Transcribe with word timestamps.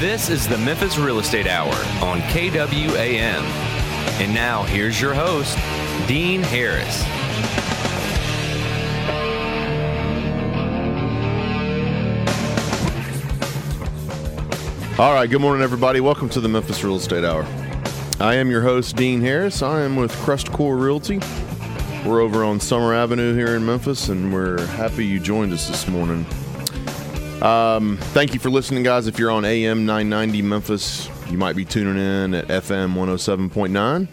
This 0.00 0.30
is 0.30 0.48
the 0.48 0.56
Memphis 0.56 0.96
Real 0.96 1.18
Estate 1.18 1.46
Hour 1.46 1.74
on 2.02 2.22
KWAM. 2.22 3.42
And 4.18 4.32
now, 4.32 4.62
here's 4.62 4.98
your 4.98 5.12
host, 5.12 5.58
Dean 6.08 6.40
Harris. 6.40 7.02
All 14.98 15.12
right, 15.12 15.28
good 15.28 15.42
morning, 15.42 15.62
everybody. 15.62 16.00
Welcome 16.00 16.30
to 16.30 16.40
the 16.40 16.48
Memphis 16.48 16.82
Real 16.82 16.96
Estate 16.96 17.26
Hour. 17.26 17.46
I 18.20 18.36
am 18.36 18.50
your 18.50 18.62
host, 18.62 18.96
Dean 18.96 19.20
Harris. 19.20 19.60
I 19.60 19.82
am 19.82 19.96
with 19.96 20.12
Crest 20.22 20.50
Core 20.50 20.78
Realty. 20.78 21.20
We're 22.06 22.22
over 22.22 22.42
on 22.42 22.58
Summer 22.58 22.94
Avenue 22.94 23.34
here 23.34 23.54
in 23.54 23.66
Memphis, 23.66 24.08
and 24.08 24.32
we're 24.32 24.64
happy 24.68 25.04
you 25.04 25.20
joined 25.20 25.52
us 25.52 25.68
this 25.68 25.86
morning. 25.86 26.24
Um, 27.42 27.96
thank 27.96 28.34
you 28.34 28.40
for 28.40 28.50
listening, 28.50 28.82
guys. 28.82 29.06
If 29.06 29.18
you're 29.18 29.30
on 29.30 29.46
AM 29.46 29.86
990 29.86 30.42
Memphis, 30.42 31.08
you 31.30 31.38
might 31.38 31.56
be 31.56 31.64
tuning 31.64 31.96
in 31.96 32.34
at 32.34 32.48
FM 32.48 32.92
107.9. 32.94 34.06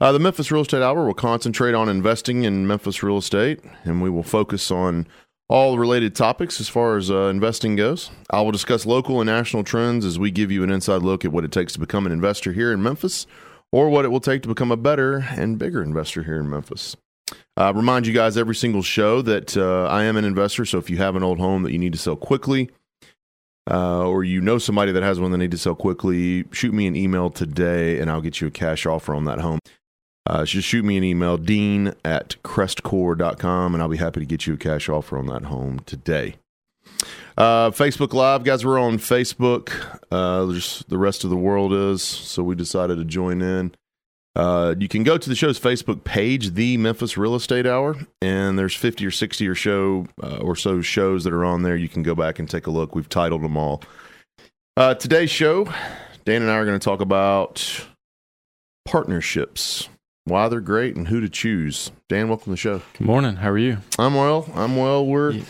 Uh, 0.00 0.12
the 0.12 0.18
Memphis 0.18 0.50
Real 0.50 0.62
Estate 0.62 0.82
Hour 0.82 1.04
will 1.04 1.12
concentrate 1.12 1.74
on 1.74 1.90
investing 1.90 2.44
in 2.44 2.66
Memphis 2.66 3.02
real 3.02 3.18
estate, 3.18 3.60
and 3.84 4.00
we 4.00 4.08
will 4.08 4.22
focus 4.22 4.70
on 4.70 5.06
all 5.48 5.76
related 5.78 6.14
topics 6.14 6.60
as 6.60 6.68
far 6.68 6.96
as 6.96 7.10
uh, 7.10 7.24
investing 7.24 7.76
goes. 7.76 8.10
I 8.30 8.40
will 8.40 8.52
discuss 8.52 8.86
local 8.86 9.20
and 9.20 9.26
national 9.26 9.64
trends 9.64 10.06
as 10.06 10.18
we 10.18 10.30
give 10.30 10.50
you 10.50 10.62
an 10.62 10.70
inside 10.70 11.02
look 11.02 11.26
at 11.26 11.32
what 11.32 11.44
it 11.44 11.52
takes 11.52 11.74
to 11.74 11.78
become 11.78 12.06
an 12.06 12.12
investor 12.12 12.54
here 12.54 12.72
in 12.72 12.82
Memphis 12.82 13.26
or 13.72 13.88
what 13.88 14.04
it 14.04 14.08
will 14.08 14.20
take 14.20 14.42
to 14.42 14.48
become 14.48 14.70
a 14.70 14.76
better 14.76 15.26
and 15.30 15.58
bigger 15.58 15.82
investor 15.82 16.22
here 16.22 16.38
in 16.38 16.48
Memphis. 16.48 16.96
Uh, 17.56 17.72
remind 17.74 18.06
you 18.06 18.12
guys 18.12 18.36
every 18.36 18.54
single 18.54 18.82
show 18.82 19.20
that 19.22 19.56
uh, 19.56 19.86
I 19.86 20.04
am 20.04 20.16
an 20.16 20.24
investor, 20.24 20.64
so 20.64 20.78
if 20.78 20.88
you 20.88 20.96
have 20.98 21.16
an 21.16 21.22
old 21.22 21.38
home 21.38 21.62
that 21.64 21.72
you 21.72 21.78
need 21.78 21.92
to 21.92 21.98
sell 21.98 22.16
quickly, 22.16 22.70
uh, 23.70 24.06
or 24.06 24.24
you 24.24 24.40
know 24.40 24.58
somebody 24.58 24.92
that 24.92 25.02
has 25.02 25.20
one 25.20 25.30
that 25.32 25.38
need 25.38 25.50
to 25.50 25.58
sell 25.58 25.74
quickly, 25.74 26.44
shoot 26.52 26.72
me 26.72 26.86
an 26.86 26.96
email 26.96 27.30
today 27.30 27.98
and 28.00 28.10
I'll 28.10 28.22
get 28.22 28.40
you 28.40 28.46
a 28.46 28.50
cash 28.50 28.86
offer 28.86 29.14
on 29.14 29.24
that 29.26 29.40
home. 29.40 29.58
Uh, 30.24 30.44
just 30.44 30.68
shoot 30.68 30.84
me 30.84 30.96
an 30.96 31.04
email, 31.04 31.36
dean 31.38 31.94
at 32.04 32.36
crestcore.com, 32.44 33.74
and 33.74 33.82
I'll 33.82 33.88
be 33.88 33.96
happy 33.96 34.20
to 34.20 34.26
get 34.26 34.46
you 34.46 34.54
a 34.54 34.58
cash 34.58 34.88
offer 34.88 35.18
on 35.18 35.26
that 35.26 35.44
home 35.44 35.80
today. 35.80 36.36
Uh, 37.36 37.70
Facebook 37.70 38.12
Live, 38.12 38.44
guys, 38.44 38.64
we're 38.64 38.78
on 38.80 38.98
Facebook. 38.98 39.70
Uh, 40.10 40.46
the 40.88 40.98
rest 40.98 41.24
of 41.24 41.30
the 41.30 41.36
world 41.36 41.72
is, 41.72 42.02
so 42.02 42.42
we 42.42 42.54
decided 42.54 42.98
to 42.98 43.04
join 43.04 43.40
in. 43.42 43.74
Uh, 44.34 44.74
you 44.78 44.88
can 44.88 45.02
go 45.02 45.18
to 45.18 45.28
the 45.28 45.34
show's 45.34 45.58
Facebook 45.58 46.04
page, 46.04 46.54
the 46.54 46.76
Memphis 46.76 47.16
Real 47.16 47.34
Estate 47.34 47.66
Hour, 47.66 47.96
and 48.22 48.58
there's 48.58 48.74
50 48.74 49.04
or 49.04 49.10
60 49.10 49.48
or 49.48 49.54
show 49.54 50.06
uh, 50.22 50.36
or 50.38 50.54
so 50.54 50.80
shows 50.80 51.24
that 51.24 51.32
are 51.32 51.44
on 51.44 51.62
there. 51.62 51.76
You 51.76 51.88
can 51.88 52.02
go 52.02 52.14
back 52.14 52.38
and 52.38 52.48
take 52.48 52.66
a 52.66 52.70
look. 52.70 52.94
We've 52.94 53.08
titled 53.08 53.42
them 53.42 53.56
all. 53.56 53.82
Uh, 54.76 54.94
today's 54.94 55.30
show, 55.30 55.64
Dan 56.24 56.42
and 56.42 56.50
I 56.50 56.54
are 56.54 56.64
going 56.64 56.78
to 56.78 56.84
talk 56.84 57.00
about 57.00 57.84
partnerships, 58.84 59.88
why 60.24 60.48
they're 60.48 60.60
great, 60.60 60.94
and 60.94 61.08
who 61.08 61.20
to 61.20 61.28
choose. 61.28 61.90
Dan, 62.08 62.28
welcome 62.28 62.44
to 62.44 62.50
the 62.50 62.56
show. 62.56 62.82
Good 62.96 63.06
morning. 63.06 63.36
How 63.36 63.50
are 63.50 63.58
you? 63.58 63.78
I'm 63.98 64.14
well. 64.14 64.48
I'm 64.54 64.76
well. 64.76 65.04
We're 65.04 65.32
Yeah. 65.32 65.44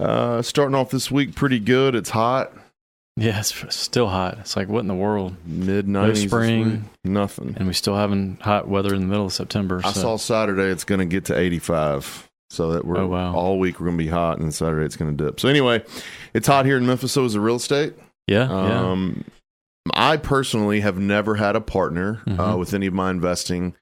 Uh, 0.00 0.42
starting 0.42 0.74
off 0.74 0.90
this 0.90 1.10
week 1.10 1.34
pretty 1.34 1.58
good. 1.60 1.94
It's 1.94 2.10
hot, 2.10 2.52
Yeah, 3.16 3.38
it's 3.40 3.54
still 3.74 4.08
hot. 4.08 4.38
It's 4.40 4.56
like 4.56 4.68
what 4.68 4.80
in 4.80 4.88
the 4.88 4.94
world? 4.94 5.36
mid 5.46 5.86
90s. 5.86 6.08
this 6.14 6.22
spring. 6.22 6.88
Nothing. 7.04 7.54
And 7.58 7.66
we 7.68 7.74
still 7.74 7.96
having 7.96 8.38
hot 8.40 8.66
weather 8.68 8.94
in 8.94 9.00
the 9.02 9.06
middle 9.06 9.26
of 9.26 9.32
September. 9.32 9.80
I 9.84 9.92
so- 9.92 10.00
saw 10.00 10.16
Saturday 10.16 10.64
it's 10.70 10.84
going 10.84 10.98
to 11.00 11.06
get 11.06 11.26
to 11.26 11.38
85. 11.38 12.26
So 12.52 12.72
that 12.72 12.84
we're 12.84 12.98
Oh, 12.98 13.06
wow. 13.06 13.32
all 13.32 13.60
week 13.60 13.78
we're 13.78 13.86
going 13.86 13.98
to 13.98 14.02
be 14.04 14.10
hot, 14.10 14.38
and 14.40 14.52
Saturday 14.52 14.84
it's 14.84 14.96
going 14.96 15.16
to 15.16 15.24
dip. 15.24 15.38
So 15.38 15.48
anyway, 15.48 15.84
it's 16.34 16.48
hot 16.48 16.66
here 16.66 16.76
in 16.78 16.84
Memphis. 16.84 17.12
So 17.12 17.24
is 17.24 17.34
the 17.34 17.40
real 17.40 17.54
estate. 17.54 17.94
Yeah, 18.26 18.48
yeah. 18.48 18.90
Um, 18.90 19.24
I 19.94 20.16
personally 20.16 20.80
have 20.80 20.98
never 20.98 21.36
had 21.36 21.54
a 21.54 21.60
partner 21.60 22.22
uh, 22.26 22.30
Mhm. 22.30 22.58
with 22.58 22.74
any 22.74 22.86
of 22.86 22.92
my 22.92 23.10
investing. 23.10 23.76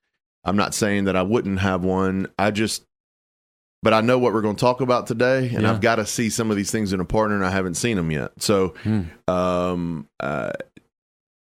I'm 0.45 0.57
not 0.57 0.75
saying 0.75 1.05
that 1.05 1.17
I 1.17 1.23
wouldn't 1.23 1.61
have 1.61 1.83
one. 1.83 2.29
I 2.39 2.51
just, 2.51 2.85
but 3.83 3.93
I 3.95 4.01
know 4.01 4.19
what 4.19 4.33
we're 4.33 4.43
going 4.43 4.57
to 4.57 4.61
talk 4.61 4.81
about 4.81 5.07
today, 5.07 5.49
and 5.55 5.63
Yeah. 5.63 5.71
I've 5.71 5.81
got 5.81 5.97
to 5.97 6.07
see 6.07 6.31
some 6.31 6.51
of 6.51 6.57
these 6.57 6.71
things 6.71 6.93
in 6.93 7.01
a 7.01 7.05
partner, 7.05 7.37
and 7.37 7.45
I 7.45 7.51
haven't 7.51 7.75
seen 7.75 7.97
them 7.97 8.11
yet. 8.11 8.33
So, 8.43 8.75
Hmm. 8.83 9.03
um, 9.31 10.09
uh, 10.21 10.51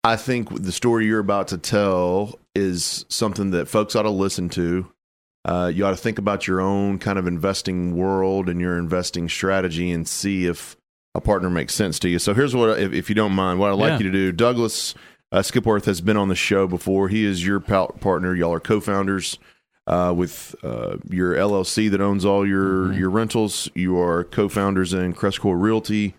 I 0.03 0.15
think 0.17 0.63
the 0.63 0.71
story 0.71 1.05
you're 1.05 1.19
about 1.19 1.47
to 1.49 1.57
tell 1.57 2.37
is 2.55 3.05
something 3.09 3.51
that 3.51 3.67
folks 3.67 3.95
ought 3.95 4.03
to 4.03 4.09
listen 4.09 4.49
to. 4.49 4.87
Uh, 5.45 5.71
you 5.73 5.85
ought 5.85 5.91
to 5.91 5.97
think 5.97 6.17
about 6.19 6.47
your 6.47 6.61
own 6.61 6.97
kind 6.99 7.17
of 7.19 7.27
investing 7.27 7.95
world 7.95 8.47
and 8.49 8.61
your 8.61 8.77
investing 8.77 9.27
strategy 9.27 9.91
and 9.91 10.07
see 10.07 10.45
if 10.45 10.77
a 11.15 11.21
partner 11.21 11.49
makes 11.49 11.73
sense 11.73 11.99
to 11.99 12.09
you. 12.09 12.19
So 12.19 12.33
here's 12.33 12.55
what, 12.55 12.79
if, 12.79 12.93
if 12.93 13.09
you 13.09 13.15
don't 13.15 13.33
mind, 13.33 13.59
what 13.59 13.69
I'd 13.71 13.77
like 13.77 13.89
Yeah. 13.91 13.97
you 13.99 14.03
to 14.05 14.11
do. 14.11 14.31
Douglas 14.31 14.95
uh, 15.31 15.39
Skipworth 15.41 15.85
has 15.85 15.99
been 16.01 16.15
on 16.17 16.27
the 16.29 16.35
show 16.35 16.67
before. 16.67 17.09
He 17.09 17.25
is 17.25 17.45
your 17.45 17.59
partner. 17.59 18.35
Y'all 18.35 18.53
are 18.53 18.59
co-founders 18.59 19.37
uh, 19.87 20.13
with 20.15 20.55
uh, 20.63 20.97
your 21.09 21.33
LLC 21.35 21.89
that 21.91 21.99
owns 22.01 22.23
all 22.25 22.47
your 22.47 22.87
Mhm. 22.87 22.97
your 22.99 23.09
rentals. 23.09 23.69
You 23.75 23.97
are 23.99 24.23
co-founders 24.23 24.93
in 24.93 25.13
Crestcore 25.13 25.59
Realty. 25.61 26.15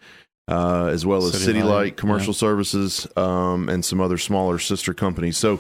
Uh, 0.47 0.91
as 0.93 1.07
well 1.07 1.25
as 1.25 1.33
City 1.33 1.45
City 1.45 1.63
Light, 1.63 1.71
Light 1.75 1.97
Commercial 1.97 2.35
yeah. 2.35 2.39
Services 2.39 3.07
um, 3.17 3.71
and 3.71 3.83
some 3.83 3.99
other 3.99 4.19
smaller 4.19 4.59
sister 4.59 4.93
companies. 4.93 5.39
So 5.39 5.59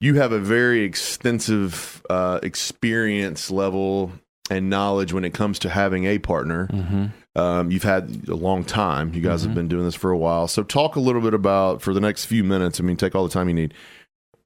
you 0.00 0.14
have 0.14 0.32
a 0.32 0.38
very 0.38 0.80
extensive 0.84 2.02
uh, 2.08 2.40
experience 2.42 3.50
level 3.50 4.12
and 4.50 4.70
knowledge 4.70 5.12
when 5.12 5.24
it 5.24 5.34
comes 5.34 5.58
to 5.60 5.68
having 5.68 6.04
a 6.06 6.18
partner. 6.18 6.66
hmm 6.66 7.06
Um, 7.34 7.70
you've 7.70 7.82
had 7.82 8.28
a 8.28 8.34
long 8.34 8.62
time. 8.64 9.12
You 9.14 9.20
guys 9.22 9.42
have 9.42 9.52
Mhm. 9.52 9.54
been 9.54 9.68
doing 9.68 9.84
this 9.84 9.94
for 9.94 10.10
a 10.10 10.18
while. 10.18 10.48
So 10.48 10.62
talk 10.62 10.96
a 10.96 11.00
little 11.00 11.20
bit 11.22 11.32
about 11.34 11.80
for 11.82 11.94
the 11.94 12.00
next 12.00 12.26
few 12.26 12.44
minutes. 12.44 12.78
I 12.80 12.82
mean, 12.82 12.96
take 12.96 13.14
all 13.14 13.24
the 13.24 13.32
time 13.32 13.48
you 13.48 13.54
need. 13.54 13.72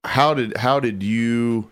How 0.05 0.35
did 0.35 0.57
how 0.59 0.79
did 0.81 1.03
you 1.03 1.69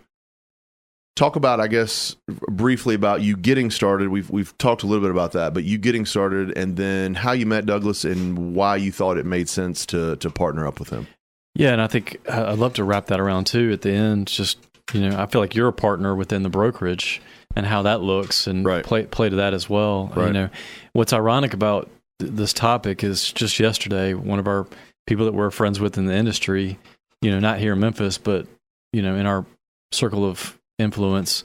talk 1.15 1.35
about? 1.35 1.59
I 1.59 1.67
guess 1.67 2.15
briefly 2.27 2.95
about 2.95 3.21
you 3.21 3.35
getting 3.37 3.71
started. 3.71 4.09
We've 4.09 4.29
we've 4.29 4.57
talked 4.57 4.83
a 4.83 4.87
little 4.87 5.01
bit 5.03 5.11
about 5.11 5.31
that, 5.33 5.53
but 5.53 5.63
you 5.63 5.77
getting 5.77 6.05
started, 6.05 6.57
and 6.57 6.75
then 6.77 7.13
how 7.15 7.31
you 7.31 7.45
met 7.45 7.65
Douglas 7.65 8.05
and 8.05 8.53
why 8.55 8.75
you 8.77 8.91
thought 8.91 9.17
it 9.17 9.25
made 9.25 9.49
sense 9.49 9.85
to 9.87 10.15
to 10.17 10.29
partner 10.29 10.67
up 10.67 10.79
with 10.79 10.89
him. 10.89 11.07
Yeah, 11.55 11.71
and 11.71 11.81
I 11.81 11.87
think 11.87 12.17
uh, 12.27 12.51
I'd 12.51 12.59
love 12.59 12.73
to 12.73 12.83
wrap 12.83 13.07
that 13.07 13.19
around 13.19 13.45
too 13.45 13.71
at 13.71 13.81
the 13.81 13.91
end. 13.91 14.27
Just 14.27 14.57
you 14.93 15.01
know, 15.09 15.19
I 15.19 15.25
feel 15.25 15.41
like 15.41 15.55
you're 15.55 15.67
a 15.69 15.73
partner 15.73 16.15
within 16.15 16.43
the 16.43 16.49
brokerage 16.49 17.21
and 17.55 17.65
how 17.65 17.81
that 17.83 18.01
looks, 18.01 18.45
and 18.47 18.65
Right. 18.65 18.83
play 18.83 19.05
play 19.05 19.29
to 19.29 19.35
that 19.37 19.53
as 19.53 19.69
well. 19.69 20.11
Right. 20.15 20.27
You 20.27 20.33
know, 20.33 20.49
what's 20.93 21.13
ironic 21.13 21.53
about 21.53 21.89
th- 22.19 22.31
this 22.33 22.51
topic 22.53 23.03
is 23.03 23.31
just 23.31 23.59
yesterday, 23.59 24.13
one 24.13 24.37
of 24.39 24.47
our 24.47 24.67
people 25.07 25.25
that 25.25 25.33
we're 25.33 25.49
friends 25.51 25.79
with 25.79 25.97
in 25.97 26.05
the 26.07 26.13
industry, 26.13 26.77
you 27.21 27.31
know, 27.31 27.39
not 27.39 27.59
here 27.59 27.73
in 27.73 27.79
Memphis, 27.79 28.17
but 28.17 28.47
you 28.91 29.01
know, 29.01 29.15
in 29.15 29.25
our 29.25 29.45
circle 29.93 30.25
of 30.25 30.57
influence, 30.79 31.43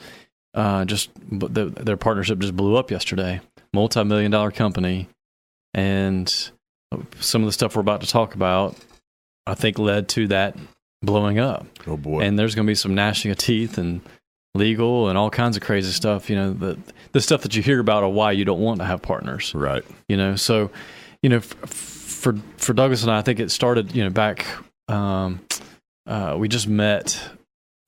uh, 0.54 0.84
just 0.84 1.10
the, 1.30 1.66
their 1.66 1.96
partnership 1.96 2.38
just 2.38 2.56
blew 2.56 2.76
up 2.76 2.90
yesterday. 2.90 3.40
Multi 3.72 4.02
million 4.04 4.30
dollar 4.30 4.50
company, 4.50 5.08
and 5.74 6.28
some 7.20 7.42
of 7.42 7.46
the 7.46 7.52
stuff 7.52 7.76
we're 7.76 7.82
about 7.82 8.00
to 8.00 8.08
talk 8.08 8.34
about 8.34 8.76
I 9.46 9.54
think 9.54 9.78
led 9.78 10.08
to 10.10 10.28
that 10.28 10.56
blowing 11.02 11.38
up. 11.38 11.66
Oh 11.86 11.96
boy! 11.96 12.20
And 12.20 12.38
there's 12.38 12.54
going 12.54 12.66
to 12.66 12.70
be 12.70 12.74
some 12.74 12.94
gnashing 12.94 13.30
of 13.30 13.36
teeth 13.38 13.78
and 13.78 14.00
legal 14.54 15.08
and 15.08 15.16
all 15.16 15.30
kinds 15.30 15.56
of 15.56 15.62
crazy 15.62 15.92
stuff. 15.92 16.30
You 16.30 16.36
know, 16.36 16.52
the 16.52 16.78
the 17.12 17.20
stuff 17.20 17.42
that 17.42 17.56
you 17.56 17.62
hear 17.62 17.80
about 17.80 18.04
of 18.04 18.12
why 18.12 18.32
you 18.32 18.44
don't 18.44 18.60
want 18.60 18.80
to 18.80 18.86
have 18.86 19.02
partners. 19.02 19.54
right. 19.54 19.84
You 20.08 20.16
know, 20.16 20.36
so 20.36 20.70
you 21.22 21.30
know, 21.30 21.36
f- 21.36 21.44
for 21.44 22.36
for 22.56 22.72
Douglas 22.72 23.02
and 23.02 23.10
I, 23.10 23.18
I 23.18 23.22
think 23.22 23.40
it 23.40 23.50
started. 23.50 23.94
You 23.94 24.04
know, 24.04 24.10
back 24.10 24.46
um, 24.88 25.40
uh, 26.06 26.36
we 26.38 26.48
just 26.48 26.68
met 26.68 27.20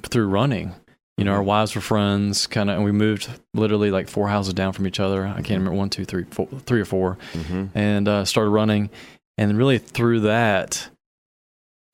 through 0.05 0.27
running. 0.27 0.75
You 1.19 1.25
know, 1.25 1.33
our 1.33 1.43
wives 1.43 1.75
were 1.75 1.81
friends, 1.83 2.47
kind 2.47 2.71
of, 2.71 2.77
and 2.77 2.85
we 2.85 2.91
moved 2.93 3.29
literally 3.55 3.91
like 3.91 4.09
four 4.09 4.29
houses 4.29 4.55
down 4.55 4.73
from 4.73 4.87
each 4.87 4.99
other. 4.99 5.27
I 5.27 5.35
can't 5.43 5.61
remember 5.61 5.73
one, 5.75 5.91
two, 5.91 6.05
three, 6.05 6.25
four, 6.25 6.49
three 6.67 6.81
or 6.81 6.85
four 6.87 7.19
hmm 7.33 7.67
and 7.75 8.09
uh, 8.09 8.25
started 8.25 8.51
running. 8.51 8.91
And 9.39 9.57
really 9.57 9.79
through 9.79 10.21
that, 10.21 10.89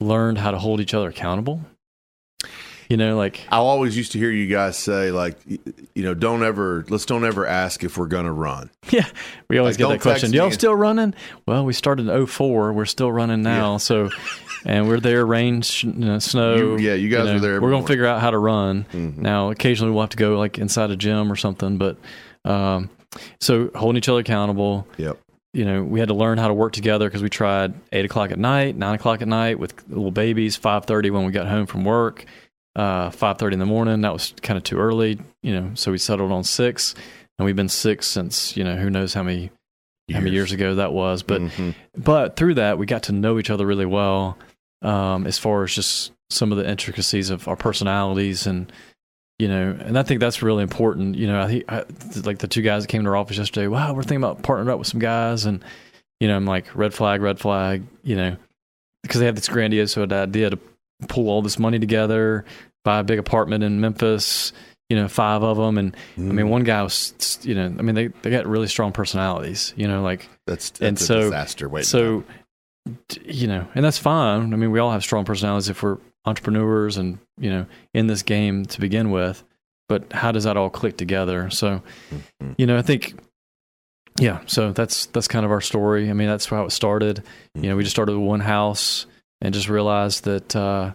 learned 0.01 0.39
how 0.39 0.51
to 0.53 0.59
hold 0.59 0.81
each 0.81 0.95
other 0.95 1.09
accountable. 1.09 1.63
You 2.89 2.97
know, 2.97 3.17
like 3.19 3.47
I 3.51 3.57
always 3.59 3.97
used 3.97 4.13
to 4.13 4.19
hear 4.19 4.31
you 4.31 4.47
guys 4.47 4.79
say 4.79 5.11
like, 5.11 5.37
you 5.47 6.03
know, 6.03 6.15
don't 6.15 6.43
ever 6.43 6.85
let's 6.89 7.05
don't 7.05 7.25
ever 7.25 7.47
ask 7.47 7.85
if 7.85 7.99
we're 7.99 8.07
gonna 8.07 8.33
run. 8.33 8.71
yeah, 8.91 9.07
we 9.51 9.59
always 9.59 9.79
Like, 9.79 9.89
get 9.89 9.93
that 9.95 10.01
question. 10.01 10.33
Y'all 10.33 10.51
still 10.51 10.75
running? 10.75 11.15
Well, 11.47 11.65
we 11.67 11.75
started 11.75 12.09
in 12.09 12.27
04. 12.27 12.73
We're 12.73 12.87
still 12.87 13.13
running 13.13 13.43
now. 13.43 13.77
So, 13.77 14.09
and 14.65 14.89
we're 14.89 15.01
there, 15.01 15.27
rain, 15.27 15.61
sh- 15.63 15.85
you 15.85 15.93
know, 15.93 16.19
snow. 16.19 16.57
You- 16.57 16.79
yeah, 16.79 16.95
you 16.95 17.11
guys 17.11 17.27
know, 17.27 17.37
are 17.37 17.41
there 17.41 17.55
We're 17.61 17.69
gonna 17.69 17.73
morning. 17.73 17.87
figure 17.89 18.07
out 18.07 18.21
how 18.23 18.31
to 18.31 18.39
run. 18.39 18.87
Mhm. 18.93 19.19
Now, 19.19 19.51
occasionally 19.51 19.93
we'll 19.93 20.03
have 20.03 20.11
to 20.11 20.17
go 20.17 20.39
like 20.39 20.59
inside 20.59 20.91
a 20.91 20.97
gym 20.97 21.31
or 21.31 21.37
something, 21.37 21.77
but 21.77 21.99
um, 22.47 22.89
so 23.41 23.71
holding 23.75 23.99
each 23.99 24.09
other 24.09 24.21
accountable. 24.21 24.87
Yep. 24.97 25.19
you 25.53 25.65
know, 25.65 25.83
we 25.83 25.99
had 25.99 26.09
to 26.09 26.15
learn 26.15 26.39
how 26.39 26.47
to 26.49 26.55
work 26.55 26.73
together 26.73 27.07
because 27.09 27.23
we 27.23 27.29
tried 27.31 27.75
eight 27.93 28.05
o'clock 28.05 28.31
at 28.31 28.39
night, 28.39 28.77
nine 28.77 28.95
o'clock 28.95 29.21
at 29.23 29.29
night 29.29 29.59
with 29.59 29.75
little 29.89 30.11
babies, 30.11 30.57
five 30.57 30.85
thirty 30.87 31.11
when 31.11 31.25
we 31.25 31.33
got 31.33 31.47
home 31.49 31.67
from 31.67 31.85
work. 31.85 32.25
Uh, 32.79 33.11
five 33.11 33.39
thirty 33.39 33.55
in 33.55 33.61
the 33.61 33.67
morning. 33.67 34.01
That 34.03 34.13
was 34.13 34.33
kind 34.43 34.57
of 34.57 34.63
too 34.65 34.79
early, 34.79 35.19
you 35.43 35.53
know. 35.53 35.73
So 35.75 35.91
we 35.93 35.99
settled 35.99 36.33
on 36.33 36.45
six, 36.45 36.95
and 37.39 37.45
we've 37.47 37.57
been 37.57 37.69
six 37.69 38.07
since 38.07 38.57
you 38.57 38.65
know 38.65 38.77
who 38.77 38.89
knows 38.91 39.13
how 39.15 39.23
many 39.23 39.51
how 40.13 40.21
many 40.21 40.31
years 40.31 40.53
ago 40.53 40.77
that 40.77 40.93
was. 40.93 41.23
But 41.23 41.43
Mhm. 41.43 41.75
but 41.97 42.37
through 42.37 42.55
that, 42.55 42.79
we 42.79 42.87
got 42.87 43.03
to 43.05 43.13
know 43.13 43.39
each 43.39 43.51
other 43.51 43.67
really 43.67 43.87
well, 43.87 44.39
um, 44.83 45.27
as 45.27 45.39
far 45.39 45.65
as 45.65 45.75
just 45.75 46.13
some 46.31 46.53
of 46.53 46.59
the 46.59 46.69
intricacies 46.69 47.31
of 47.31 47.49
our 47.49 47.57
personalities 47.57 48.47
and. 48.47 48.73
You 49.41 49.47
know, 49.47 49.77
and 49.79 49.97
I 49.97 50.03
think 50.03 50.19
that's 50.19 50.43
really 50.43 50.65
important. 50.65 51.15
You 51.15 51.29
know, 51.29 51.41
I, 51.41 51.47
think- 51.47 51.65
I 51.69 51.85
like 52.25 52.39
the 52.39 52.49
two 52.49 52.61
guys 52.61 52.83
that 52.83 52.89
came 52.89 53.05
to 53.05 53.09
our 53.11 53.15
office 53.15 53.39
yesterday. 53.39 53.69
Wow, 53.69 53.95
we're 53.95 54.03
thinking 54.03 54.17
about 54.25 54.43
partnering 54.43 54.69
up 54.69 54.81
with 54.81 54.89
some 54.89 54.99
guys, 54.99 55.45
and 55.45 55.65
you 56.19 56.27
know, 56.27 56.35
I'm 56.35 56.45
like 56.45 56.75
red 56.75 56.93
flag, 56.93 57.23
red 57.23 57.39
flag. 57.39 57.85
You 58.03 58.17
know, 58.17 58.37
because 59.05 59.21
they 59.21 59.27
have 59.27 59.37
this 59.37 59.47
grandiose 59.49 59.97
idea 59.97 60.51
to 60.51 60.59
pull 61.07 61.29
all 61.29 61.41
this 61.41 61.57
money 61.57 61.79
together, 61.79 62.47
buy 62.85 62.99
a 63.01 63.05
big 63.05 63.19
apartment 63.19 63.65
in 63.65 63.81
Memphis. 63.81 64.53
You 64.91 64.97
know, 64.97 65.07
five 65.07 65.43
of 65.43 65.59
them, 65.59 65.77
and 65.77 65.95
I 66.17 66.21
Mm. 66.21 66.33
mean, 66.33 66.49
one 66.49 66.65
guy 66.65 66.83
was, 66.83 67.39
you 67.43 67.55
know, 67.55 67.67
I 67.67 67.83
mean, 67.83 67.95
they 67.95 68.07
they 68.23 68.31
got 68.31 68.47
really 68.47 68.69
strong 68.69 68.91
personalities. 68.93 69.75
You 69.77 69.87
know, 69.87 70.03
like 70.03 70.31
that's, 70.47 70.71
that's 70.71 70.81
and 70.81 70.97
a 70.97 71.01
so- 71.01 71.21
disaster. 71.25 71.69
Wait, 71.69 71.85
so, 71.85 72.25
you 73.25 73.47
know, 73.47 73.67
and 73.75 73.85
that's 73.85 73.99
fine. 73.99 74.55
I 74.55 74.57
mean, 74.57 74.71
we 74.71 74.79
all 74.79 74.91
have 74.91 75.03
strong 75.03 75.27
personalities 75.27 75.69
if 75.69 75.83
we're 75.83 75.99
entrepreneurs 76.25 76.97
and 76.97 77.19
you 77.39 77.51
know 77.51 77.67
in 77.93 78.07
this 78.07 78.23
game 78.23 78.65
to 78.65 78.81
begin 78.81 79.11
with. 79.11 79.45
But 79.91 80.11
how 80.13 80.33
does 80.33 80.45
that 80.45 80.57
all 80.57 80.71
click 80.71 80.97
together? 80.97 81.51
So, 81.51 81.83
Mhm. 82.43 82.55
you 82.59 82.67
know, 82.67 82.77
I 82.79 82.83
think, 82.83 83.15
yeah. 84.19 84.41
So 84.47 84.73
that's 84.73 85.05
that's 85.07 85.29
kind 85.29 85.45
of 85.45 85.51
our 85.51 85.61
story. 85.61 86.09
I 86.09 86.13
mean, 86.15 86.29
that's 86.29 86.47
how 86.47 86.65
it 86.65 86.73
started. 86.73 87.23
You 87.55 87.69
know, 87.71 87.77
we 87.77 87.83
just 87.83 87.95
started 87.95 88.13
with 88.19 88.27
one 88.27 88.41
house 88.41 89.05
and 89.43 89.53
just 89.55 89.69
realized 89.69 90.25
that, 90.25 90.57
uh, 90.57 90.93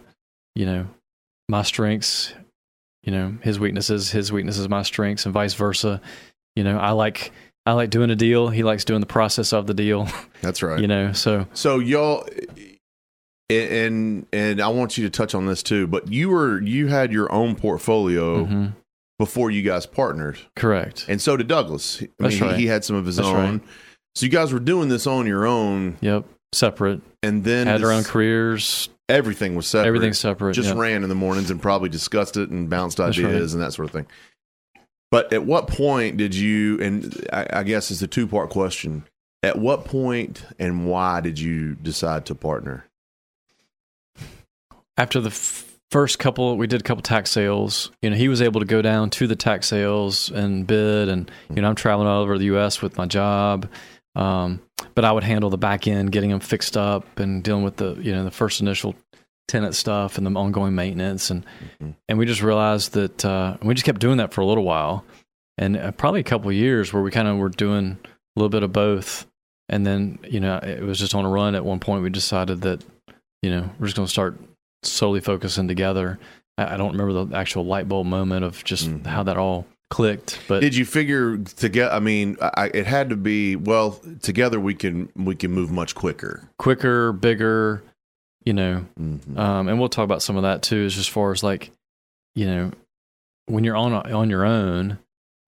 you 0.56 0.66
know, 0.66 0.86
my 1.48 1.62
strengths, 1.62 2.32
you 3.02 3.12
know, 3.12 3.36
his 3.42 3.58
weaknesses, 3.60 4.10
his 4.10 4.32
weaknesses, 4.32 4.68
my 4.68 4.82
strengths, 4.82 5.24
and 5.26 5.34
vice 5.34 5.54
versa. 5.54 6.00
You 6.56 6.64
know, 6.64 6.78
I 6.78 6.90
like 6.92 7.32
I 7.66 7.72
like 7.72 7.90
doing 7.90 8.10
a 8.10 8.16
deal. 8.16 8.48
He 8.48 8.62
likes 8.62 8.84
doing 8.84 9.00
the 9.00 9.06
process 9.06 9.52
of 9.52 9.66
the 9.66 9.74
deal. 9.74 10.08
that's 10.40 10.62
right. 10.62 10.80
You 10.80 10.86
know, 10.88 11.12
so 11.12 11.46
So 11.54 11.78
y'all, 11.80 12.26
and 13.50 14.26
and 14.32 14.60
I 14.60 14.68
want 14.68 14.96
you 14.96 15.04
to 15.04 15.10
touch 15.10 15.34
on 15.34 15.46
this 15.46 15.62
too. 15.62 15.86
But 15.86 16.10
you 16.10 16.30
were 16.30 16.60
you 16.60 16.86
had 16.88 17.12
your 17.12 17.30
own 17.32 17.56
portfolio 17.56 18.44
mhm, 18.46 18.74
before 19.18 19.50
you 19.50 19.62
guys 19.62 19.86
partnered, 19.86 20.38
correct. 20.56 21.06
and 21.08 21.20
so 21.20 21.36
did 21.36 21.48
Douglas. 21.48 22.02
I 22.02 22.08
That's 22.18 22.34
mean, 22.34 22.42
he- 22.42 22.48
right. 22.48 22.60
he, 22.60 22.66
had 22.66 22.84
some 22.84 22.96
of 22.96 23.06
his 23.06 23.16
That's 23.16 23.28
own. 23.28 23.62
So 24.14 24.26
you 24.26 24.32
guys 24.32 24.52
were 24.52 24.60
doing 24.60 24.88
this 24.88 25.06
on 25.06 25.26
your 25.26 25.44
own, 25.46 25.98
Yep, 26.00 26.24
separate. 26.52 27.00
and 27.22 27.42
then 27.44 27.66
Had 27.66 27.82
our 27.82 27.88
this- 27.88 27.98
own 27.98 28.04
careers. 28.04 28.88
Everything 29.08 29.54
was 29.54 29.66
separate. 29.66 29.88
Everything's 29.88 30.18
separate. 30.18 30.54
just 30.54 30.68
yep. 30.68 30.78
ran 30.78 31.02
in 31.02 31.08
the 31.08 31.14
mornings 31.14 31.50
and 31.50 31.60
probably 31.60 31.88
discussed 31.88 32.36
it 32.36 32.50
and 32.50 32.68
bounced 32.70 32.98
That's 32.98 33.18
ideas 33.18 33.54
and 33.54 33.62
that 33.62 33.72
sort 33.72 33.86
of 33.86 33.92
thing. 33.92 34.06
But 35.10 35.32
at 35.32 35.44
what 35.44 35.68
point 35.68 36.16
did 36.16 36.34
you? 36.34 36.80
And 36.80 37.26
I, 37.32 37.46
I 37.52 37.62
guess 37.62 37.90
it's 37.90 38.02
a 38.02 38.06
two 38.06 38.26
part 38.26 38.50
question. 38.50 39.04
At 39.42 39.58
what 39.58 39.84
point 39.84 40.44
and 40.58 40.86
why 40.86 41.20
did 41.20 41.38
you 41.38 41.74
decide 41.74 42.26
to 42.26 42.34
partner? 42.34 42.86
after 44.96 45.20
the 45.20 45.30
f- 45.30 45.78
first 45.90 46.18
couple 46.18 46.56
we 46.56 46.66
did 46.66 46.80
a 46.80 46.84
couple 46.84 47.02
tax 47.02 47.30
sales 47.30 47.90
you 48.02 48.10
know 48.10 48.16
he 48.16 48.28
was 48.28 48.42
able 48.42 48.60
to 48.60 48.66
go 48.66 48.82
down 48.82 49.10
to 49.10 49.26
the 49.26 49.36
tax 49.36 49.68
sales 49.68 50.30
and 50.30 50.66
bid 50.66 51.08
and 51.08 51.30
you 51.54 51.62
know 51.62 51.68
i'm 51.68 51.74
traveling 51.74 52.08
all 52.08 52.22
over 52.22 52.36
the 52.38 52.46
us 52.46 52.82
with 52.82 52.96
my 52.96 53.06
job 53.06 53.68
um, 54.16 54.60
but 54.94 55.04
i 55.04 55.12
would 55.12 55.24
handle 55.24 55.50
the 55.50 55.58
back 55.58 55.86
end 55.86 56.12
getting 56.12 56.30
them 56.30 56.40
fixed 56.40 56.76
up 56.76 57.18
and 57.18 57.42
dealing 57.42 57.64
with 57.64 57.76
the 57.76 57.94
you 58.00 58.12
know 58.12 58.24
the 58.24 58.30
first 58.30 58.60
initial 58.60 58.94
tenant 59.48 59.74
stuff 59.74 60.16
and 60.16 60.26
the 60.26 60.30
ongoing 60.30 60.74
maintenance 60.74 61.30
and 61.30 61.44
Mhm. 61.82 61.94
and 62.08 62.18
we 62.18 62.24
just 62.26 62.42
realized 62.42 62.92
that 62.94 63.24
uh, 63.24 63.56
we 63.62 63.74
just 63.74 63.84
kept 63.84 64.00
doing 64.00 64.16
that 64.18 64.32
for 64.32 64.40
a 64.40 64.46
little 64.46 64.64
while 64.64 65.04
and 65.58 65.76
uh, 65.76 65.90
probably 65.92 66.20
a 66.20 66.24
couple 66.24 66.48
of 66.48 66.54
years 66.56 66.92
where 66.92 67.02
we 67.02 67.10
kind 67.10 67.28
of 67.28 67.36
were 67.36 67.50
doing 67.50 67.98
a 68.04 68.40
little 68.40 68.48
bit 68.48 68.62
of 68.62 68.72
both 68.72 69.26
and 69.68 69.86
then 69.86 70.18
you 70.28 70.40
know 70.40 70.56
it 70.58 70.82
was 70.82 70.98
just 70.98 71.14
on 71.14 71.24
a 71.24 71.28
run 71.28 71.54
at 71.54 71.64
one 71.64 71.78
point 71.80 72.02
we 72.02 72.08
decided 72.10 72.62
that 72.62 72.82
you 73.42 73.50
know 73.50 73.68
we're 73.78 73.86
just 73.86 73.96
going 73.96 74.06
to 74.06 74.10
start 74.12 74.38
solely 74.82 75.20
focusing 75.20 75.68
together 75.68 76.18
I, 76.56 76.74
I 76.74 76.76
don't 76.78 76.92
remember 76.96 77.24
the 77.24 77.36
actual 77.36 77.64
light 77.66 77.88
bulb 77.88 78.06
moment 78.06 78.44
of 78.44 78.64
just 78.64 78.88
Mhm. 78.88 79.06
how 79.06 79.22
that 79.24 79.36
all 79.36 79.66
clicked 79.90 80.40
but 80.48 80.60
Did 80.60 80.74
you 80.74 80.84
figure 80.84 81.38
together? 81.38 81.92
I 81.94 82.00
mean, 82.00 82.36
I, 82.40 82.70
it 82.74 82.86
had 82.86 83.10
to 83.10 83.16
be 83.16 83.54
well 83.56 84.00
together. 84.22 84.58
We 84.58 84.74
can 84.74 85.08
we 85.14 85.34
can 85.36 85.52
move 85.52 85.70
much 85.70 85.94
quicker. 85.94 86.48
quicker 86.58 87.12
bigger 87.12 87.82
you 88.44 88.52
know 88.52 88.84
Mhm. 89.00 89.38
um, 89.38 89.68
and 89.68 89.78
we'll 89.78 89.88
talk 89.88 90.04
about 90.04 90.22
some 90.22 90.36
of 90.36 90.42
that 90.42 90.62
too 90.62 90.84
as 90.84 90.94
just 90.94 91.10
far 91.10 91.32
as 91.32 91.42
like 91.42 91.70
you 92.34 92.46
know 92.46 92.72
when 93.46 93.64
you're 93.64 93.76
on 93.76 93.92
on 93.92 94.28
your 94.30 94.44
own 94.44 94.98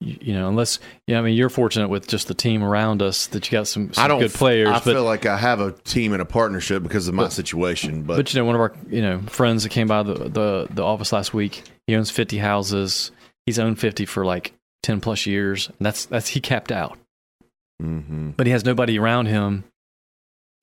you, 0.00 0.34
know 0.34 0.48
unless 0.48 0.78
yeah 1.06 1.18
i 1.18 1.22
mean 1.22 1.34
you're 1.34 1.48
fortunate 1.48 1.88
with 1.88 2.06
just 2.06 2.28
the 2.28 2.34
team 2.34 2.62
around 2.62 3.00
us 3.02 3.26
that 3.28 3.46
you 3.50 3.58
got 3.58 3.66
some, 3.66 3.92
some 3.92 4.04
I 4.04 4.08
don't 4.08 4.20
good 4.20 4.32
players 4.32 4.68
I 4.68 4.72
but 4.74 4.82
feel 4.84 5.04
like 5.04 5.24
I 5.26 5.36
have 5.38 5.60
a 5.60 5.72
team 5.72 6.12
and 6.12 6.20
a 6.22 6.26
partnership 6.26 6.82
because 6.82 7.08
of 7.08 7.14
my 7.14 7.24
But- 7.24 7.32
situation. 7.32 8.02
But, 8.02 8.16
But 8.16 8.32
you 8.34 8.40
know, 8.40 8.44
one 8.44 8.54
of 8.54 8.60
our 8.60 8.72
you 8.90 9.00
know 9.02 9.20
friends 9.22 9.62
that 9.64 9.70
came 9.70 9.88
by 9.88 10.02
the, 10.02 10.14
the 10.14 10.66
the 10.70 10.82
office 10.84 11.12
last 11.12 11.32
week, 11.34 11.62
he 11.86 11.96
owns 11.96 12.10
fifty 12.10 12.36
houses. 12.38 13.10
He's 13.46 13.58
owned 13.58 13.78
fifty 13.78 14.04
for 14.04 14.25
like 14.25 14.52
ten 14.82 15.00
plus 15.00 15.25
years. 15.26 15.69
And 15.69 15.76
that's 15.87 16.04
that's 16.06 16.28
he 16.28 16.40
capped 16.40 16.70
out, 16.72 16.98
Mhm. 17.82 18.37
but 18.37 18.46
he 18.46 18.52
has 18.52 18.64
nobody 18.64 18.98
around 18.98 19.26
him. 19.26 19.64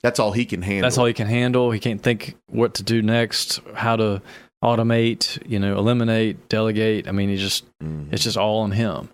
that's 0.03 0.19
all 0.19 0.33
he 0.33 0.44
can 0.45 0.62
handle. 0.62 0.81
That's 0.81 0.97
all 0.97 1.06
he 1.06 1.13
can 1.13 1.27
handle. 1.27 1.71
He 1.71 1.80
can't 1.80 2.01
think 2.03 2.35
what 2.47 2.74
to 2.74 2.83
do 2.83 3.01
next, 3.01 3.62
how 3.74 3.95
to 3.95 4.21
automate, 4.62 5.41
you 5.50 5.57
know, 5.59 5.77
eliminate, 5.77 6.50
delegate. 6.50 7.07
I 7.07 7.12
mean, 7.13 7.30
he 7.30 7.38
just 7.38 7.63
Mhm. 7.81 8.12
it's 8.12 8.24
just 8.24 8.35
all 8.38 8.59
on 8.59 8.71
him. 8.71 9.07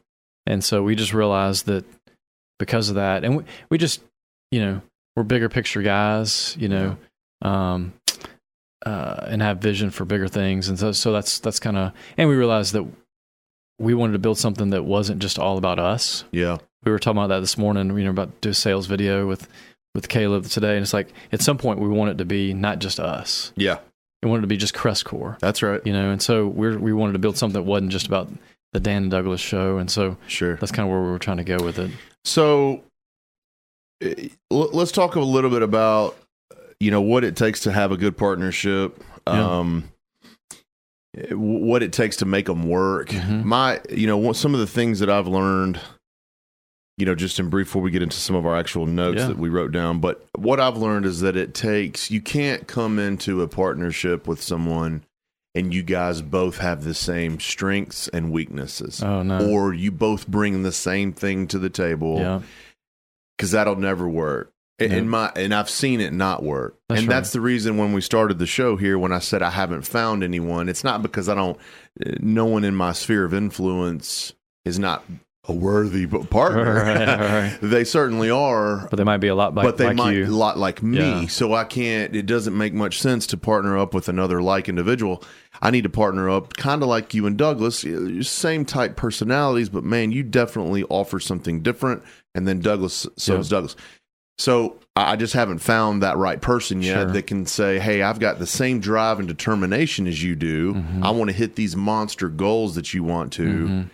And 0.47 0.63
so 0.63 0.81
we 0.81 0.95
just 0.95 1.13
realized 1.13 1.67
that 1.67 1.85
because 2.57 2.89
of 2.89 2.95
that, 2.95 3.23
and 3.23 3.37
we, 3.37 3.43
we 3.69 3.77
just, 3.77 4.01
you 4.51 4.61
know, 4.61 4.81
we're 5.15 5.21
bigger 5.23 5.47
picture 5.47 5.83
guys, 5.83 6.57
you 6.59 6.67
know, 6.69 6.97
um, 7.43 7.93
uh, 8.85 9.25
and 9.27 9.41
have 9.43 9.59
vision 9.59 9.91
for 9.91 10.05
bigger 10.05 10.27
things. 10.27 10.69
And 10.69 10.79
so, 10.79 10.91
so 10.91 11.11
that's, 11.11 11.37
that's 11.39 11.59
kind 11.59 11.77
of, 11.77 11.91
and 12.17 12.27
we 12.29 12.35
realized 12.35 12.73
that 12.73 12.85
we 13.79 13.93
wanted 13.93 14.13
to 14.13 14.19
build 14.19 14.37
something 14.37 14.69
that 14.71 14.83
wasn't 14.85 15.19
just 15.19 15.39
all 15.39 15.57
about 15.57 15.79
us. 15.79 16.23
yeah. 16.31 16.57
We 16.85 16.91
were 16.93 16.99
talking 16.99 17.17
about 17.17 17.27
that 17.27 17.41
this 17.41 17.57
morning, 17.57 17.89
you 17.97 18.05
know, 18.05 18.09
about 18.11 18.39
do 18.39 18.49
a 18.51 18.53
sales 18.53 18.85
video 18.85 19.27
with, 19.27 19.49
with 19.93 20.07
Caleb 20.07 20.45
today. 20.45 20.75
And 20.75 20.81
it's 20.83 20.93
like, 20.93 21.09
at 21.33 21.41
some 21.41 21.57
point 21.57 21.79
we 21.79 21.89
want 21.89 22.11
it 22.11 22.17
to 22.19 22.25
be 22.25 22.53
not 22.53 22.79
just 22.79 23.01
us. 23.01 23.51
Yeah. 23.57 23.79
We 24.23 24.29
want 24.29 24.39
it 24.39 24.41
to 24.43 24.47
be 24.47 24.55
just 24.57 24.73
Crestcore 24.73 25.37
That's 25.39 25.61
right. 25.61 25.81
you 25.85 25.93
know 25.93 26.09
and 26.11 26.21
so 26.21 26.47
we're 26.47 26.77
we 26.77 26.91
wanted 26.93 27.13
to 27.13 27.19
build 27.19 27.37
something 27.37 27.53
that 27.61 27.67
wasn't 27.69 27.91
just 27.91 28.05
about 28.07 28.29
the 28.73 28.79
dan 28.81 29.03
and 29.03 29.11
douglas 29.11 29.39
show 29.41 29.77
and 29.77 29.89
so 29.89 30.17
Sure. 30.27 30.55
that's 30.57 30.71
kind 30.73 30.87
of 30.87 30.91
where 30.91 31.01
we 31.01 31.09
were 31.09 31.19
trying 31.19 31.37
to 31.37 31.43
go 31.45 31.57
with 31.63 31.79
it 31.79 31.89
So 32.25 32.83
eh, 34.01 34.27
let's 34.51 34.91
talk 34.91 35.15
a 35.15 35.19
little 35.21 35.49
bit 35.49 35.61
about 35.61 36.17
you 36.79 36.91
know 36.91 37.01
what 37.01 37.23
it 37.23 37.35
takes 37.35 37.61
to 37.61 37.71
have 37.71 37.91
a 37.91 37.97
good 37.97 38.17
partnership. 38.17 39.01
Yeah. 39.27 39.57
Um, 39.59 39.89
what 41.31 41.81
it 41.83 41.91
takes 41.91 42.17
to 42.17 42.25
make 42.25 42.45
them 42.45 42.63
work. 42.69 43.09
Mhm. 43.09 43.43
My, 43.43 43.81
you 43.89 44.07
know, 44.07 44.31
some 44.33 44.53
of 44.53 44.59
the 44.59 44.67
things 44.67 44.99
that 44.99 45.09
I've 45.09 45.27
learned, 45.27 45.79
you 46.97 47.05
know, 47.05 47.15
just 47.15 47.39
in 47.39 47.49
brief 47.49 47.67
before 47.67 47.81
we 47.81 47.91
get 47.91 48.01
into 48.03 48.17
some 48.17 48.35
of 48.35 48.45
our 48.45 48.55
actual 48.55 48.85
notes 48.85 49.19
Yeah. 49.19 49.27
that 49.27 49.39
we 49.39 49.49
wrote 49.49 49.71
down, 49.71 49.99
but 49.99 50.25
what 50.37 50.59
I've 50.59 50.77
learned 50.77 51.05
is 51.05 51.21
that 51.21 51.35
it 51.35 51.53
takes, 51.53 52.11
you 52.11 52.21
can't 52.21 52.67
come 52.67 52.99
into 52.99 53.41
a 53.41 53.47
partnership 53.47 54.27
with 54.27 54.41
someone 54.41 55.03
and 55.55 55.73
you 55.73 55.81
guys 55.81 56.21
both 56.21 56.59
have 56.59 56.83
the 56.83 56.93
same 56.93 57.39
strengths 57.39 58.07
and 58.09 58.31
weaknesses. 58.31 59.01
oh 59.01 59.23
no 59.23 59.49
Or 59.49 59.73
you 59.73 59.91
both 59.91 60.27
bring 60.27 60.61
the 60.61 60.71
same 60.71 61.11
thing 61.11 61.47
to 61.47 61.57
the 61.59 61.69
table 61.71 62.19
yeah 62.19 62.41
because 63.35 63.51
that'll 63.51 63.77
never 63.77 64.07
work. 64.07 64.51
And 64.79 65.09
my 65.09 65.31
and 65.35 65.53
I've 65.53 65.69
seen 65.69 65.99
it 66.01 66.13
not 66.13 66.43
work, 66.43 66.77
That's 66.87 67.01
and 67.01 67.07
right. 67.09 67.15
that's 67.15 67.31
the 67.33 67.41
reason 67.41 67.77
when 67.77 67.93
we 67.93 68.01
started 68.01 68.39
the 68.39 68.45
show 68.47 68.75
here, 68.75 68.97
when 68.97 69.11
I 69.11 69.19
said 69.19 69.41
I 69.41 69.49
haven't 69.49 69.81
found 69.83 70.23
anyone, 70.23 70.69
it's 70.69 70.83
not 70.83 71.01
because 71.01 71.27
I 71.29 71.35
don't. 71.35 71.57
uh, 72.05 72.11
No 72.19 72.45
one 72.45 72.63
in 72.63 72.75
my 72.75 72.93
sphere 72.93 73.25
of 73.25 73.33
influence 73.33 74.33
is 74.65 74.79
not 74.79 75.03
a 75.47 75.53
worthy 75.53 76.05
partner. 76.05 76.75
Right, 76.83 77.07
right. 77.19 77.57
they 77.61 77.83
certainly 77.83 78.29
are, 78.29 78.87
but 78.89 78.97
they 78.97 79.03
might 79.03 79.17
be 79.17 79.29
a 79.29 79.35
lot 79.35 79.55
like, 79.55 79.65
but 79.65 79.77
they 79.77 79.87
like 79.87 79.95
might 79.95 80.11
you 80.15 80.25
a 80.25 80.27
lot 80.27 80.57
like 80.59 80.83
me. 80.83 80.97
Yeah. 81.21 81.27
So 81.27 81.53
I 81.53 81.63
can't. 81.63 82.15
It 82.15 82.25
doesn't 82.27 82.55
make 82.55 82.73
much 82.73 82.99
sense 83.01 83.25
to 83.27 83.37
partner 83.37 83.77
up 83.77 83.93
with 83.93 84.07
another 84.09 84.41
like 84.43 84.69
individual. 84.69 85.23
I 85.61 85.71
need 85.71 85.83
to 85.83 85.89
partner 85.89 86.29
up, 86.29 86.53
kind 86.55 86.83
of 86.83 86.87
like 86.89 87.13
you 87.13 87.25
and 87.25 87.37
Douglas, 87.37 87.83
same 88.29 88.63
type 88.63 88.95
personalities, 88.95 89.69
but 89.69 89.83
man, 89.83 90.11
you 90.11 90.23
definitely 90.23 90.83
offer 90.83 91.19
something 91.19 91.61
different. 91.61 92.03
And 92.35 92.47
then 92.47 92.59
Douglas, 92.59 93.07
so 93.17 93.33
Yep. 93.33 93.39
does 93.39 93.49
Douglas. 93.49 93.75
So 94.39 94.77
I 94.95 95.15
just 95.17 95.33
haven't 95.33 95.59
found 95.59 96.01
that 96.01 96.17
right 96.17 96.41
person 96.41 96.81
yet 96.81 96.93
Sure. 96.95 97.11
that 97.11 97.27
can 97.27 97.45
say, 97.45 97.77
"Hey, 97.77 98.01
I've 98.01 98.19
got 98.19 98.39
the 98.39 98.47
same 98.47 98.79
drive 98.79 99.19
and 99.19 99.27
determination 99.27 100.07
as 100.07 100.23
you 100.23 100.35
do. 100.35 100.73
Mhm. 100.73 101.03
I 101.03 101.11
want 101.11 101.29
to 101.29 101.35
hit 101.35 101.55
these 101.55 101.75
monster 101.75 102.29
goals 102.29 102.75
that 102.75 102.93
you 102.93 103.03
want 103.03 103.31
to." 103.33 103.43
Mhm. 103.67 103.89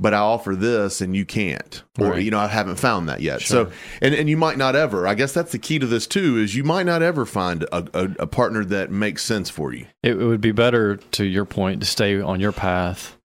but 0.00 0.14
I 0.14 0.18
offer 0.18 0.54
this 0.54 1.00
and 1.00 1.16
you 1.16 1.24
can't, 1.24 1.82
or 1.98 2.10
Right. 2.12 2.22
you 2.22 2.30
know, 2.30 2.38
I 2.38 2.46
haven't 2.46 2.76
found 2.76 3.08
that 3.08 3.20
yet. 3.20 3.42
Sure. 3.42 3.66
So, 3.66 3.72
and 4.00 4.14
and 4.14 4.28
you 4.30 4.36
might 4.36 4.56
not 4.56 4.76
ever. 4.76 5.08
I 5.08 5.14
guess 5.14 5.32
that's 5.32 5.50
the 5.50 5.58
key 5.58 5.80
to 5.80 5.86
this 5.86 6.06
too. 6.06 6.38
Is 6.38 6.54
you 6.54 6.62
might 6.62 6.86
not 6.86 7.02
ever 7.02 7.26
find 7.26 7.64
a, 7.72 7.84
a, 7.92 8.08
a 8.20 8.26
partner 8.28 8.64
that 8.66 8.92
makes 8.92 9.24
sense 9.24 9.50
for 9.50 9.72
you. 9.74 9.86
It, 10.04 10.12
it 10.12 10.24
would 10.24 10.40
be 10.40 10.52
better, 10.52 10.98
to 10.98 11.24
your 11.24 11.44
point, 11.44 11.80
to 11.80 11.86
stay 11.86 12.20
on 12.20 12.38
your 12.38 12.52
path 12.52 13.16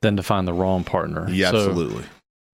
than 0.00 0.16
to 0.16 0.22
find 0.22 0.48
the 0.48 0.54
wrong 0.54 0.82
partner. 0.82 1.28
Yeah, 1.30 1.50
So 1.50 1.58
absolutely. 1.68 2.04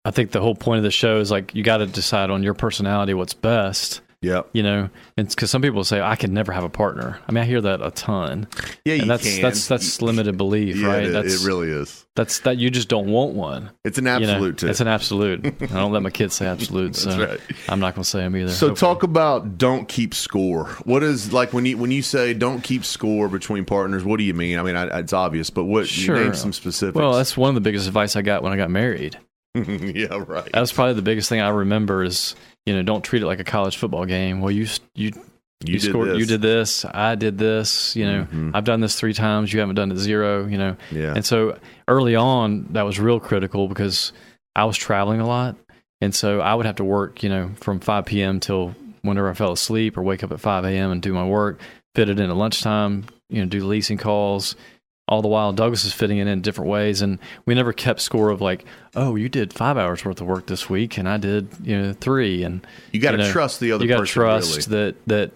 I 0.05 0.11
think 0.11 0.31
the 0.31 0.41
whole 0.41 0.55
point 0.55 0.77
of 0.77 0.83
the 0.83 0.91
show 0.91 1.19
is 1.19 1.29
like 1.31 1.53
you 1.55 1.63
got 1.63 1.77
to 1.77 1.85
decide 1.85 2.29
on 2.29 2.43
your 2.43 2.53
personality 2.53 3.13
what's 3.13 3.33
best. 3.33 4.01
Yeah. 4.21 4.41
You 4.51 4.63
know, 4.63 4.89
and 5.15 5.29
because 5.29 5.49
some 5.49 5.61
people 5.61 5.85
say 5.85 6.01
I 6.01 6.17
can 6.17 6.33
never 6.33 6.51
have 6.51 6.65
a 6.65 6.69
partner. 6.69 7.19
I 7.25 7.31
mean, 7.31 7.41
I 7.41 7.47
hear 7.47 7.61
that 7.61 7.81
a 7.81 7.89
ton, 7.91 8.49
Yeah, 8.83 8.95
you 8.95 9.01
and 9.03 9.09
that's 9.09 9.23
can. 9.23 9.41
that's 9.41 9.67
that's 9.69 10.01
limited 10.01 10.35
belief, 10.35 10.75
yeah, 10.75 10.87
right? 10.87 11.03
It, 11.05 11.11
that's 11.13 11.41
it 11.41 11.47
really 11.47 11.69
is. 11.69 12.05
that's 12.17 12.41
that 12.41 12.57
you 12.57 12.69
just 12.69 12.89
don't 12.89 13.07
want 13.07 13.33
one. 13.33 13.69
It's 13.85 13.97
an 13.97 14.03
you 14.03 14.27
know? 14.27 14.33
absolute. 14.33 14.63
It's 14.63 14.81
an 14.81 14.89
absolute. 14.89 15.45
I 15.45 15.65
don't 15.67 15.93
let 15.93 16.03
my 16.03 16.09
kids 16.09 16.35
say 16.35 16.47
absolute, 16.47 16.95
so 16.97 17.17
right. 17.17 17.39
I'm 17.69 17.79
not 17.79 17.95
going 17.95 18.03
to 18.03 18.09
say 18.09 18.19
them 18.19 18.35
either. 18.35 18.49
So 18.51 18.75
talk 18.75 19.03
about 19.03 19.57
don't 19.57 19.87
keep 19.87 20.13
score. 20.13 20.65
What 20.83 21.01
is 21.01 21.31
like 21.31 21.53
when 21.53 21.65
you 21.65 21.77
when 21.77 21.91
you 21.91 22.01
say 22.01 22.33
don't 22.33 22.61
keep 22.61 22.83
score 22.83 23.29
between 23.29 23.63
partners? 23.63 24.03
What 24.03 24.17
do 24.17 24.25
you 24.25 24.33
mean? 24.33 24.59
I 24.59 24.63
mean, 24.63 24.75
I, 24.75 24.99
it's 24.99 25.13
obvious, 25.13 25.49
but 25.49 25.63
what 25.63 25.87
Sure. 25.87 26.17
you 26.17 26.23
name 26.25 26.33
some 26.35 26.51
specifics? 26.51 26.97
well, 26.97 27.13
that's 27.13 27.37
one 27.37 27.47
of 27.47 27.55
the 27.55 27.61
biggest 27.61 27.87
advice 27.87 28.17
I 28.17 28.21
got 28.21 28.43
when 28.43 28.51
I 28.51 28.57
got 28.57 28.69
married. 28.69 29.17
yeah, 29.95 30.23
right. 30.27 30.51
That 30.51 30.59
was 30.61 30.71
probably 30.71 30.93
the 30.93 31.01
biggest 31.01 31.29
thing 31.29 31.41
I 31.41 31.49
remember 31.49 32.03
is 32.03 32.35
you 32.65 32.73
know 32.75 32.83
don't 32.83 33.03
treat 33.03 33.21
it 33.21 33.25
like 33.25 33.39
a 33.39 33.43
college 33.43 33.77
football 33.77 34.05
game. 34.05 34.41
Well, 34.41 34.51
you 34.51 34.67
you 34.95 35.11
you, 35.65 35.73
You 35.73 35.79
scored, 35.79 36.09
this. 36.09 36.19
you 36.19 36.25
did 36.25 36.41
this, 36.41 36.85
I 36.85 37.15
did 37.15 37.37
this. 37.37 37.93
You 37.95 38.05
know, 38.05 38.27
Mhm. 38.31 38.51
I've 38.53 38.63
done 38.63 38.79
this 38.79 38.95
three 38.95 39.13
times. 39.13 39.51
You 39.51 39.59
haven't 39.59 39.75
done 39.75 39.91
it 39.91 39.97
zero. 39.97 40.45
You 40.47 40.57
know, 40.57 40.77
Yeah. 40.91 41.13
and 41.15 41.25
so 41.25 41.57
early 41.87 42.15
on 42.15 42.67
that 42.71 42.83
was 42.83 42.97
real 42.99 43.19
critical 43.19 43.67
because 43.67 44.13
I 44.55 44.63
was 44.65 44.77
traveling 44.77 45.19
a 45.19 45.27
lot, 45.27 45.55
and 46.01 46.15
so 46.15 46.39
I 46.39 46.55
would 46.55 46.65
have 46.65 46.77
to 46.77 46.85
work. 46.85 47.23
You 47.23 47.29
know, 47.29 47.51
from 47.55 47.79
5 47.81 48.05
p.m. 48.05 48.39
till 48.39 48.73
whenever 49.01 49.29
I 49.29 49.33
fell 49.33 49.51
asleep, 49.51 49.97
or 49.97 50.03
wake 50.03 50.23
up 50.23 50.31
at 50.31 50.39
5 50.39 50.63
a.m. 50.65 50.91
and 50.91 51.01
do 51.01 51.13
my 51.13 51.25
work, 51.25 51.59
fit 51.95 52.07
it 52.09 52.19
in 52.19 52.29
at 52.29 52.35
lunchtime. 52.37 53.05
You 53.29 53.41
know, 53.41 53.49
do 53.49 53.65
leasing 53.65 53.97
calls. 53.97 54.55
All 55.09 55.23
the 55.23 55.27
while, 55.27 55.51
Douglas 55.53 55.85
is 55.85 55.91
fitting 55.93 56.19
it 56.19 56.27
in 56.27 56.41
different 56.41 56.69
ways, 56.69 57.01
and 57.01 57.17
we 57.47 57.55
never 57.55 57.73
kept 57.73 57.99
score 57.99 58.29
of 58.29 58.41
like, 58.41 58.63
oh, 58.95 59.15
you 59.15 59.27
did 59.27 59.51
five 59.51 59.75
hours 59.75 60.05
worth 60.05 60.21
of 60.21 60.27
work 60.27 60.45
this 60.45 60.69
week, 60.69 60.99
and 60.99 61.09
I 61.09 61.17
did 61.17 61.49
you 61.63 61.75
know 61.81 61.93
three, 61.93 62.43
and 62.43 62.65
you 62.91 62.99
got 63.01 63.11
to 63.11 63.17
you 63.17 63.23
know, 63.23 63.31
trust 63.31 63.59
the 63.59 63.71
other 63.71 63.83
you 63.83 63.89
got 63.89 63.95
to 63.95 64.01
person. 64.01 64.13
trust 64.13 64.67
really. 64.69 64.91
that 64.91 64.95
that 65.07 65.31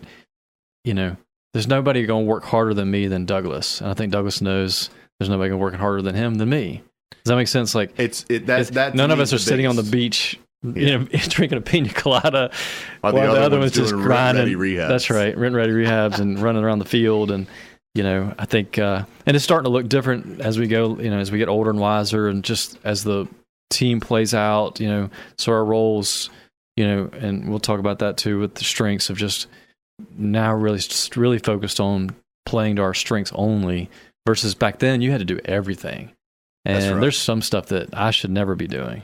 you 0.86 0.94
know 0.94 1.18
there's 1.54 1.68
nobody 1.68 2.06
going 2.06 2.26
to 2.26 2.30
work 2.30 2.44
harder 2.44 2.74
than 2.76 2.92
me 2.92 3.08
than 3.08 3.26
Douglas, 3.26 3.82
and 3.82 3.90
I 3.90 3.96
think 3.96 4.12
Douglas 4.12 4.42
knows 4.42 4.92
there's 5.20 5.30
nobody 5.30 5.50
going 5.50 5.60
to 5.60 5.64
work 5.64 5.74
harder 5.74 6.04
than 6.04 6.14
him 6.16 6.36
than 6.36 6.50
me. 6.50 6.84
Does 7.12 7.30
that 7.32 7.36
make 7.36 7.48
sense? 7.48 7.74
Like 7.74 7.94
It's 7.98 8.26
it 8.30 8.46
that 8.46 8.62
it's- 8.62 8.76
that 8.76 8.94
none 8.96 9.10
of 9.10 9.20
us 9.20 9.34
are 9.34 9.40
sitting 9.40 9.66
on 9.66 9.76
the 9.76 9.84
beach, 9.84 10.40
you 10.62 10.86
know, 11.00 11.06
drinking 11.30 11.58
a 11.58 11.62
pina 11.62 11.90
colada, 11.90 12.52
While 13.02 13.14
while 13.14 13.34
the 13.34 13.42
other 13.42 13.58
one's 13.58 13.72
just 13.72 13.90
doing 13.90 14.04
grinding. 14.04 14.44
That's 14.88 15.10
right, 15.10 15.36
rent 15.36 15.56
ready 15.56 15.72
rehabs 15.74 16.20
and 16.20 16.38
running 16.40 16.64
around 16.64 16.78
the 16.80 16.86
field, 16.86 17.32
and 17.32 17.48
you 17.96 18.04
know, 18.04 18.34
I 18.38 18.46
think, 18.46 18.80
uh, 18.80 19.06
and 19.26 19.36
it's 19.36 19.44
starting 19.44 19.66
to 19.66 19.72
look 19.72 19.88
different 19.88 20.42
as 20.42 20.58
we 20.58 20.68
go. 20.68 20.98
You 21.00 21.10
know, 21.10 21.20
as 21.20 21.32
we 21.32 21.38
get 21.38 21.50
older 21.50 21.70
and 21.70 21.80
wiser, 21.80 22.28
and 22.28 22.44
just 22.44 22.78
as 22.84 23.04
the 23.04 23.28
team 23.70 24.00
plays 24.00 24.34
out, 24.34 24.80
you 24.80 24.88
know, 24.88 25.10
so 25.38 25.52
our 25.52 25.64
roles, 25.64 26.30
you 26.76 26.88
know, 26.88 27.10
and 27.14 27.50
we'll 27.50 27.60
talk 27.60 27.80
about 27.80 28.00
that 28.00 28.18
too 28.18 28.40
with 28.40 28.56
the 28.56 28.64
strengths 28.64 29.10
of 29.10 29.18
just 29.18 29.48
now 30.18 30.54
really 30.54 30.78
just 30.78 31.16
really 31.16 31.40
focused 31.40 31.80
on 31.80 32.10
playing 32.46 32.78
to 32.78 32.82
our 32.82 32.94
strengths 32.94 33.32
only 33.36 33.90
versus 34.26 34.56
back 34.56 34.80
then 34.80 35.02
you 35.02 35.12
had 35.12 35.20
to 35.20 35.26
do 35.26 35.40
everything. 35.46 36.12
And 36.66 36.94
right. 36.94 37.02
there's 37.02 37.18
some 37.18 37.42
stuff 37.42 37.68
that 37.68 37.90
I 37.94 38.12
should 38.12 38.32
never 38.32 38.56
be 38.56 38.68
doing. 38.68 39.04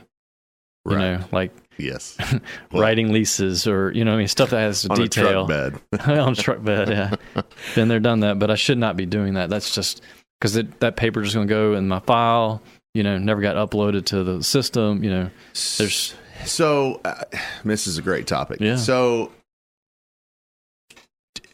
You 0.88 0.96
know, 0.96 1.24
like 1.30 1.52
Yes. 1.80 2.16
Writing 2.72 3.12
leases 3.12 3.66
or 3.66 3.92
you 3.92 4.04
know, 4.04 4.14
I 4.14 4.16
mean 4.16 4.28
stuff 4.28 4.50
that 4.50 4.60
has 4.60 4.86
on 4.86 4.96
detail 4.96 5.44
a 5.44 5.46
truck 5.46 5.80
bed. 5.92 6.08
on 6.18 6.32
a 6.32 6.36
truck 6.36 6.62
bed. 6.62 6.88
Yeah, 6.88 7.42
been 7.74 7.88
there, 7.88 8.00
done 8.00 8.20
that. 8.20 8.38
But 8.38 8.50
I 8.50 8.54
should 8.54 8.78
not 8.78 8.96
be 8.96 9.06
doing 9.06 9.34
that. 9.34 9.50
That's 9.50 9.74
just 9.74 10.02
because 10.40 10.54
that 10.54 10.96
paper 10.96 11.22
is 11.22 11.34
going 11.34 11.48
to 11.48 11.52
go 11.52 11.74
in 11.74 11.88
my 11.88 12.00
file. 12.00 12.62
You 12.94 13.02
know, 13.02 13.18
never 13.18 13.40
got 13.40 13.56
uploaded 13.56 14.06
to 14.06 14.24
the 14.24 14.42
system. 14.42 15.04
You 15.04 15.10
know, 15.10 15.30
there's 15.78 16.14
So, 16.44 17.00
uh, 17.04 17.24
this 17.64 17.86
is 17.86 17.98
a 17.98 18.02
great 18.02 18.26
topic. 18.26 18.60
Yeah. 18.60 18.76
So, 18.76 19.32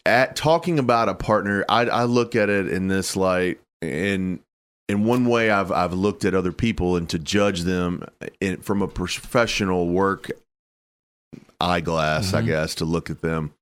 at 0.06 0.36
talking 0.36 0.78
about 0.78 1.08
a 1.08 1.14
partner, 1.14 1.64
I, 1.68 1.86
I 1.86 2.04
look 2.04 2.36
at 2.36 2.48
it 2.48 2.68
in 2.68 2.88
this 2.88 3.16
light, 3.16 3.60
in 3.82 4.40
in 4.88 5.04
one 5.04 5.24
way, 5.26 5.50
I've 5.50 5.72
I've 5.72 5.92
looked 5.92 6.24
at 6.24 6.34
other 6.34 6.52
people 6.52 6.96
and 6.96 7.08
to 7.10 7.18
judge 7.18 7.62
them 7.62 8.04
in, 8.40 8.58
from 8.58 8.82
a 8.82 8.88
professional 8.88 9.88
work 9.88 10.30
eyeglass, 11.60 12.34
I 12.34 12.42
Mhm. 12.42 12.46
guess, 12.46 12.74
to 12.76 12.84
look 12.84 13.10
at 13.10 13.20
them 13.22 13.52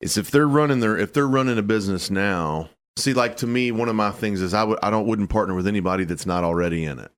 is 0.00 0.16
if 0.18 0.30
they're 0.30 0.48
running 0.48 0.80
their 0.80 0.96
if 0.98 1.12
they're 1.12 1.26
running 1.28 1.58
a 1.58 1.62
business 1.62 2.10
now. 2.10 2.70
See, 2.98 3.12
like 3.12 3.36
to 3.38 3.46
me, 3.46 3.70
one 3.72 3.90
of 3.90 3.94
my 3.94 4.10
things 4.10 4.40
is 4.40 4.54
I 4.54 4.64
would 4.64 4.78
I 4.82 4.90
don't 4.90 5.06
wouldn't 5.06 5.28
partner 5.30 5.54
with 5.54 5.66
anybody 5.66 6.04
that's 6.04 6.24
not 6.26 6.44
already 6.44 6.84
in 6.84 6.98
it 6.98 7.10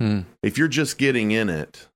hmm, 0.00 0.20
if 0.42 0.56
you're 0.58 0.68
just 0.68 0.98
getting 0.98 1.30
in 1.32 1.48
it, 1.48 1.88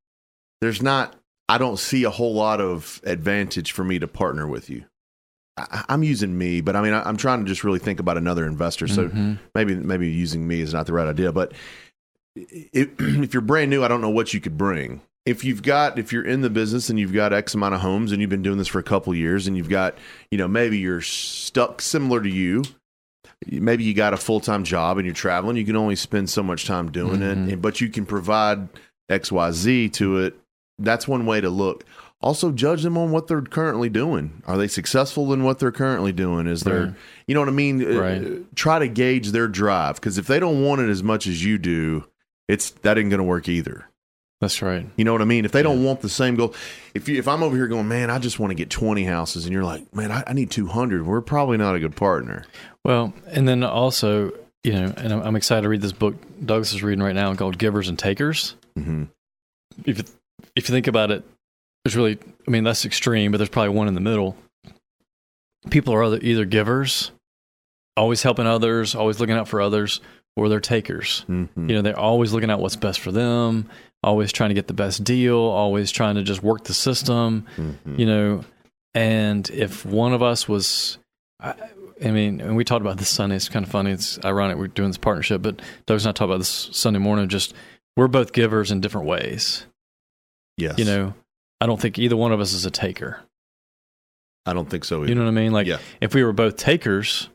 there's 0.62 0.80
not, 0.82 1.14
I 1.50 1.58
don't 1.58 1.78
see 1.78 2.02
a 2.04 2.10
whole 2.10 2.32
lot 2.34 2.58
of 2.60 2.98
advantage 3.04 3.72
for 3.72 3.84
me 3.84 3.98
to 3.98 4.08
partner 4.08 4.48
with 4.48 4.70
you. 4.70 4.84
I, 5.70 5.84
I'm 5.88 6.02
using 6.02 6.36
me, 6.36 6.60
but 6.60 6.76
I 6.76 6.82
mean, 6.82 6.92
I, 6.92 7.02
I'm 7.02 7.16
trying 7.16 7.40
to 7.40 7.46
just 7.48 7.64
really 7.64 7.78
think 7.78 8.00
about 8.00 8.16
another 8.16 8.46
investor. 8.46 8.88
So 8.88 9.08
mhm. 9.08 9.38
maybe, 9.54 9.74
maybe 9.74 10.08
using 10.08 10.46
me 10.46 10.60
is 10.60 10.72
not 10.72 10.86
the 10.86 10.92
right 10.92 11.06
idea. 11.08 11.32
But 11.32 11.52
if, 12.36 12.88
if 12.98 13.34
you're 13.34 13.40
brand 13.42 13.70
new, 13.70 13.84
I 13.84 13.88
don't 13.88 14.00
know 14.00 14.10
what 14.10 14.32
you 14.34 14.40
could 14.40 14.56
bring. 14.56 15.00
If 15.26 15.44
you've 15.44 15.62
got, 15.62 15.98
if 15.98 16.12
you're 16.12 16.24
in 16.24 16.40
the 16.40 16.50
business 16.50 16.88
and 16.88 16.98
you've 16.98 17.12
got 17.12 17.32
X 17.32 17.54
amount 17.54 17.74
of 17.74 17.80
homes 17.82 18.10
and 18.10 18.20
you've 18.20 18.30
been 18.30 18.42
doing 18.42 18.56
this 18.58 18.68
for 18.68 18.78
a 18.78 18.82
couple 18.82 19.14
years 19.14 19.46
and 19.46 19.56
you've 19.56 19.68
got, 19.68 19.96
you 20.30 20.38
know, 20.38 20.48
maybe 20.48 20.78
you're 20.78 21.02
stuck 21.02 21.82
similar 21.82 22.22
to 22.22 22.28
you, 22.28 22.64
maybe 23.46 23.84
you 23.84 23.92
got 23.92 24.14
a 24.14 24.16
full 24.16 24.40
time 24.40 24.64
job 24.64 24.96
and 24.96 25.06
you're 25.06 25.14
traveling, 25.14 25.56
you 25.56 25.64
can 25.64 25.76
only 25.76 25.94
spend 25.96 26.30
so 26.30 26.42
much 26.42 26.66
time 26.66 26.90
doing 26.90 27.20
Mhm. 27.20 27.52
it, 27.52 27.60
but 27.62 27.80
you 27.82 27.90
can 27.90 28.06
provide 28.06 28.68
X, 29.10 29.30
Y, 29.30 29.50
Z 29.52 29.88
to 29.90 30.18
it. 30.18 30.38
That's 30.78 31.06
one 31.06 31.26
way 31.26 31.40
to 31.42 31.50
look. 31.50 31.84
Also, 32.22 32.52
judge 32.52 32.82
them 32.82 32.98
on 32.98 33.10
what 33.10 33.28
they're 33.28 33.40
currently 33.40 33.88
doing. 33.88 34.42
Are 34.46 34.58
they 34.58 34.68
successful 34.68 35.32
in 35.32 35.42
what 35.42 35.58
they're 35.58 35.72
currently 35.72 36.12
doing? 36.12 36.46
Is 36.46 36.62
there, 36.62 36.94
you 37.26 37.34
know 37.34 37.40
what 37.40 37.48
I 37.48 37.52
mean? 37.52 37.82
Uh, 37.82 37.98
Right. 38.00 38.54
try 38.56 38.78
to 38.78 38.88
gauge 38.88 39.30
their 39.30 39.48
drive 39.48 39.94
because 39.96 40.18
if 40.18 40.26
they 40.26 40.38
don't 40.38 40.62
want 40.62 40.82
it 40.82 40.90
as 40.90 41.02
much 41.02 41.26
as 41.26 41.42
you 41.42 41.56
do, 41.56 42.04
it's 42.46 42.70
that 42.82 42.98
ain't 42.98 43.08
going 43.10 43.18
to 43.18 43.24
work 43.24 43.48
either. 43.48 43.86
That's 44.42 44.60
right. 44.62 44.86
You 44.96 45.04
know 45.04 45.12
what 45.12 45.22
I 45.22 45.26
mean? 45.26 45.44
If 45.46 45.52
they 45.52 45.62
don't 45.62 45.82
want 45.84 46.00
the 46.02 46.08
same 46.10 46.34
goal, 46.34 46.54
if 46.94 47.08
you, 47.08 47.18
if 47.18 47.26
I'm 47.28 47.42
over 47.42 47.56
here 47.56 47.68
going, 47.68 47.88
man, 47.88 48.10
I 48.10 48.18
just 48.18 48.38
want 48.38 48.50
to 48.50 48.54
get 48.54 48.70
20 48.70 49.04
houses, 49.04 49.44
and 49.44 49.52
you're 49.52 49.64
like, 49.64 49.94
man, 49.94 50.10
I, 50.10 50.22
I 50.26 50.32
need 50.32 50.50
200, 50.50 51.06
we're 51.06 51.20
probably 51.20 51.56
not 51.58 51.74
a 51.74 51.78
good 51.78 51.94
partner. 51.94 52.44
Well, 52.84 53.12
and 53.28 53.46
then 53.46 53.62
also, 53.62 54.32
you 54.64 54.72
know, 54.72 54.92
and 54.96 55.12
I'm, 55.12 55.20
I'm 55.22 55.36
excited 55.36 55.62
to 55.62 55.68
read 55.68 55.82
this 55.82 55.92
book 55.92 56.16
Douglas 56.44 56.72
is 56.72 56.82
reading 56.82 57.02
right 57.02 57.14
now 57.14 57.34
called 57.34 57.58
Givers 57.58 57.88
and 57.88 57.98
Takers. 57.98 58.56
hmm 58.76 59.04
If 59.84 59.98
you, 59.98 60.04
if 60.56 60.68
you 60.68 60.74
think 60.74 60.86
about 60.86 61.10
it, 61.10 61.22
there's 61.84 61.96
really, 61.96 62.18
I 62.46 62.50
mean, 62.50 62.64
that's 62.64 62.84
extreme, 62.84 63.30
but 63.32 63.38
there's 63.38 63.48
probably 63.48 63.70
one 63.70 63.88
in 63.88 63.94
the 63.94 64.00
middle. 64.00 64.36
People 65.70 65.94
are 65.94 66.04
either, 66.04 66.18
either 66.22 66.44
givers, 66.44 67.10
always 67.96 68.22
helping 68.22 68.46
others, 68.46 68.94
always 68.94 69.20
looking 69.20 69.36
out 69.36 69.48
for 69.48 69.60
others, 69.60 70.00
or 70.36 70.48
they're 70.48 70.60
takers. 70.60 71.20
hmm 71.26 71.44
You 71.56 71.76
know, 71.76 71.82
they're 71.82 71.98
always 71.98 72.32
looking 72.32 72.50
out 72.50 72.60
what's 72.60 72.76
best 72.76 73.00
for 73.00 73.12
them, 73.12 73.68
always 74.02 74.32
trying 74.32 74.50
to 74.50 74.54
get 74.54 74.68
the 74.68 74.74
best 74.74 75.04
deal, 75.04 75.36
always 75.36 75.90
trying 75.90 76.14
to 76.14 76.22
just 76.22 76.42
work 76.42 76.64
the 76.64 76.74
system. 76.74 77.46
hmm 77.56 77.70
you 77.98 78.06
know 78.06 78.44
and 78.92 79.48
if 79.50 79.84
one 79.86 80.12
of 80.12 80.20
us 80.22 80.48
was 80.48 80.98
I, 81.40 81.54
I 82.04 82.10
mean 82.10 82.40
and 82.40 82.56
we 82.56 82.64
talked 82.64 82.80
about 82.80 82.96
this 82.98 83.08
sunday 83.08 83.36
it's 83.36 83.48
kind 83.48 83.64
of 83.64 83.70
funny 83.70 83.92
it's 83.92 84.18
ironic 84.24 84.56
we're 84.58 84.66
doing 84.66 84.88
this 84.90 84.98
partnership 84.98 85.42
but 85.42 85.60
doug's 85.86 86.04
not 86.04 86.16
talking 86.16 86.30
about 86.32 86.38
this 86.38 86.70
sunday 86.72 86.98
morning 86.98 87.28
just 87.28 87.54
we're 87.96 88.08
both 88.08 88.32
givers 88.32 88.72
in 88.72 88.80
different 88.80 89.06
ways 89.06 89.64
Yes. 90.56 90.76
you 90.78 90.84
know 90.84 91.14
i 91.60 91.66
don't 91.66 91.80
think 91.80 91.98
either 91.98 92.16
one 92.16 92.32
of 92.32 92.40
us 92.40 92.52
is 92.52 92.64
a 92.64 92.70
taker 92.70 93.20
I 94.46 94.52
don't 94.54 94.68
think 94.70 94.84
so 94.84 95.00
either. 95.02 95.08
you 95.10 95.14
know 95.14 95.22
what 95.24 95.28
i 95.28 95.32
mean 95.32 95.52
like 95.52 95.66
Yeah. 95.66 95.78
if 96.00 96.14
we 96.14 96.24
were 96.24 96.32
both 96.32 96.56
takers 96.56 97.28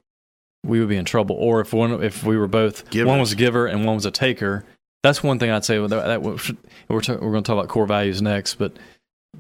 we 0.65 0.79
would 0.79 0.89
be 0.89 0.98
in 0.98 1.05
trouble 1.05 1.36
or 1.36 1.62
if 1.62 1.74
one 1.74 2.03
if 2.03 2.24
we 2.24 2.36
were 2.38 2.48
both 2.48 2.89
Givers. 2.89 3.08
one 3.08 3.20
was 3.20 3.32
a 3.34 3.36
giver 3.36 3.67
and 3.67 3.86
one 3.86 3.96
was 3.96 4.05
a 4.05 4.12
taker 4.12 4.65
that's 5.03 5.22
one 5.22 5.38
thing 5.39 5.51
i'd 5.51 5.63
say 5.65 5.77
that, 5.77 5.88
that 5.88 6.22
we're 6.22 6.38
we're, 6.89 7.01
ta- 7.01 7.13
we're 7.13 7.32
going 7.32 7.44
to 7.44 7.48
talk 7.48 7.53
about 7.60 7.67
core 7.70 7.86
values 7.86 8.22
next 8.22 8.55
but 8.55 8.74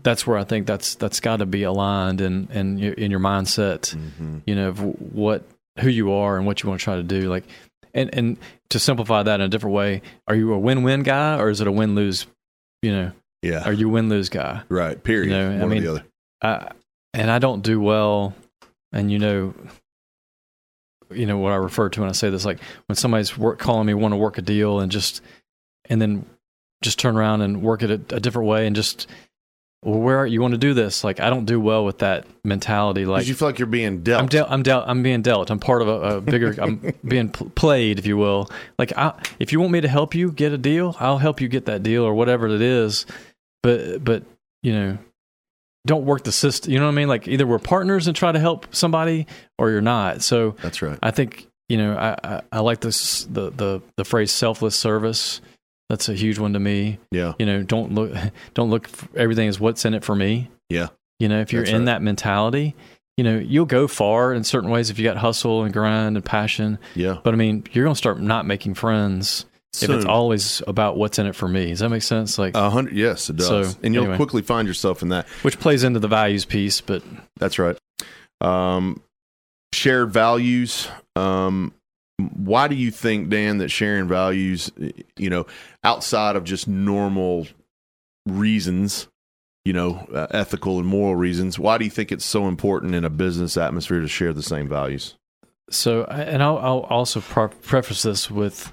that's 0.03 0.27
where 0.27 0.37
i 0.37 0.43
think 0.43 0.67
that's 0.67 0.95
that's 0.95 1.19
got 1.19 1.37
to 1.37 1.45
be 1.45 1.63
aligned 1.63 2.21
in 2.21 2.47
in 2.51 2.77
in 2.79 3.09
your 3.11 3.19
mindset 3.19 3.93
hmm 3.93 4.37
you 4.45 4.53
know 4.55 4.69
of 4.69 4.79
what 5.13 5.43
who 5.79 5.89
you 5.89 6.11
are 6.13 6.37
and 6.37 6.45
what 6.45 6.61
you 6.61 6.69
want 6.69 6.79
to 6.79 6.83
try 6.83 6.95
to 6.95 7.03
do 7.03 7.29
like 7.29 7.45
and 7.95 8.13
and 8.13 8.37
to 8.69 8.77
simplify 8.77 9.23
that 9.23 9.39
in 9.39 9.45
a 9.45 9.49
different 9.49 9.73
way 9.75 10.01
are 10.27 10.35
you 10.35 10.53
a 10.53 10.59
win-win 10.59 11.01
guy 11.01 11.37
or 11.39 11.49
is 11.49 11.59
it 11.61 11.67
a 11.67 11.71
win-lose 11.71 12.27
you 12.83 12.91
know 12.91 13.11
Yeah. 13.45 13.63
are 13.63 13.73
you 13.73 13.89
win-lose 13.89 14.29
guy 14.29 14.63
right. 14.69 15.01
Period. 15.01 15.31
You 15.31 15.37
know, 15.37 15.51
I 15.51 15.59
One 15.59 15.77
or 15.77 15.81
the 15.81 15.87
other. 15.87 16.05
I, 16.41 16.71
and 17.13 17.31
I 17.31 17.39
don't 17.39 17.61
do 17.61 17.79
well. 17.79 18.33
And 18.91 19.11
you 19.11 19.19
know, 19.19 19.53
you 21.11 21.25
know 21.25 21.37
what 21.37 21.51
I 21.51 21.57
refer 21.57 21.89
to 21.89 22.01
when 22.01 22.09
I 22.09 22.13
say 22.13 22.29
this, 22.29 22.45
like 22.45 22.59
when 22.87 22.95
somebody's 22.95 23.37
work 23.37 23.59
calling 23.59 23.85
me 23.85 23.93
want 23.93 24.13
to 24.13 24.17
work 24.17 24.37
a 24.37 24.41
deal, 24.41 24.79
and 24.79 24.91
just 24.91 25.21
and 25.89 26.01
then 26.01 26.25
just 26.81 26.99
turn 26.99 27.17
around 27.17 27.41
and 27.41 27.61
work 27.61 27.83
it 27.83 27.89
a, 27.89 28.15
a 28.15 28.19
different 28.19 28.47
way 28.47 28.67
and 28.67 28.75
just 28.75 29.07
well, 29.85 29.99
where 29.99 30.17
are, 30.17 30.25
you 30.25 30.41
want 30.41 30.53
to 30.53 30.57
do 30.57 30.73
this? 30.73 31.03
Like 31.03 31.19
I 31.19 31.29
don't 31.29 31.45
do 31.45 31.59
well 31.59 31.85
with 31.85 31.99
that 31.99 32.25
mentality. 32.43 33.05
Like 33.05 33.27
you 33.27 33.35
feel 33.35 33.47
like 33.47 33.59
you're 33.59 33.67
being 33.67 34.01
dealt. 34.01 34.19
I'm 34.19 34.27
dealt. 34.27 34.49
I'm 34.49 34.63
dealt. 34.63 34.85
I'm 34.87 35.03
being 35.03 35.21
dealt. 35.21 35.51
I'm 35.51 35.59
part 35.59 35.83
of 35.83 35.87
a, 35.87 36.17
a 36.17 36.21
bigger. 36.21 36.55
I'm 36.59 36.93
being 37.05 37.29
pl- 37.29 37.51
played, 37.51 37.99
if 37.99 38.07
you 38.07 38.17
will. 38.17 38.49
Like, 38.79 38.97
I, 38.97 39.13
if 39.39 39.53
you 39.53 39.59
want 39.59 39.71
me 39.71 39.81
to 39.81 39.87
help 39.87 40.15
you 40.15 40.31
get 40.31 40.51
a 40.51 40.57
deal, 40.57 40.95
I'll 40.99 41.19
help 41.19 41.39
you 41.39 41.47
get 41.47 41.65
that 41.65 41.83
deal 41.83 42.03
or 42.03 42.15
whatever 42.15 42.47
it 42.47 42.61
is. 42.61 43.05
But, 43.65 44.03
but 44.03 44.23
you 44.63 44.73
know, 44.73 44.97
don't 45.85 46.05
work 46.05 46.23
the 46.23 46.31
system. 46.31 46.71
You 46.71 46.79
know 46.79 46.85
what 46.85 46.91
I 46.91 46.95
mean? 46.95 47.07
Like, 47.07 47.27
either 47.27 47.45
we're 47.45 47.59
partners 47.59 48.07
and 48.07 48.15
try 48.15 48.31
to 48.31 48.39
help 48.39 48.73
somebody, 48.73 49.27
or 49.57 49.69
you're 49.69 49.81
not. 49.81 50.21
So 50.21 50.55
That's 50.61 50.81
right. 50.81 50.97
I 51.01 51.11
think 51.11 51.47
you 51.69 51.77
know, 51.77 51.95
I, 51.95 52.17
I, 52.23 52.41
I 52.51 52.59
like 52.59 52.81
this 52.81 53.25
the 53.25 53.49
the 53.49 53.81
the 53.97 54.05
phrase 54.05 54.31
selfless 54.31 54.75
service. 54.75 55.41
That's 55.89 56.09
a 56.09 56.13
huge 56.13 56.39
one 56.39 56.53
to 56.53 56.59
me. 56.59 56.99
Yeah. 57.11 57.33
You 57.39 57.45
know, 57.45 57.63
don't 57.63 57.93
look 57.93 58.15
don't 58.53 58.69
look 58.69 58.89
everything 59.15 59.47
as 59.47 59.59
what's 59.59 59.85
in 59.85 59.93
it 59.93 60.03
for 60.03 60.15
me. 60.15 60.49
Yeah. 60.69 60.87
You 61.19 61.29
know, 61.29 61.39
if 61.39 61.53
you're 61.53 61.63
That's 61.63 61.73
in 61.73 61.81
right. 61.81 61.85
that 61.85 62.01
mentality, 62.01 62.75
you 63.17 63.23
know, 63.23 63.37
you'll 63.37 63.65
go 63.65 63.87
far 63.87 64.33
in 64.33 64.43
certain 64.43 64.69
ways 64.69 64.89
if 64.89 64.99
you 64.99 65.05
got 65.05 65.17
hustle 65.17 65.63
and 65.63 65.73
grind 65.73 66.17
and 66.17 66.25
passion. 66.25 66.77
Yeah. 66.95 67.19
But 67.23 67.33
I 67.33 67.37
mean, 67.37 67.63
you're 67.71 67.85
going 67.85 67.93
to 67.93 67.97
start 67.97 68.19
not 68.19 68.45
making 68.45 68.73
friends 68.73 69.45
if 69.83 69.89
it's 69.89 70.05
always 70.05 70.61
about 70.67 70.97
what's 70.97 71.19
in 71.19 71.25
it 71.25 71.35
for 71.35 71.47
me. 71.47 71.67
Does 71.67 71.79
that 71.79 71.89
make 71.89 72.03
sense? 72.03 72.37
Like, 72.37 72.55
A 72.55 72.69
hundred. 72.69 72.95
Yes, 72.95 73.29
it 73.29 73.37
does. 73.37 73.47
So, 73.47 73.79
and 73.83 73.93
you'll 73.93 74.03
anyway. 74.03 74.17
quickly 74.17 74.41
find 74.41 74.67
yourself 74.67 75.01
in 75.01 75.09
that. 75.09 75.27
which 75.41 75.59
plays 75.59 75.83
into 75.83 75.99
the 75.99 76.07
values 76.07 76.45
piece, 76.45 76.81
but 76.81 77.03
That's 77.37 77.59
right. 77.59 77.77
Um, 78.41 79.01
shared 79.73 80.11
values. 80.11 80.87
Um, 81.15 81.73
why 82.17 82.67
do 82.67 82.75
you 82.75 82.91
think, 82.91 83.29
Dan, 83.29 83.57
that 83.57 83.69
sharing 83.69 84.07
values, 84.07 84.71
you 85.17 85.29
know, 85.29 85.45
outside 85.83 86.35
of 86.35 86.43
just 86.45 86.67
normal 86.67 87.47
reasons, 88.25 89.07
you 89.65 89.73
know, 89.73 90.07
uh, 90.13 90.27
ethical 90.31 90.79
and 90.79 90.87
moral 90.87 91.15
reasons, 91.15 91.59
why 91.59 91.77
do 91.77 91.83
you 91.85 91.91
think 91.91 92.11
it's 92.11 92.25
so 92.25 92.47
important 92.47 92.95
in 92.95 93.03
a 93.03 93.09
business 93.09 93.57
atmosphere 93.57 93.99
to 93.99 94.07
share 94.07 94.31
the 94.31 94.43
same 94.43 94.69
values? 94.69 95.15
So, 95.69 96.03
and 96.05 96.41
I'll, 96.43 96.57
I'll 96.59 96.79
also 96.81 97.21
pre- 97.21 97.47
preface 97.47 98.03
this 98.03 98.29
with, 98.29 98.71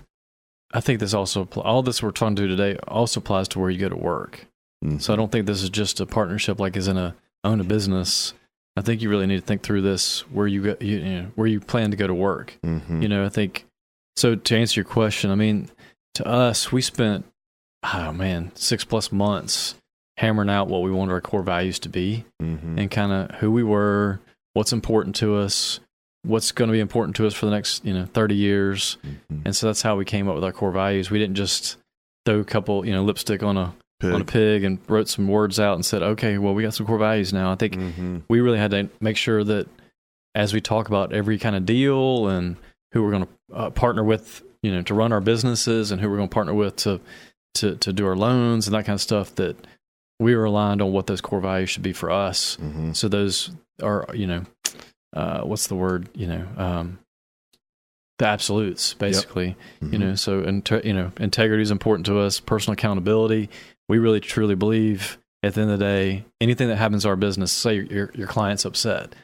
I 0.72 0.80
think 0.80 1.00
this 1.00 1.14
also 1.14 1.44
all 1.56 1.82
this 1.82 2.02
we're 2.02 2.10
talking 2.12 2.36
to 2.36 2.42
do 2.42 2.48
today 2.56 2.78
also 2.88 3.20
applies 3.20 3.48
to 3.48 3.58
where 3.58 3.70
you 3.70 3.78
go 3.78 3.88
to 3.88 3.96
work. 3.96 4.46
Mm. 4.84 5.00
So 5.00 5.12
I 5.12 5.16
don't 5.16 5.30
think 5.30 5.46
this 5.46 5.62
is 5.62 5.70
just 5.70 6.00
a 6.00 6.06
partnership 6.06 6.58
like 6.58 6.76
as 6.76 6.88
in 6.88 6.96
a 6.96 7.14
own 7.44 7.60
a 7.60 7.64
business. 7.64 8.34
I 8.76 8.80
think 8.80 9.02
you 9.02 9.10
really 9.10 9.26
need 9.26 9.40
to 9.40 9.46
think 9.46 9.62
through 9.62 9.82
this 9.82 10.20
where 10.30 10.46
you 10.46 10.62
go, 10.62 10.76
you, 10.80 10.98
you 10.98 11.22
know, 11.22 11.26
where 11.34 11.46
you 11.46 11.60
plan 11.60 11.90
to 11.90 11.96
go 11.96 12.06
to 12.06 12.14
work. 12.14 12.58
Mhm. 12.64 13.02
You 13.02 13.08
know, 13.08 13.24
I 13.24 13.28
think 13.28 13.66
so. 14.16 14.34
To 14.34 14.56
answer 14.56 14.80
your 14.80 14.86
question, 14.88 15.30
I 15.30 15.34
mean, 15.34 15.68
to 16.14 16.26
us, 16.26 16.72
we 16.72 16.80
spent 16.82 17.26
oh 17.94 18.12
man, 18.12 18.52
six 18.54 18.84
plus 18.84 19.10
months 19.12 19.74
hammering 20.18 20.48
out 20.50 20.68
what 20.68 20.82
we 20.82 20.90
wanted 20.90 21.12
our 21.12 21.20
core 21.20 21.42
values 21.42 21.78
to 21.80 21.88
be 21.88 22.24
Mhm. 22.40 22.78
and 22.78 22.90
kind 22.90 23.12
of 23.12 23.36
who 23.40 23.50
we 23.50 23.62
were, 23.62 24.20
what's 24.54 24.72
important 24.72 25.16
to 25.16 25.34
us, 25.36 25.80
what's 26.24 26.52
going 26.52 26.68
to 26.68 26.72
be 26.72 26.80
important 26.80 27.16
to 27.16 27.26
us 27.26 27.34
for 27.34 27.46
the 27.46 27.52
next 27.52 27.84
you 27.84 27.92
know 27.94 28.06
thirty 28.06 28.34
years, 28.36 28.98
Mhm. 29.04 29.42
and 29.46 29.56
so 29.56 29.66
that's 29.66 29.82
how 29.82 29.96
we 29.96 30.04
came 30.04 30.28
up 30.28 30.34
with 30.34 30.44
our 30.44 30.52
core 30.52 30.72
values. 30.72 31.10
We 31.10 31.18
didn't 31.18 31.36
just 31.36 31.76
throw 32.26 32.40
a 32.40 32.44
couple 32.44 32.84
you 32.86 32.92
know 32.92 33.02
lipstick 33.04 33.42
on 33.42 33.56
a 33.56 33.74
Pig. 34.00 34.12
on 34.12 34.20
a 34.20 34.24
pig 34.24 34.64
and 34.64 34.78
wrote 34.88 35.08
some 35.08 35.28
words 35.28 35.60
out 35.60 35.74
and 35.74 35.86
said, 35.86 36.02
okay, 36.02 36.36
well 36.38 36.54
we 36.54 36.62
got 36.64 36.74
some 36.74 36.86
core 36.86 36.98
values 36.98 37.32
now. 37.32 37.52
I 37.52 37.54
think 37.56 37.74
Mhm. 37.74 38.22
we 38.28 38.40
really 38.40 38.58
had 38.58 38.72
to 38.72 38.88
make 39.00 39.16
sure 39.16 39.44
that 39.44 39.68
as 40.34 40.52
we 40.52 40.60
talk 40.60 40.88
about 40.88 41.12
every 41.12 41.38
kind 41.38 41.54
of 41.54 41.64
deal 41.66 42.26
and 42.26 42.56
who 42.92 43.02
we're 43.02 43.10
going 43.12 43.26
to 43.26 43.54
uh, 43.56 43.70
partner 43.70 44.02
with, 44.02 44.42
you 44.62 44.72
know, 44.72 44.82
to 44.82 44.94
run 44.94 45.12
our 45.12 45.20
businesses 45.20 45.92
and 45.92 46.00
who 46.00 46.10
we're 46.10 46.16
going 46.16 46.28
to 46.28 46.32
partner 46.34 46.54
with 46.54 46.74
to, 46.76 47.00
to, 47.54 47.76
to 47.76 47.92
do 47.92 48.04
our 48.06 48.16
loans 48.16 48.66
and 48.66 48.74
that 48.74 48.84
kind 48.86 48.94
of 48.94 49.00
stuff, 49.00 49.34
that 49.36 49.56
we 50.18 50.34
were 50.34 50.44
aligned 50.46 50.80
on 50.82 50.90
what 50.90 51.06
those 51.06 51.20
core 51.20 51.40
values 51.40 51.70
should 51.70 51.82
be 51.82 51.92
for 51.92 52.10
us. 52.10 52.56
Mhm. 52.60 52.96
So 52.96 53.08
those 53.08 53.50
are, 53.82 54.06
you 54.14 54.26
know, 54.26 54.42
uh, 55.14 55.42
what's 55.42 55.66
the 55.66 55.74
word, 55.74 56.08
you 56.14 56.26
know, 56.26 56.46
um, 56.56 56.98
the 58.18 58.26
absolutes 58.26 58.94
basically, 58.94 59.56
you 59.80 59.88
Mhm. 59.88 59.98
know, 59.98 60.14
so, 60.14 60.42
inte- 60.42 60.84
you 60.84 60.92
know, 60.92 61.10
integrity 61.18 61.62
is 61.62 61.70
important 61.70 62.06
to 62.06 62.18
us, 62.20 62.40
personal 62.40 62.74
accountability. 62.74 63.48
We 63.88 63.98
really 63.98 64.20
truly 64.20 64.54
believe 64.54 65.18
at 65.42 65.54
the 65.54 65.62
end 65.62 65.70
of 65.72 65.78
the 65.78 65.84
day, 65.84 66.24
anything 66.40 66.68
that 66.68 66.76
happens 66.76 67.02
to 67.02 67.08
our 67.08 67.16
business, 67.16 67.50
say 67.50 67.74
your, 67.76 67.84
your, 67.86 68.10
your 68.14 68.26
client's 68.28 68.64
upset, 68.64 69.14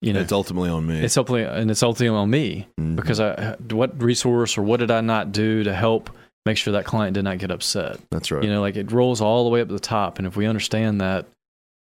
you 0.00 0.12
know, 0.12 0.20
it's 0.20 0.30
ultimately 0.32 0.68
on 0.70 0.86
me. 0.86 1.00
it's 1.00 1.16
ultimately, 1.16 1.44
and 1.44 1.70
it's 1.70 1.82
ultimately 1.82 2.16
on 2.16 2.30
me 2.30 2.68
Mhm. 2.80 2.94
because 2.96 3.18
I, 3.18 3.56
what 3.72 4.00
resource 4.00 4.56
or 4.56 4.62
what 4.62 4.78
did 4.78 4.90
I 4.90 5.00
not 5.00 5.32
do 5.32 5.64
to 5.64 5.74
help 5.74 6.10
make 6.44 6.56
sure 6.56 6.72
that 6.74 6.84
client 6.84 7.14
did 7.14 7.24
not 7.24 7.38
get 7.38 7.50
upset? 7.50 7.98
that's 8.10 8.30
right. 8.30 8.44
You 8.44 8.50
know, 8.50 8.60
like 8.60 8.76
it 8.76 8.92
rolls 8.92 9.20
all 9.20 9.42
the 9.44 9.50
way 9.50 9.60
up 9.60 9.68
to 9.68 9.74
the 9.74 9.80
top. 9.80 10.18
And 10.18 10.26
if 10.26 10.36
we 10.36 10.46
understand 10.46 11.00
that, 11.00 11.26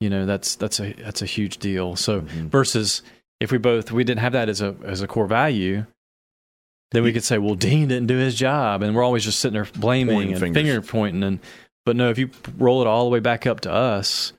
you 0.00 0.10
know, 0.10 0.26
that's, 0.26 0.56
that's 0.56 0.78
a, 0.80 0.92
that's 0.92 1.22
a 1.22 1.26
huge 1.26 1.56
deal. 1.58 1.96
So 1.96 2.20
Mhm. 2.22 2.50
versus 2.50 3.02
if 3.40 3.50
we 3.50 3.58
both, 3.58 3.90
we 3.90 4.04
didn't 4.04 4.20
have 4.20 4.32
that 4.32 4.48
as 4.48 4.60
a, 4.60 4.76
as 4.84 5.00
a 5.02 5.06
core 5.08 5.26
value, 5.26 5.86
then 6.92 7.02
we 7.02 7.12
could 7.12 7.24
say, 7.24 7.38
well, 7.38 7.54
Dean 7.54 7.88
didn't 7.88 8.06
do 8.08 8.16
his 8.16 8.34
job. 8.34 8.82
And 8.82 8.94
we're 8.94 9.02
always 9.04 9.24
just 9.24 9.40
sitting 9.40 9.54
there 9.54 9.66
blaming 9.76 10.14
Pointing 10.16 10.32
and 10.32 10.40
fingers. 10.40 10.62
finger 10.62 10.82
pointing. 10.82 11.22
And, 11.22 11.38
but 11.86 11.96
no, 11.96 12.10
if 12.10 12.18
you 12.18 12.30
roll 12.58 12.80
it 12.82 12.86
all 12.86 13.04
the 13.04 13.10
way 13.10 13.20
back 13.20 13.46
up 13.46 13.60
to 13.60 13.72
us, 13.72 14.32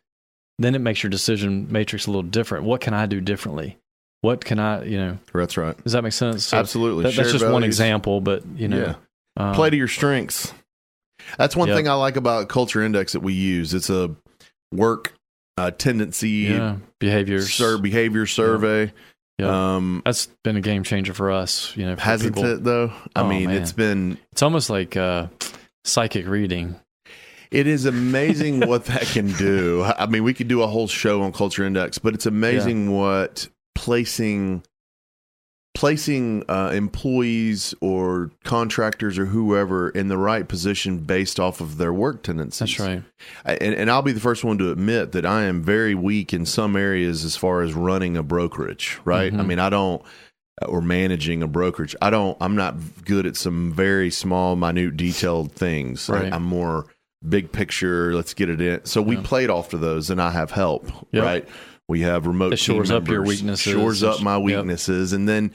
then 0.59 0.75
it 0.75 0.79
makes 0.79 1.01
your 1.01 1.09
decision 1.09 1.67
matrix 1.71 2.05
a 2.05 2.09
little 2.11 2.21
different. 2.23 2.65
What 2.65 2.81
can 2.81 2.93
I 2.93 3.05
do 3.07 3.19
differently? 3.21 3.77
What 4.21 4.45
can 4.45 4.59
I, 4.59 4.83
you 4.83 4.97
know, 4.97 5.17
That's 5.33 5.57
right. 5.57 5.81
does 5.83 5.93
that 5.93 6.03
make 6.03 6.13
sense? 6.13 6.45
So 6.45 6.57
Absolutely. 6.57 7.03
that- 7.05 7.15
that's 7.15 7.31
just 7.31 7.47
one 7.49 7.63
example, 7.63 8.21
but 8.21 8.43
you 8.55 8.67
know, 8.67 8.95
um, 9.37 9.55
play 9.55 9.69
to 9.71 9.77
your 9.77 9.87
strengths. 9.87 10.53
That's 11.37 11.55
one 11.55 11.69
Yep. 11.69 11.77
thing 11.77 11.87
I 11.87 11.93
like 11.93 12.17
about 12.17 12.49
Culture 12.49 12.83
Index 12.83 13.13
that 13.13 13.21
we 13.21 13.33
use. 13.33 13.73
It's 13.73 13.89
a 13.89 14.13
work 14.71 15.13
uh, 15.65 15.71
tendency 15.71 16.29
yeah, 16.29 16.77
behaviors. 16.99 17.53
sur- 17.53 17.77
behavior 17.77 18.25
survey. 18.25 18.91
Yeah. 19.37 19.75
Um, 19.75 20.01
That's 20.05 20.27
been 20.43 20.55
a 20.57 20.61
game 20.61 20.83
changer 20.83 21.13
for 21.13 21.31
us. 21.31 21.75
You 21.75 21.85
know, 21.87 21.95
hasn't 21.95 22.35
people. 22.35 22.49
it 22.51 22.63
though? 22.63 22.91
I 23.15 23.21
Oh, 23.21 23.27
mean, 23.27 23.47
man. 23.47 23.61
it's 23.61 23.71
been 23.73 24.17
It's 24.31 24.41
almost 24.43 24.69
like 24.69 24.95
uh, 24.95 25.27
psychic 25.83 26.27
reading. 26.27 26.75
it 27.49 27.65
is 27.67 27.85
amazing 27.85 28.59
what 28.67 28.85
that 28.85 29.03
can 29.03 29.31
do. 29.33 29.83
I 29.83 30.05
mean, 30.05 30.23
we 30.23 30.33
could 30.33 30.47
do 30.47 30.61
a 30.61 30.67
whole 30.67 30.87
show 30.87 31.23
on 31.23 31.31
Culture 31.33 31.63
Index, 31.63 31.97
but 31.97 32.13
it's 32.13 32.25
amazing 32.27 32.91
what 32.95 33.47
placing 33.73 34.63
placing 35.73 36.43
uh, 36.49 36.71
employees 36.73 37.73
or 37.81 38.29
contractors 38.43 39.17
or 39.17 39.25
whoever 39.25 39.89
in 39.89 40.09
the 40.09 40.17
right 40.17 40.47
position 40.47 40.99
based 40.99 41.39
off 41.39 41.61
of 41.61 41.77
their 41.77 41.93
work 41.93 42.23
tendencies. 42.23 42.77
That's 42.77 42.79
right. 42.79 43.03
And, 43.45 43.73
and 43.75 43.89
I'll 43.89 44.01
be 44.01 44.11
the 44.11 44.19
first 44.19 44.43
one 44.43 44.57
to 44.57 44.71
admit 44.71 45.13
that 45.13 45.25
I 45.25 45.43
am 45.43 45.63
very 45.63 45.95
weak 45.95 46.33
in 46.33 46.45
some 46.45 46.75
areas 46.75 47.23
as 47.23 47.35
far 47.37 47.61
as 47.61 47.73
running 47.73 48.17
a 48.17 48.23
brokerage, 48.23 48.99
right? 49.05 49.33
I 49.33 49.37
Mhm. 49.37 49.47
mean, 49.47 49.59
I 49.59 49.69
don't, 49.69 50.01
or 50.67 50.81
managing 50.81 51.41
a 51.41 51.47
brokerage. 51.47 51.95
I 52.01 52.09
don't, 52.09 52.37
I'm 52.41 52.55
not 52.55 52.75
good 53.05 53.25
at 53.25 53.35
some 53.37 53.71
very 53.73 54.11
small, 54.11 54.55
minute, 54.57 54.97
detailed 54.97 55.53
things. 55.53 56.09
I- 56.09 56.13
Right. 56.23 56.33
I'm 56.33 56.43
more 56.43 56.85
big 57.27 57.51
picture, 57.51 58.13
let's 58.13 58.33
get 58.33 58.49
it 58.49 58.59
in. 58.59 58.83
So 58.85 59.01
we 59.01 59.15
Yeah. 59.15 59.21
played 59.23 59.49
off 59.49 59.69
to 59.69 59.77
those 59.77 60.09
and 60.09 60.19
I 60.21 60.31
have 60.31 60.51
help, 60.51 60.91
right? 61.13 61.47
We 61.91 62.01
have 62.01 62.25
remote 62.25 62.53
It 62.53 62.57
shores 62.57 62.89
up 62.89 63.07
your 63.07 63.21
weaknesses. 63.21 63.59
shores 63.61 64.01
up 64.03 64.21
my 64.23 64.35
Yep. 64.37 64.43
weaknesses. 64.43 65.13
And 65.13 65.27
then 65.29 65.51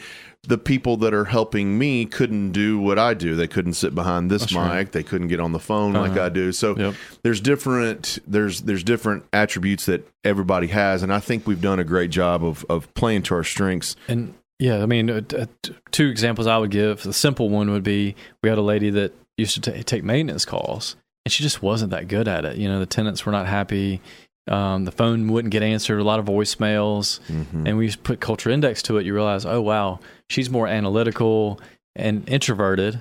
the 0.47 0.59
people 0.59 0.97
that 0.99 1.13
are 1.13 1.25
helping 1.25 1.77
me 1.77 2.05
couldn't 2.05 2.53
do 2.53 2.79
what 2.79 3.01
I 3.01 3.15
do. 3.15 3.35
They 3.35 3.49
couldn't 3.49 3.73
sit 3.73 3.97
behind 3.97 4.31
this 4.31 4.43
That's 4.43 4.53
mic. 4.53 4.63
right. 4.63 4.93
They 4.93 5.03
couldn't 5.03 5.27
get 5.27 5.41
on 5.41 5.51
the 5.51 5.59
phone 5.59 5.95
like 5.95 6.13
Uh-huh. 6.13 6.27
I 6.27 6.29
do. 6.29 6.53
So 6.53 6.77
Yep. 6.79 6.95
there's 7.25 7.41
different 7.41 8.21
there's 8.29 8.61
there's 8.61 8.85
different 8.85 9.25
attributes 9.33 9.87
that 9.87 10.07
everybody 10.23 10.69
has, 10.69 11.03
and 11.03 11.13
I 11.13 11.19
think 11.19 11.47
we've 11.49 11.61
done 11.61 11.81
a 11.81 11.85
great 11.85 12.11
job 12.11 12.45
of 12.45 12.65
of 12.69 12.93
playing 12.95 13.23
to 13.23 13.35
our 13.35 13.43
strengths. 13.45 13.97
And 14.07 14.35
yeah, 14.61 14.83
I 14.83 14.87
mean, 14.87 15.11
uh, 15.11 15.21
uh, 15.37 15.47
t- 15.63 15.75
two 15.91 16.07
examples 16.07 16.47
I 16.47 16.59
would 16.59 16.71
give. 16.71 17.03
The 17.03 17.13
simple 17.13 17.49
one 17.51 17.71
would 17.73 17.83
be 17.83 18.15
we 18.43 18.49
had 18.49 18.59
a 18.59 18.63
lady 18.63 18.91
that 18.91 19.13
used 19.37 19.61
to 19.63 19.73
ta 19.73 19.83
take 19.85 20.05
maintenance 20.05 20.45
calls, 20.45 20.95
and 21.25 21.33
she 21.33 21.43
just 21.43 21.61
wasn't 21.61 21.91
that 21.91 22.07
good 22.07 22.29
at 22.29 22.45
it. 22.45 22.57
You 22.57 22.69
know, 22.69 22.79
the 22.79 22.87
tenants 22.87 23.27
were 23.27 23.33
not 23.33 23.47
happy. 23.49 24.01
Um, 24.49 24.85
the 24.85 24.93
phone 24.93 25.29
wouldn't 25.29 25.51
get 25.53 25.63
answered. 25.63 25.99
A 25.99 26.05
lot 26.05 26.21
of 26.21 26.27
voicemails, 26.27 27.21
Mhm. 27.29 27.67
and 27.67 27.77
we 27.79 27.91
put 27.97 28.21
culture 28.21 28.49
index 28.51 28.81
to 28.83 28.97
it. 28.99 29.05
You 29.07 29.13
realize, 29.15 29.45
oh 29.45 29.61
wow, 29.61 29.99
she's 30.29 30.49
more 30.49 30.67
analytical 30.69 31.61
and 31.97 32.29
introverted. 32.29 33.01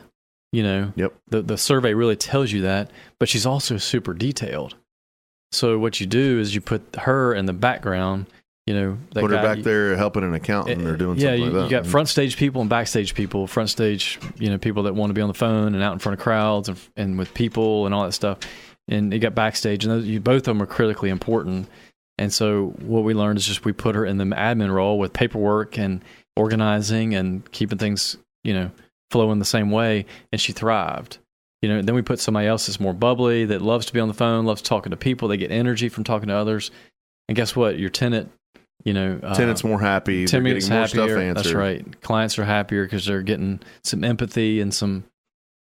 You 0.52 0.64
know, 0.64 0.94
Yep. 0.96 1.14
the 1.30 1.42
the 1.42 1.58
survey 1.58 1.94
really 1.94 2.16
tells 2.16 2.52
you 2.52 2.62
that, 2.62 2.90
but 3.20 3.30
she's 3.30 3.46
also 3.46 3.78
super 3.78 4.14
detailed. 4.14 4.76
So 5.52 5.78
what 5.78 6.00
you 6.00 6.06
do 6.08 6.40
is 6.40 6.56
you 6.56 6.62
put 6.62 6.82
her 7.02 7.34
in 7.34 7.46
the 7.46 7.54
background. 7.54 8.26
You 8.68 8.74
know, 8.74 8.98
Put 9.14 9.30
her 9.30 9.38
guy- 9.38 9.44
back 9.56 9.60
there 9.64 9.96
helping 9.96 10.24
an 10.24 10.34
accountant 10.34 10.82
or 10.88 10.98
doing 10.98 11.20
yeah, 11.20 11.28
something 11.28 11.40
you, 11.44 11.46
like 11.52 11.54
that. 11.54 11.64
you 11.66 11.70
got 11.70 11.86
front 11.86 12.08
stage 12.10 12.36
people 12.36 12.62
and 12.62 12.70
backstage 12.70 13.14
people. 13.14 13.46
Front 13.46 13.70
stage, 13.70 14.18
you 14.40 14.50
know, 14.50 14.58
people 14.58 14.82
that 14.84 14.96
want 14.96 15.12
to 15.12 15.14
be 15.14 15.22
on 15.22 15.28
the 15.28 15.36
phone 15.36 15.76
and 15.76 15.84
out 15.84 15.94
in 15.94 16.00
front 16.00 16.18
of 16.18 16.24
crowds 16.24 16.68
and, 16.70 16.80
and 16.98 17.20
with 17.20 17.32
people 17.36 17.86
and 17.86 17.94
all 17.94 18.06
that 18.06 18.14
stuff. 18.14 18.40
And 18.88 19.14
it 19.14 19.20
got 19.20 19.34
backstage, 19.34 19.84
and 19.84 19.92
those, 19.94 20.06
you, 20.06 20.20
both 20.20 20.40
of 20.42 20.44
them 20.44 20.62
are 20.62 20.68
critically 20.68 21.10
important. 21.10 21.68
And 22.18 22.32
so 22.32 22.68
what 22.82 23.04
we 23.04 23.14
learned 23.14 23.40
is 23.40 23.46
just 23.48 23.66
we 23.66 23.74
put 23.74 23.96
her 23.96 24.06
in 24.06 24.18
the 24.18 24.26
admin 24.26 24.72
role 24.72 25.00
with 25.00 25.12
paperwork 25.12 25.78
and 25.80 26.04
organizing 26.36 27.16
and 27.16 27.50
keeping 27.52 27.78
things, 27.78 28.18
you 28.44 28.54
know, 28.54 28.72
flowing 29.12 29.40
the 29.40 29.46
same 29.46 29.72
way, 29.72 30.06
and 30.32 30.40
she 30.40 30.52
thrived. 30.54 31.18
you 31.62 31.70
know, 31.70 31.82
then 31.82 31.96
we 31.96 32.04
put 32.04 32.20
somebody 32.20 32.46
else 32.48 32.68
that's 32.68 32.80
more 32.80 32.94
bubbly, 32.94 33.46
that 33.46 33.60
loves 33.62 33.88
to 33.88 33.94
be 33.94 34.00
on 34.00 34.08
the 34.08 34.14
phone, 34.14 34.46
loves 34.46 34.62
talking 34.62 34.92
to 34.92 34.98
people. 34.98 35.28
They 35.28 35.38
get 35.38 35.52
energy 35.52 35.90
from 35.90 36.04
talking 36.04 36.28
to 36.28 36.36
others. 36.36 36.70
And 37.28 37.36
guess 37.36 37.56
what? 37.56 37.80
Your 37.80 37.90
tenant, 37.90 38.32
you 38.84 38.94
know, 38.94 39.20
uh, 39.24 39.34
Tenants 39.34 39.64
more 39.64 39.80
happy. 39.82 40.28
tenants 40.28 40.68
getting 40.68 40.78
more 40.78 40.88
stuff 40.88 41.00
happier. 41.10 41.18
answered. 41.18 41.44
That's 41.44 41.54
right. 41.56 42.02
Clients 42.02 42.38
are 42.38 42.46
happier 42.46 42.84
because 42.86 43.06
they're 43.08 43.24
getting 43.24 43.62
some 43.84 44.04
empathy 44.04 44.62
and 44.62 44.72
some, 44.72 45.06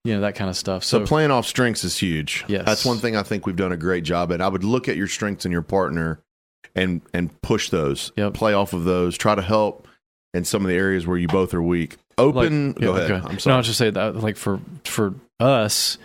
you 0.05 0.15
know, 0.15 0.21
that 0.23 0.35
kind 0.35 0.49
of 0.51 0.57
stuff. 0.57 0.85
So, 0.85 1.01
So, 1.01 1.07
playing 1.07 1.31
off 1.31 1.47
strengths 1.47 1.85
is 1.85 1.99
huge. 1.99 2.45
Yes. 2.49 2.65
That's 2.67 2.85
one 2.85 2.99
thing 2.99 3.17
I 3.17 3.23
think 3.23 3.47
we've 3.47 3.57
done 3.57 3.73
a 3.73 3.77
great 3.77 4.05
job 4.05 4.33
at. 4.33 4.41
I 4.41 4.49
would 4.49 4.65
look 4.65 4.89
at 4.89 4.97
your 4.97 5.07
strengths 5.09 5.45
and 5.45 5.53
your 5.53 5.63
partner 5.63 6.21
and 6.75 7.01
and 7.13 7.41
push 7.43 7.71
those. 7.71 8.13
Yep. 8.17 8.35
Play 8.35 8.55
off 8.55 8.73
of 8.73 8.85
those. 8.85 9.17
Try 9.19 9.35
to 9.35 9.43
help 9.43 9.87
in 10.33 10.45
some 10.45 10.63
of 10.63 10.69
the 10.69 10.77
areas 10.77 11.07
where 11.07 11.19
you 11.19 11.29
both 11.29 11.53
are 11.55 11.63
weak. 11.63 11.97
Open 12.17 12.69
Like- 12.69 12.81
go 12.81 12.93
yeah, 12.95 12.99
ahead. 12.99 13.11
okay. 13.13 13.27
I'm 13.27 13.33
No, 13.33 13.39
sorry. 13.39 13.57
I'll 13.57 13.63
just 13.63 13.79
say 13.79 13.91
that, 13.91 14.17
like 14.17 14.37
for 14.37 14.61
for 14.85 15.15
us, 15.41 15.99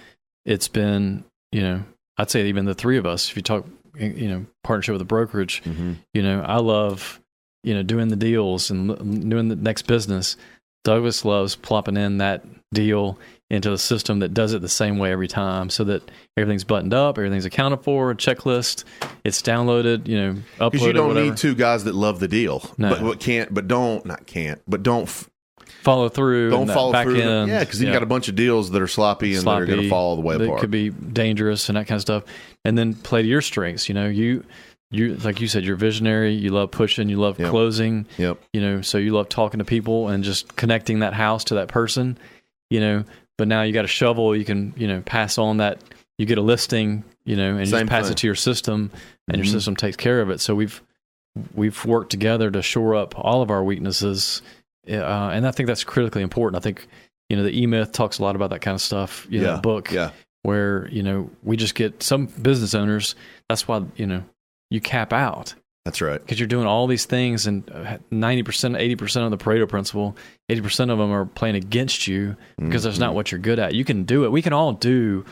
it's 0.45 0.67
been 0.67 1.23
you 1.51 1.62
know, 1.62 1.84
I'd 2.17 2.29
say 2.29 2.47
even 2.47 2.65
the 2.65 2.73
three 2.73 2.97
of 2.97 3.05
us. 3.05 3.29
If 3.29 3.36
you 3.38 3.41
talk, 3.43 3.65
you 3.97 4.27
know, 4.27 4.45
partnership 4.63 4.93
with 4.93 5.01
a 5.01 5.05
brokerage, 5.05 5.62
Mhm. 5.63 5.97
you 6.13 6.21
know, 6.23 6.41
I 6.41 6.58
love 6.58 7.19
you 7.63 7.73
know 7.73 7.84
doing 7.84 8.08
the 8.10 8.15
deals 8.15 8.69
and 8.71 9.29
doing 9.29 9.47
the 9.49 9.55
next 9.55 9.84
business. 9.84 10.36
Douglas 10.84 11.23
loves 11.25 11.55
plopping 11.55 11.97
in 11.97 12.17
that 12.19 12.43
deal 12.73 13.17
into 13.49 13.71
a 13.71 13.77
system 13.77 14.19
that 14.19 14.34
does 14.34 14.53
it 14.53 14.62
the 14.62 14.67
same 14.69 14.97
way 14.97 15.12
every 15.12 15.27
time, 15.27 15.69
so 15.69 15.84
that 15.84 16.10
everything's 16.36 16.63
buttoned 16.63 16.93
up, 16.93 17.17
everything's 17.17 17.45
accounted 17.45 17.81
for, 17.84 18.10
a 18.12 18.15
checklist, 18.15 18.84
it's 19.23 19.41
downloaded, 19.41 20.08
you 20.08 20.17
know, 20.19 20.34
uploaded, 20.60 20.71
Because 20.71 20.88
you 20.88 20.93
don't 20.93 21.08
whatever. 21.10 21.25
need 21.27 21.38
two 21.38 21.53
guys 21.55 21.84
that 21.84 21.93
love 21.93 22.19
the 22.19 22.27
deal, 22.27 22.67
No. 22.77 22.89
but, 22.89 23.01
but 23.01 23.19
can't, 23.19 23.53
but 23.53 23.67
don't, 23.67 24.03
not 24.05 24.25
can't, 24.25 24.60
but 24.67 24.81
don't, 24.81 25.03
f- 25.03 25.29
follow 25.84 26.10
through. 26.10 26.49
don't 26.49 26.67
follow 26.67 26.91
back 26.91 27.05
through. 27.05 27.21
end. 27.21 27.49
yeah, 27.51 27.60
because 27.60 27.79
you 27.81 27.91
got 27.93 28.01
a 28.01 28.08
bunch 28.08 28.27
of 28.29 28.36
deals 28.36 28.71
that 28.71 28.81
are 28.81 28.88
sloppy 28.88 29.36
and 29.36 29.45
they're 29.45 29.65
going 29.65 29.67
to 29.67 29.73
sloppy, 29.75 29.89
fall 29.89 30.10
all 30.10 30.15
the 30.15 30.21
way 30.23 30.38
that 30.38 30.43
apart. 30.45 30.62
could 30.62 30.71
be 30.71 30.89
dangerous 30.89 31.69
and 31.69 31.75
that 31.77 31.86
kind 31.86 31.97
of 31.97 32.01
stuff. 32.01 32.23
And 32.63 32.75
then 32.75 32.95
play 32.95 33.21
to 33.21 33.27
your 33.27 33.41
strengths. 33.41 33.88
You 33.88 33.93
know, 33.93 34.08
you 34.08 34.43
you 34.89 35.15
like 35.17 35.39
you 35.41 35.47
said, 35.47 35.63
you're 35.63 35.75
visionary. 35.75 36.34
You 36.34 36.49
love 36.49 36.71
pushing. 36.71 37.10
You 37.10 37.17
love 37.19 37.39
Yep. 37.39 37.49
closing. 37.51 38.08
yep. 38.17 38.39
You 38.53 38.62
know, 38.62 38.81
so 38.81 38.97
you 38.97 39.12
love 39.13 39.29
talking 39.29 39.60
to 39.60 39.65
people 39.65 40.08
and 40.10 40.23
just 40.23 40.55
connecting 40.55 40.99
that 40.99 41.13
house 41.13 41.43
to 41.45 41.55
that 41.55 41.67
person. 41.67 42.17
You 42.71 42.79
know, 42.79 43.03
but 43.38 43.48
now 43.48 43.62
you 43.63 43.74
got 43.74 43.86
a 43.86 43.89
shovel. 43.89 44.36
You 44.36 44.45
can 44.45 44.74
you 44.78 44.88
know 44.88 45.02
pass 45.02 45.38
on 45.38 45.58
that. 45.58 45.82
You 46.17 46.26
get 46.26 46.38
a 46.38 46.41
listing. 46.41 47.04
You 47.26 47.36
know, 47.36 47.52
and 47.52 47.60
you 47.62 47.65
Same 47.65 47.82
just 47.88 47.89
pass 47.89 48.04
thing. 48.06 48.12
it 48.12 48.17
to 48.19 48.28
your 48.28 48.36
system, 48.36 48.91
and 49.28 49.38
Mhm. 49.41 49.45
your 49.45 49.52
system 49.52 49.76
takes 49.76 49.98
care 49.98 50.21
of 50.21 50.30
it. 50.30 50.39
So 50.39 50.54
we've 50.56 50.82
we've 51.54 51.84
worked 51.86 52.12
together 52.12 52.50
to 52.52 52.62
shore 52.62 52.95
up 52.95 53.17
all 53.17 53.41
of 53.41 53.50
our 53.52 53.63
weaknesses, 53.63 54.41
uh, 54.89 54.93
and 55.34 55.45
I 55.48 55.52
think 55.52 55.67
that's 55.67 55.84
critically 55.84 56.21
important. 56.21 56.62
I 56.62 56.63
think 56.63 56.88
you 57.30 57.36
know 57.38 57.43
the 57.43 57.60
E 57.60 57.65
Myth 57.65 57.91
talks 57.91 58.19
a 58.19 58.24
lot 58.24 58.36
about 58.36 58.52
that 58.52 58.62
kind 58.62 58.76
of 58.76 58.82
stuff. 58.82 59.26
You 59.30 59.41
know, 59.41 59.54
yeah. 59.56 59.60
book 59.60 59.91
Yeah. 59.91 60.12
where 60.43 60.88
you 60.91 61.02
know 61.04 61.30
we 61.43 61.58
just 61.58 61.74
get 61.76 62.04
some 62.04 62.28
business 62.28 62.76
owners. 62.76 63.15
That's 63.50 63.67
why 63.67 63.84
you 63.95 64.06
know 64.06 64.24
you 64.69 64.80
cap 64.82 65.12
out 65.13 65.56
That's 65.86 66.02
right. 66.02 66.19
because 66.19 66.39
you're 66.39 66.48
doing 66.48 66.65
all 66.65 66.88
these 66.88 67.06
things, 67.06 67.45
and 67.48 67.63
ninety 68.12 68.41
percent, 68.43 68.76
eighty 68.76 68.95
percent 68.95 69.32
of 69.32 69.38
the 69.38 69.43
Pareto 69.43 69.69
principle, 69.69 70.17
eighty 70.50 70.62
percent 70.62 70.89
of 70.91 70.98
them 70.98 71.12
are 71.12 71.26
playing 71.26 71.56
against 71.56 72.08
you 72.08 72.36
because 72.58 72.84
that's 72.84 72.98
not 72.98 73.12
Mhm. 73.12 73.15
what 73.15 73.32
you're 73.32 73.39
good 73.39 73.60
at. 73.60 73.76
You 73.76 73.86
can 73.86 74.04
do 74.04 74.26
it. 74.26 74.32
We 74.32 74.41
can 74.41 74.52
all 74.52 74.74
do 74.74 75.26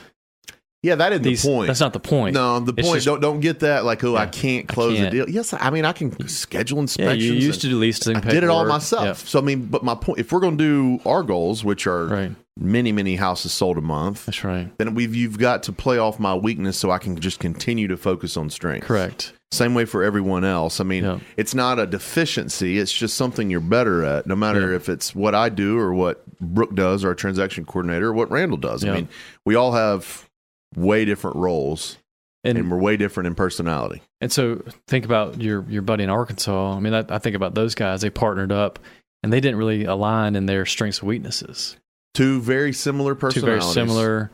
Yeah, 0.83 0.95
that 0.95 1.11
isn't 1.13 1.23
these. 1.23 1.41
the 1.43 1.49
point. 1.49 1.67
That's 1.67 1.79
not 1.79 1.93
the 1.93 1.99
point. 1.99 2.35
No, 2.35 2.59
the 2.59 2.73
It's 2.77 2.87
point. 2.87 2.97
just- 2.97 3.05
don't 3.07 3.19
don't 3.21 3.39
get 3.39 3.61
that 3.61 3.83
like 3.83 4.03
oh 4.03 4.15
I 4.15 4.27
can't 4.27 4.69
I 4.69 4.73
close 4.73 4.95
can't. 4.97 5.11
the 5.11 5.17
deal. 5.25 5.29
Yes, 5.29 5.53
I 5.53 5.69
mean 5.71 5.85
I 5.85 5.91
can 5.93 6.27
schedule 6.27 6.79
inspections. 6.79 7.25
yeah, 7.25 7.31
you 7.33 7.39
used 7.39 7.61
to 7.61 7.67
do 7.69 7.79
leasing. 7.79 8.17
I 8.17 8.19
did 8.19 8.43
it 8.43 8.49
all 8.49 8.65
myself. 8.65 9.27
So 9.27 9.39
I 9.39 9.41
mean, 9.41 9.65
but 9.65 9.83
my 9.83 9.95
point, 9.95 10.19
if 10.19 10.31
we're 10.31 10.39
going 10.41 10.57
to 10.59 10.63
do 10.99 11.09
our 11.09 11.23
goals, 11.23 11.63
which 11.63 11.87
are 11.87 12.05
right. 12.07 12.31
many 12.59 12.91
many 12.91 13.15
houses 13.15 13.53
sold 13.53 13.79
a 13.79 13.81
month, 13.81 14.27
That's 14.27 14.43
right. 14.43 14.69
then 14.77 14.93
we've 14.93 15.15
you've 15.15 15.39
got 15.39 15.63
to 15.63 15.71
play 15.71 15.97
off 15.97 16.19
my 16.19 16.35
weakness 16.35 16.77
so 16.77 16.91
I 16.91 16.99
can 16.99 17.17
just 17.19 17.39
continue 17.39 17.87
to 17.87 17.97
focus 17.97 18.37
on 18.37 18.51
strength. 18.51 18.85
Correct. 18.85 19.33
Same 19.53 19.73
way 19.73 19.85
for 19.85 20.03
everyone 20.03 20.43
else. 20.43 20.79
I 20.79 20.83
mean, 20.83 21.03
Yeah. 21.03 21.19
it's 21.37 21.53
not 21.53 21.79
a 21.79 21.85
deficiency. 21.85 22.79
It's 22.79 22.91
just 22.91 23.15
something 23.15 23.49
you're 23.49 23.59
better 23.59 24.03
at, 24.03 24.25
no 24.27 24.35
matter 24.35 24.71
Yeah. 24.71 24.75
if 24.77 24.89
it's 24.89 25.13
what 25.15 25.35
I 25.35 25.49
do 25.49 25.77
or 25.77 25.93
what 25.93 26.25
Brooke 26.39 26.75
does, 26.75 27.05
our 27.05 27.13
transaction 27.15 27.65
coordinator, 27.65 28.07
or 28.07 28.13
what 28.13 28.31
Randall 28.31 28.57
does. 28.57 28.83
I 28.83 28.93
mean, 28.93 29.07
we 29.45 29.55
all 29.55 29.73
have 29.73 30.27
way 30.75 31.05
different 31.05 31.35
roles 31.37 31.97
And 32.43 32.57
and 32.57 32.69
we're 32.71 32.79
way 32.79 32.97
different 32.97 33.27
in 33.27 33.35
personality. 33.35 34.01
And 34.19 34.31
so 34.31 34.61
think 34.87 35.05
about 35.05 35.39
your 35.41 35.63
your 35.69 35.81
buddy 35.81 36.03
in 36.03 36.09
Arkansas. 36.09 36.75
I 36.75 36.79
mean, 36.79 36.93
I, 36.93 37.05
I 37.09 37.19
think 37.19 37.35
about 37.35 37.53
those 37.55 37.73
guys. 37.75 38.01
They 38.01 38.09
partnered 38.09 38.51
up, 38.51 38.79
and 39.21 39.31
they 39.31 39.39
didn't 39.39 39.57
really 39.57 39.85
align 39.85 40.35
in 40.35 40.45
their 40.47 40.65
strengths 40.65 40.99
and 40.99 41.07
weaknesses. 41.07 41.77
Two 42.13 42.41
very 42.41 42.73
similar 42.73 43.15
personalities. 43.15 43.63
Two 43.63 43.69
very 43.75 43.87
similar. 43.87 44.31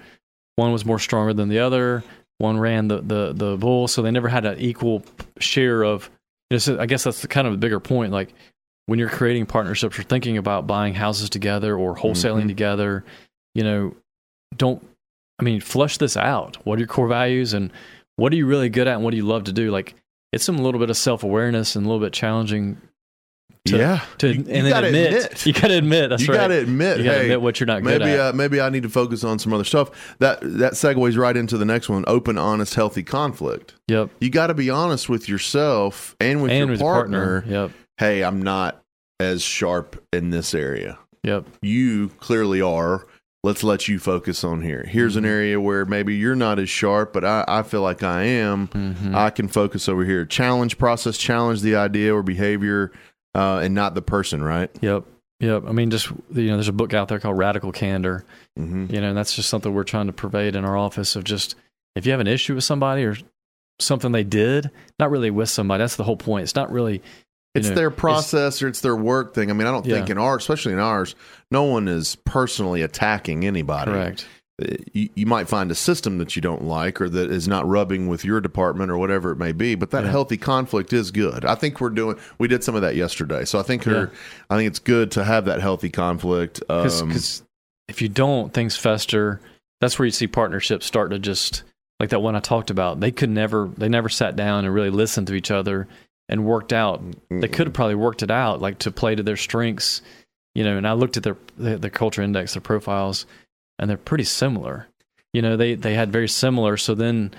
One 0.55 0.71
was 0.71 0.85
more 0.85 0.97
stronger 0.99 1.33
than 1.33 1.49
the 1.49 1.59
other. 1.59 2.03
One 2.39 2.57
ran 2.57 2.87
the 2.87 3.01
the 3.01 3.33
the 3.33 3.57
bull, 3.57 3.87
so 3.87 4.01
they 4.01 4.11
never 4.11 4.27
had 4.29 4.45
an 4.45 4.59
equal 4.59 5.03
share 5.39 5.83
of. 5.83 6.09
You 6.49 6.55
know, 6.55 6.59
so 6.59 6.79
I 6.79 6.85
guess 6.87 7.03
that's 7.03 7.21
the 7.21 7.27
kind 7.27 7.45
of 7.45 7.53
the 7.53 7.57
bigger 7.59 7.79
point. 7.79 8.11
Like 8.11 8.33
when 8.87 8.97
you're 8.97 9.09
creating 9.09 9.45
partnerships 9.45 9.99
or 9.99 10.03
thinking 10.03 10.37
about 10.37 10.65
buying 10.65 10.95
houses 10.95 11.29
together 11.29 11.77
or 11.77 11.95
wholesaling 11.95 12.45
Mhm. 12.45 12.47
together, 12.47 13.05
you 13.53 13.63
know, 13.63 13.95
don't. 14.57 14.83
I 15.39 15.43
mean, 15.43 15.61
flush 15.61 15.97
this 15.97 16.17
out. 16.17 16.57
What 16.65 16.75
are 16.77 16.79
your 16.79 16.87
core 16.87 17.07
values 17.07 17.53
and 17.53 17.71
what 18.15 18.33
are 18.33 18.35
you 18.35 18.45
really 18.47 18.67
good 18.69 18.87
at 18.87 18.95
and 18.95 19.03
what 19.03 19.11
do 19.11 19.17
you 19.17 19.25
love 19.25 19.43
to 19.45 19.53
do? 19.53 19.69
Like 19.71 19.95
it's 20.33 20.43
some 20.43 20.57
little 20.57 20.79
bit 20.79 20.89
of 20.89 20.97
self 20.97 21.23
awareness 21.23 21.75
and 21.75 21.85
a 21.85 21.89
little 21.89 22.03
bit 22.03 22.13
challenging 22.13 22.77
to, 23.69 23.77
yeah. 23.77 24.01
to 24.19 24.27
You- 24.27 24.45
and 24.47 24.65
you 24.67 24.69
gotta 24.69 24.87
admit, 24.87 25.13
admit. 25.13 25.45
you 25.45 25.53
got 25.53 25.67
to 25.69 25.77
admit 25.77 26.09
that's 26.09 26.21
you 26.21 26.33
right. 26.33 26.39
got 26.39 26.47
to 26.47 26.59
admit, 26.59 26.97
you 26.99 27.03
got 27.05 27.11
to 27.13 27.17
hey, 27.17 27.23
admit 27.25 27.41
what 27.41 27.59
you're 27.59 27.67
not 27.67 27.83
good 27.83 28.01
maybe 28.01 28.11
at. 28.11 28.19
uh, 28.19 28.33
maybe 28.33 28.61
I 28.61 28.69
need 28.69 28.83
to 28.83 28.89
focus 28.89 29.23
on 29.23 29.39
some 29.39 29.53
other 29.53 29.63
stuff. 29.63 30.15
That 30.19 30.39
that 30.41 30.73
segues 30.73 31.17
right 31.17 31.35
into 31.35 31.57
the 31.57 31.65
next 31.65 31.89
one: 31.89 32.03
open, 32.07 32.37
honest, 32.37 32.75
healthy 32.75 33.03
conflict. 33.03 33.75
yep, 33.87 34.09
You 34.19 34.29
got 34.29 34.47
to 34.47 34.53
be 34.53 34.69
honest 34.69 35.09
with 35.09 35.27
yourself 35.29 36.15
and 36.19 36.41
with 36.41 36.51
and 36.51 36.59
your 36.59 36.67
with 36.69 36.79
partner. 36.81 37.41
partner. 37.41 37.51
Yep, 37.63 37.71
Hey, 37.97 38.23
I'm 38.23 38.41
not 38.41 38.81
as 39.19 39.41
sharp 39.41 40.01
in 40.13 40.29
this 40.29 40.53
area. 40.53 40.97
yep, 41.23 41.45
You 41.61 42.09
clearly 42.19 42.61
are. 42.61 43.05
Let's 43.41 43.63
let 43.63 43.87
you 43.87 43.99
focus 43.99 44.43
on 44.43 44.61
here. 44.63 44.85
Here's 44.89 45.15
an 45.15 45.23
Mhm. 45.23 45.27
area 45.27 45.61
where 45.61 45.85
maybe 45.85 46.13
you're 46.15 46.35
not 46.35 46.59
as 46.59 46.69
sharp, 46.69 47.13
but 47.13 47.23
I, 47.23 47.45
I 47.47 47.63
feel 47.63 47.81
like 47.81 48.03
I 48.03 48.23
am. 48.23 48.67
hmm 48.67 49.15
I 49.15 49.29
can 49.29 49.47
focus 49.47 49.87
over 49.87 50.03
here. 50.03 50.25
Challenge 50.25 50.77
process, 50.77 51.17
challenge 51.17 51.61
the 51.61 51.73
idea 51.75 52.13
or 52.13 52.21
behavior, 52.21 52.91
uh, 53.35 53.59
and 53.63 53.75
not 53.75 53.95
the 53.95 54.01
person. 54.01 54.43
Right? 54.43 54.69
yep, 54.81 55.05
yep. 55.39 55.63
I 55.67 55.71
mean, 55.71 55.89
just 55.89 56.09
you 56.31 56.47
know, 56.47 56.55
there's 56.55 56.67
a 56.67 56.73
book 56.73 56.93
out 56.93 57.07
there 57.07 57.19
called 57.19 57.37
Radical 57.37 57.71
Candor. 57.71 58.25
Mm-hmm. 58.57 58.93
You 58.93 59.01
know, 59.01 59.09
and 59.09 59.17
that's 59.17 59.35
just 59.35 59.49
something 59.49 59.73
we're 59.73 59.83
trying 59.83 60.07
to 60.07 60.13
pervade 60.13 60.55
in 60.55 60.65
our 60.65 60.77
office 60.77 61.15
of 61.15 61.23
just 61.23 61.55
if 61.95 62.05
you 62.05 62.11
have 62.11 62.21
an 62.21 62.27
issue 62.27 62.55
with 62.55 62.63
somebody 62.63 63.03
or 63.03 63.15
something 63.79 64.11
they 64.11 64.23
did, 64.23 64.69
not 64.99 65.11
really 65.11 65.31
with 65.31 65.49
somebody. 65.49 65.81
That's 65.81 65.95
the 65.95 66.03
whole 66.03 66.17
point. 66.17 66.43
It's 66.43 66.55
not 66.55 66.71
really. 66.71 67.01
It's 67.55 67.69
know, 67.69 67.75
their 67.75 67.89
process 67.89 68.61
or 68.61 68.67
it's 68.67 68.81
their 68.81 68.95
work 68.95 69.33
thing. 69.33 69.49
I 69.49 69.53
mean, 69.53 69.65
I 69.65 69.71
don't 69.71 69.85
think 69.85 70.11
in 70.11 70.19
ours, 70.19 70.43
especially 70.43 70.73
in 70.73 70.79
ours, 70.79 71.15
no 71.49 71.63
one 71.63 71.87
is 71.87 72.15
personally 72.15 72.83
attacking 72.83 73.43
anybody. 73.45 73.91
Correct. 73.91 74.27
Uh, 74.61 74.75
You, 74.93 75.09
you 75.15 75.25
might 75.25 75.47
find 75.47 75.71
a 75.71 75.75
system 75.75 76.17
that 76.17 76.35
you 76.35 76.41
don't 76.41 76.63
like 76.63 76.99
or 76.99 77.07
that 77.09 77.31
is 77.31 77.47
not 77.47 77.67
rubbing 77.67 78.07
with 78.07 78.25
your 78.25 78.41
department 78.41 78.91
or 78.91 78.97
whatever 78.97 79.31
it 79.31 79.37
may 79.37 79.51
be, 79.51 79.75
but 79.75 79.91
that 79.91 80.03
Yeah. 80.03 80.11
healthy 80.11 80.37
conflict 80.37 80.91
is 80.93 81.11
good. 81.11 81.45
I 81.45 81.55
think 81.55 81.79
we're 81.79 81.89
doing. 81.89 82.17
We 82.37 82.47
did 82.47 82.63
some 82.63 82.75
of 82.75 82.81
that 82.81 82.95
yesterday, 82.95 83.45
so 83.45 83.59
I 83.59 83.63
think 83.63 83.83
her, 83.85 84.11
I 84.49 84.57
think 84.57 84.67
it's 84.67 84.79
good 84.79 85.11
to 85.11 85.23
have 85.23 85.45
that 85.45 85.61
healthy 85.61 85.89
conflict. 85.89 86.59
because 86.61 87.01
Um, 87.01 87.47
if 87.87 88.01
you 88.01 88.09
don't, 88.09 88.53
things 88.53 88.75
fester. 88.75 89.39
That's 89.81 89.97
where 89.97 90.05
you 90.05 90.11
see 90.11 90.27
partnerships 90.27 90.85
start 90.85 91.11
to 91.11 91.19
just 91.19 91.63
like 91.99 92.09
that 92.09 92.21
one 92.21 92.35
I 92.35 92.39
talked 92.39 92.69
about. 92.69 92.99
They 92.99 93.11
could 93.11 93.29
never, 93.29 93.69
they 93.77 93.89
never 93.89 94.09
sat 94.09 94.35
down 94.35 94.65
and 94.65 94.73
really 94.73 94.89
listened 94.89 95.27
to 95.27 95.33
each 95.35 95.51
other 95.51 95.87
and 96.27 96.45
worked 96.45 96.73
out. 96.73 97.01
They 97.29 97.47
could 97.47 97.67
have 97.67 97.73
probably 97.73 97.95
worked 97.95 98.21
it 98.23 98.31
out, 98.31 98.61
like 98.61 98.79
to 98.79 98.91
play 98.91 99.15
to 99.15 99.23
their 99.23 99.37
strengths, 99.37 100.01
you 100.53 100.63
know. 100.63 100.77
And 100.77 100.87
I 100.87 100.93
looked 100.93 101.17
at 101.17 101.23
their 101.23 101.37
their, 101.57 101.77
their 101.77 101.89
culture 101.89 102.21
index, 102.21 102.53
their 102.53 102.61
profiles, 102.61 103.25
and 103.79 103.89
they're 103.89 103.97
pretty 103.97 104.25
similar. 104.25 104.87
You 105.33 105.41
know, 105.41 105.57
they 105.57 105.75
they 105.75 105.93
had 105.93 106.11
very 106.11 106.27
similar. 106.27 106.77
So 106.77 106.95
then 106.95 107.33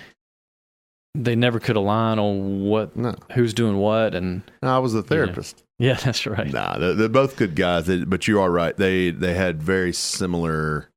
they 1.14 1.34
never 1.34 1.58
could 1.58 1.76
align 1.76 2.18
on 2.18 2.62
what 2.62 2.96
no, 2.96 3.14
who's 3.32 3.52
doing 3.52 3.76
what, 3.76 4.14
and 4.14 4.42
no, 4.62 4.74
I 4.74 4.78
was 4.78 4.94
a 4.94 5.02
therapist. 5.02 5.62
yeah, 5.78 5.94
that's 6.04 6.26
right. 6.26 6.52
Nah, 6.52 6.78
they're, 6.78 6.94
they're 6.94 7.08
both 7.08 7.36
good 7.36 7.56
guys, 7.56 7.86
they, 7.86 8.04
but 8.04 8.28
you 8.28 8.40
are 8.40 8.50
right. 8.50 8.76
They 8.76 9.10
they 9.10 9.34
had 9.34 9.62
very 9.62 9.92
similar, 9.92 10.88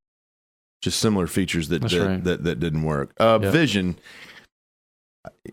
just 0.82 0.98
similar 1.00 1.26
features 1.26 1.68
that 1.68 1.82
that, 1.82 1.92
right. 1.92 2.24
that 2.24 2.44
that 2.44 2.60
didn't 2.60 2.82
work. 2.84 3.12
Uh, 3.18 3.38
Yep. 3.42 3.52
Vision. 3.52 3.96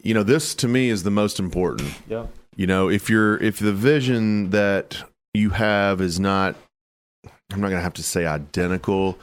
You 0.03 0.13
know, 0.13 0.23
this 0.23 0.53
to 0.55 0.67
me 0.67 0.89
is 0.89 1.03
the 1.03 1.11
most 1.11 1.39
important. 1.39 1.93
Yeah. 2.07 2.27
You 2.55 2.67
know, 2.67 2.89
if 2.89 3.09
you're 3.09 3.37
if 3.37 3.57
the 3.57 3.73
vision 3.73 4.49
that 4.49 5.01
you 5.33 5.51
have 5.51 6.01
is 6.01 6.19
not, 6.19 6.55
I'm 7.25 7.61
not 7.61 7.69
going 7.69 7.79
to 7.79 7.83
have 7.83 7.93
to 7.93 8.03
say 8.03 8.25
identical, 8.25 9.17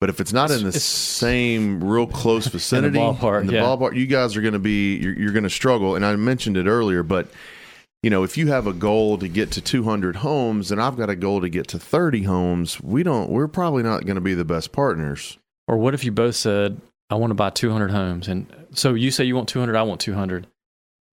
but 0.00 0.08
if 0.10 0.20
it's 0.20 0.32
not 0.32 0.50
in 0.50 0.62
the 0.62 0.68
It's- 0.68 0.76
it's- 0.76 0.82
same 0.84 1.82
real 1.84 2.06
close 2.06 2.46
vicinity, 2.58 2.98
ballpark, 2.98 3.42
in 3.42 3.46
the 3.48 3.54
yeah. 3.54 3.60
ballpark, 3.62 3.94
you 3.96 4.06
guys 4.06 4.36
are 4.36 4.40
going 4.40 4.54
to 4.54 4.58
be 4.58 4.96
you're, 4.96 5.12
you're 5.18 5.32
going 5.32 5.44
to 5.44 5.50
struggle. 5.50 5.94
And 5.96 6.04
I 6.04 6.16
mentioned 6.16 6.56
it 6.56 6.66
earlier, 6.66 7.02
but 7.02 7.28
you 8.02 8.08
know, 8.08 8.22
if 8.22 8.38
you 8.38 8.46
have 8.48 8.66
a 8.66 8.72
goal 8.72 9.18
to 9.18 9.28
get 9.28 9.50
to 9.52 9.60
200 9.60 10.16
homes 10.16 10.72
and 10.72 10.80
I've 10.80 10.96
got 10.96 11.10
a 11.10 11.14
goal 11.16 11.42
to 11.42 11.50
get 11.50 11.68
to 11.68 11.78
30 11.78 12.22
homes, 12.22 12.80
we 12.80 13.02
don't, 13.02 13.28
we're 13.28 13.46
probably 13.46 13.82
not 13.82 14.06
going 14.06 14.14
to 14.14 14.22
be 14.22 14.32
the 14.32 14.44
best 14.44 14.72
partners. 14.72 15.36
Or 15.68 15.76
what 15.76 15.92
if 15.92 16.02
you 16.02 16.10
both 16.10 16.34
said, 16.34 16.80
I 17.10 17.16
want 17.16 17.30
to 17.30 17.34
buy 17.34 17.50
200 17.50 17.90
homes. 17.90 18.26
And 18.26 18.46
so 18.72 18.94
you 18.94 19.10
say 19.10 19.24
you 19.24 19.36
want 19.36 19.50
200, 19.50 19.76
I 19.76 19.82
want 19.82 20.00
200. 20.00 20.46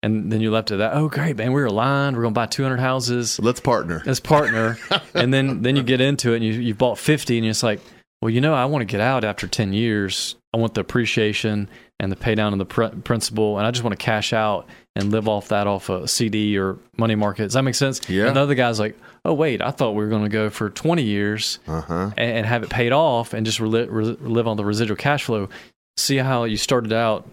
And 0.03 0.31
then 0.31 0.39
you 0.41 0.51
left 0.51 0.69
it 0.69 0.75
that, 0.77 0.93
oh, 0.93 1.09
great, 1.09 1.35
man, 1.37 1.51
we're 1.53 1.65
aligned. 1.65 2.15
We're 2.15 2.21
going 2.21 2.35
to 2.35 2.39
buy 2.39 2.45
200 2.45 2.77
houses 2.79 3.39
Let's 3.39 3.59
partner. 3.59 4.03
as 4.05 4.19
partner. 4.19 4.77
and 5.15 5.33
then, 5.33 5.63
then 5.63 5.75
you 5.75 5.81
get 5.81 5.99
into 6.01 6.33
it 6.33 6.35
and 6.35 6.45
you, 6.45 6.51
you've 6.53 6.77
bought 6.77 6.99
50 6.99 7.39
and 7.39 7.47
it's 7.47 7.63
like, 7.63 7.79
well, 8.25 8.33
you 8.33 8.41
know, 8.41 8.55
I 8.55 8.65
want 8.65 8.81
to 8.81 8.85
get 8.91 9.01
out 9.01 9.23
after 9.23 9.47
10 9.47 9.71
years. 9.71 10.35
I 10.51 10.57
want 10.57 10.73
the 10.73 10.81
appreciation 10.81 11.69
and 11.99 12.11
the 12.11 12.15
pay 12.15 12.33
down 12.33 12.53
of 12.53 12.57
the 12.57 12.65
pr- 12.65 12.87
principal. 13.03 13.59
And 13.59 13.67
I 13.67 13.69
just 13.69 13.83
want 13.83 13.91
to 13.97 14.03
cash 14.03 14.33
out 14.33 14.67
and 14.95 15.11
live 15.11 15.27
off 15.27 15.49
that 15.49 15.67
off 15.67 15.89
a 15.89 16.07
CD 16.07 16.57
or 16.57 16.79
money 16.97 17.13
market. 17.13 17.43
Does 17.43 17.53
that 17.53 17.61
make 17.61 17.75
sense? 17.75 18.01
Yeah. 18.09 18.25
And 18.25 18.35
the 18.35 18.39
other 18.41 18.55
guy's 18.55 18.79
like, 18.79 18.97
oh, 19.25 19.33
wait, 19.35 19.61
I 19.61 19.69
thought 19.69 19.91
we 19.91 20.03
were 20.03 20.09
going 20.09 20.23
to 20.23 20.29
go 20.29 20.49
for 20.49 20.71
20 20.71 21.03
years 21.03 21.59
Uh 21.67 21.81
huh. 21.81 22.11
and, 22.17 22.37
and 22.37 22.45
have 22.47 22.63
it 22.63 22.69
paid 22.71 22.91
off 22.93 23.33
and 23.35 23.45
just 23.45 23.59
reli- 23.59 23.87
re- 23.91 24.17
live 24.19 24.47
on 24.47 24.57
the 24.57 24.65
residual 24.65 24.97
cash 24.97 25.25
flow. 25.25 25.47
See 25.95 26.17
how 26.17 26.45
you 26.45 26.57
started 26.57 26.93
out 26.93 27.29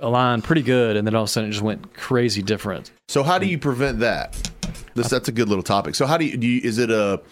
aligned 0.00 0.44
pretty 0.44 0.62
good, 0.62 0.96
and 0.96 1.06
then 1.06 1.14
all 1.14 1.22
of 1.22 1.28
a 1.28 1.32
sudden 1.32 1.48
it 1.48 1.52
just 1.52 1.62
went 1.64 1.94
crazy 1.94 2.42
different. 2.42 2.90
So 3.08 3.22
how 3.22 3.38
do 3.38 3.46
you 3.46 3.58
prevent 3.58 4.00
that? 4.00 4.34
This 4.94 5.08
that's 5.08 5.28
a 5.28 5.32
good 5.32 5.48
little 5.48 5.62
topic. 5.62 5.94
So 5.94 6.04
how 6.04 6.18
do 6.18 6.26
you, 6.26 6.36
do 6.36 6.46
you 6.46 6.60
is 6.62 6.78
it 6.78 6.90
a 6.90 7.22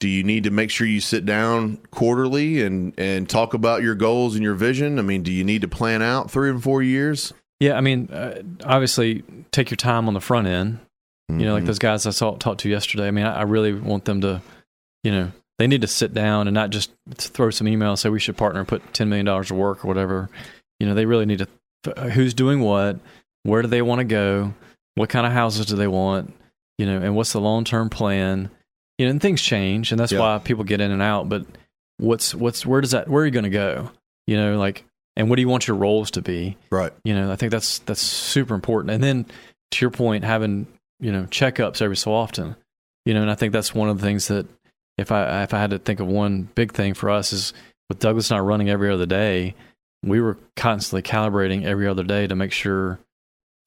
do 0.00 0.08
you 0.08 0.22
need 0.24 0.44
to 0.44 0.50
make 0.50 0.70
sure 0.70 0.86
you 0.86 1.00
sit 1.00 1.24
down 1.24 1.78
quarterly 1.90 2.62
and 2.62 2.92
and 2.98 3.28
talk 3.28 3.54
about 3.54 3.82
your 3.82 3.94
goals 3.94 4.34
and 4.34 4.42
your 4.44 4.54
vision? 4.54 4.98
I 4.98 5.02
mean, 5.02 5.22
do 5.22 5.32
you 5.32 5.44
need 5.44 5.62
to 5.62 5.68
plan 5.68 6.02
out 6.02 6.30
3 6.30 6.50
and 6.50 6.62
4 6.62 6.82
years? 6.82 7.32
Yeah, 7.60 7.74
I 7.78 7.80
mean, 7.80 8.08
uh, 8.12 8.42
obviously, 8.64 9.22
take 9.52 9.70
your 9.70 9.76
time 9.78 10.08
on 10.08 10.14
the 10.14 10.20
front 10.20 10.46
end. 10.46 10.78
You 11.28 11.38
know, 11.46 11.54
like 11.54 11.64
Mhm. 11.64 11.66
those 11.66 11.78
guys 11.80 12.06
I 12.06 12.10
saw 12.10 12.36
talked 12.36 12.60
to 12.60 12.68
yesterday. 12.68 13.08
I 13.08 13.10
mean, 13.10 13.24
I, 13.24 13.38
I 13.38 13.42
really 13.42 13.72
want 13.72 14.04
them 14.04 14.20
to, 14.20 14.42
you 15.02 15.10
know, 15.10 15.32
they 15.58 15.66
need 15.66 15.80
to 15.80 15.88
sit 15.88 16.14
down 16.14 16.46
and 16.46 16.54
not 16.54 16.70
just 16.70 16.92
throw 17.14 17.50
some 17.50 17.66
email 17.66 17.88
and 17.90 17.98
say 17.98 18.10
we 18.10 18.20
should 18.20 18.36
partner 18.36 18.60
and 18.60 18.68
put 18.68 18.92
ten 18.94 19.08
million 19.08 19.26
dollars 19.26 19.48
to 19.48 19.54
work 19.54 19.84
or 19.84 19.88
whatever. 19.88 20.28
You 20.78 20.86
know, 20.86 20.94
they 20.94 21.06
really 21.06 21.26
need 21.26 21.38
to. 21.38 21.48
uh, 21.96 22.10
Who's 22.10 22.34
doing 22.34 22.60
what? 22.60 23.00
Where 23.42 23.62
do 23.62 23.68
they 23.68 23.80
want 23.82 24.00
to 24.00 24.04
go? 24.04 24.52
What 24.94 25.08
kind 25.08 25.26
of 25.26 25.32
houses 25.32 25.66
do 25.66 25.74
they 25.76 25.88
want? 25.88 26.32
You 26.78 26.86
know, 26.86 26.98
and 27.00 27.16
what's 27.16 27.32
the 27.32 27.40
long 27.40 27.64
term 27.64 27.88
plan? 27.88 28.50
You 28.98 29.06
know, 29.06 29.10
and 29.10 29.20
things 29.20 29.42
change, 29.42 29.92
and 29.92 29.98
that's 30.00 30.12
Yeah. 30.12 30.20
why 30.20 30.38
people 30.38 30.64
get 30.64 30.80
in 30.80 30.90
and 30.90 31.02
out. 31.02 31.28
But 31.28 31.44
what's 31.98 32.34
what's 32.34 32.64
where 32.64 32.80
does 32.80 32.92
that 32.92 33.08
where 33.08 33.22
are 33.22 33.26
you 33.26 33.32
going 33.32 33.44
to 33.44 33.50
go? 33.50 33.90
You 34.26 34.36
know, 34.36 34.58
like, 34.58 34.84
and 35.16 35.28
what 35.28 35.36
do 35.36 35.42
you 35.42 35.48
want 35.48 35.68
your 35.68 35.76
roles 35.76 36.10
to 36.12 36.22
be? 36.22 36.56
right. 36.70 36.92
You 37.04 37.14
know, 37.14 37.30
I 37.30 37.36
think 37.36 37.52
that's 37.52 37.78
that's 37.80 38.00
super 38.00 38.54
important. 38.54 38.90
And 38.92 39.02
then 39.04 39.26
to 39.72 39.84
your 39.84 39.90
point, 39.90 40.24
having 40.24 40.66
you 41.00 41.12
know 41.12 41.24
checkups 41.24 41.82
every 41.82 41.96
so 41.96 42.12
often. 42.12 42.56
You 43.04 43.14
know, 43.14 43.22
and 43.22 43.30
I 43.30 43.34
think 43.34 43.52
that's 43.52 43.74
one 43.74 43.88
of 43.88 43.98
the 44.00 44.06
things 44.06 44.28
that 44.28 44.46
if 44.98 45.12
I 45.12 45.42
if 45.42 45.52
I 45.54 45.58
had 45.60 45.70
to 45.70 45.78
think 45.78 46.00
of 46.00 46.06
one 46.06 46.48
big 46.54 46.72
thing 46.72 46.94
for 46.94 47.10
us 47.10 47.32
is 47.32 47.52
with 47.88 47.98
Douglas 48.00 48.30
and 48.30 48.38
I 48.38 48.40
running 48.40 48.68
every 48.70 48.90
other 48.90 49.06
day, 49.06 49.54
we 50.02 50.20
were 50.20 50.38
constantly 50.56 51.02
calibrating 51.02 51.64
every 51.64 51.86
other 51.86 52.02
day 52.02 52.26
to 52.26 52.34
make 52.34 52.50
sure 52.52 52.98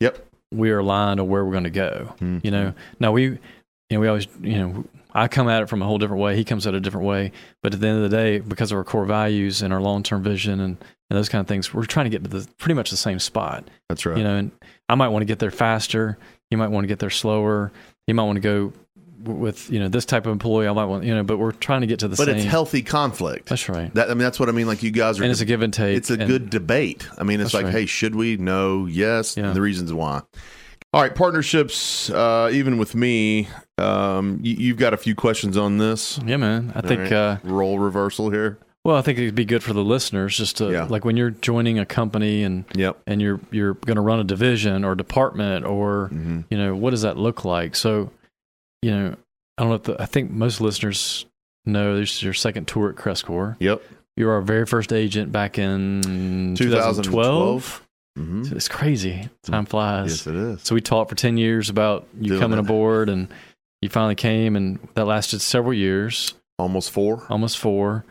Yep. 0.01 0.25
we 0.51 0.71
are 0.71 0.79
aligned 0.79 1.19
to 1.19 1.23
where 1.23 1.45
we're 1.45 1.51
going 1.51 1.63
to 1.65 1.69
go. 1.69 2.15
Mhm. 2.19 2.43
You 2.43 2.51
know, 2.51 2.73
now 2.99 3.11
we, 3.11 3.23
you 3.23 3.39
know, 3.91 3.99
we 3.99 4.07
always, 4.07 4.27
you 4.41 4.57
know, 4.57 4.85
I 5.13 5.27
come 5.27 5.49
at 5.49 5.63
it 5.63 5.69
from 5.69 5.81
a 5.81 5.85
whole 5.85 5.97
different 5.97 6.21
way. 6.21 6.35
He 6.35 6.45
comes 6.45 6.67
at 6.67 6.73
it 6.73 6.77
a 6.77 6.79
different 6.79 7.07
way. 7.07 7.31
But 7.63 7.73
at 7.73 7.79
the 7.79 7.87
end 7.87 8.03
of 8.03 8.09
the 8.09 8.15
day, 8.15 8.39
because 8.39 8.71
of 8.71 8.77
our 8.77 8.83
core 8.83 9.05
values 9.05 9.61
and 9.61 9.73
our 9.73 9.81
long 9.81 10.03
term 10.03 10.21
vision 10.23 10.59
and, 10.59 10.77
and 11.09 11.17
those 11.17 11.29
kind 11.29 11.41
of 11.41 11.47
things, 11.47 11.73
we're 11.73 11.85
trying 11.85 12.05
to 12.05 12.09
get 12.09 12.23
to 12.23 12.29
the 12.29 12.47
pretty 12.57 12.75
much 12.75 12.91
the 12.91 12.97
same 12.97 13.19
spot. 13.19 13.67
That's 13.87 14.05
right. 14.05 14.17
You 14.17 14.23
know, 14.23 14.35
and 14.35 14.51
I 14.87 14.95
might 14.95 15.09
want 15.09 15.21
to 15.21 15.25
get 15.25 15.39
there 15.39 15.51
faster. 15.51 16.17
You 16.51 16.57
might 16.57 16.69
want 16.69 16.83
to 16.83 16.87
get 16.87 16.99
there 16.99 17.09
slower. 17.09 17.71
You 18.07 18.13
might 18.13 18.23
want 18.23 18.37
to 18.37 18.41
go 18.41 18.73
with 19.23 19.69
you 19.69 19.79
know 19.79 19.89
this 19.89 20.05
type 20.05 20.25
of 20.25 20.31
employee. 20.31 20.67
I 20.67 20.73
might 20.73 20.85
want 20.85 21.03
you 21.03 21.13
know, 21.13 21.23
but 21.23 21.37
we're 21.37 21.51
trying 21.51 21.81
to 21.81 21.87
get 21.87 21.99
to 21.99 22.07
the 22.07 22.15
but 22.15 22.25
same. 22.25 22.37
it's 22.37 22.45
healthy 22.45 22.81
conflict. 22.81 23.49
That's 23.49 23.67
right. 23.67 23.93
That 23.93 24.09
I 24.09 24.13
mean 24.13 24.19
that's 24.19 24.39
what 24.39 24.49
I 24.49 24.51
mean 24.51 24.67
like 24.67 24.83
you 24.83 24.91
guys 24.91 25.19
are 25.19 25.23
and 25.23 25.31
it's 25.31 25.41
a 25.41 25.45
give 25.45 25.61
and 25.61 25.73
take. 25.73 25.97
it's 25.97 26.09
a 26.09 26.17
good 26.17 26.49
debate. 26.49 27.07
I 27.17 27.23
mean, 27.23 27.41
it's 27.41 27.53
like, 27.53 27.65
right. 27.65 27.73
hey, 27.73 27.85
should 27.85 28.15
we? 28.15 28.37
No, 28.37 28.85
yes. 28.85 29.35
Yeah. 29.35 29.47
And 29.47 29.55
the 29.55 29.61
reasons 29.61 29.91
why. 29.91 30.21
All 30.91 31.01
right, 31.01 31.13
partnerships. 31.13 32.09
Uh, 32.09 32.49
even 32.51 32.77
with 32.79 32.95
me, 32.95 33.47
um, 33.77 34.39
you, 34.41 34.55
you've 34.55 34.77
got 34.77 34.93
a 34.93 34.97
few 34.97 35.13
questions 35.13 35.55
on 35.55 35.77
this. 35.77 36.19
Yeah, 36.25 36.37
man. 36.37 36.71
I 36.75 36.79
All 36.79 36.87
think. 36.87 37.01
right. 37.01 37.11
Uh, 37.11 37.37
Role 37.43 37.77
reversal 37.77 38.31
here. 38.31 38.57
well, 38.83 38.95
I 38.95 39.01
think 39.03 39.19
it'd 39.19 39.35
be 39.35 39.45
good 39.45 39.61
for 39.61 39.73
the 39.73 39.83
listeners 39.83 40.35
just 40.35 40.57
to 40.57 40.71
Yeah. 40.71 40.85
like 40.85 41.05
when 41.05 41.15
you're 41.15 41.29
joining 41.29 41.77
a 41.77 41.85
company 41.85 42.41
and 42.43 42.65
Yep. 42.73 42.97
and 43.05 43.21
you're 43.21 43.39
you're 43.51 43.75
going 43.75 43.97
to 43.97 44.01
run 44.01 44.19
a 44.19 44.23
division 44.23 44.83
or 44.83 44.95
department 44.95 45.65
or 45.65 46.07
hmm 46.07 46.39
you 46.49 46.57
know 46.57 46.73
what 46.75 46.89
does 46.91 47.03
that 47.03 47.17
look 47.17 47.45
like 47.45 47.75
so 47.75 48.09
you 48.81 48.89
know 48.91 49.15
i 49.57 49.61
don't 49.61 49.69
know 49.69 49.75
if 49.75 49.83
the, 49.83 50.01
i 50.01 50.05
think 50.05 50.31
most 50.31 50.59
listeners 50.61 51.25
know 51.65 51.97
this 51.99 52.15
is 52.15 52.23
your 52.23 52.33
second 52.33 52.67
tour 52.67 52.89
at 52.89 52.95
crestcore 52.95 53.57
Yep. 53.59 53.81
you 54.15 54.25
were 54.25 54.31
our 54.33 54.41
very 54.41 54.65
first 54.65 54.91
agent 54.93 55.31
back 55.31 55.59
in 55.59 56.55
2012. 56.57 57.03
2012 57.05 57.87
hmm 58.19 58.43
it's 58.55 58.67
crazy 58.67 59.29
time 59.43 59.65
flies 59.65 60.09
Yes, 60.11 60.27
it 60.27 60.35
is. 60.35 60.61
so 60.63 60.75
we 60.75 60.81
talked 60.81 61.09
for 61.09 61.15
10 61.15 61.37
years 61.37 61.69
about 61.69 62.07
you 62.19 62.29
Doing 62.29 62.39
coming 62.41 62.57
it. 62.57 62.61
aboard 62.61 63.07
and 63.09 63.27
you 63.81 63.89
finally 63.89 64.15
came 64.15 64.55
and 64.55 64.79
that 64.95 65.05
lasted 65.05 65.39
several 65.39 65.73
years 65.73 66.33
Almost 66.57 66.91
four. 66.91 67.25
almost 67.29 67.57
four 67.57 68.05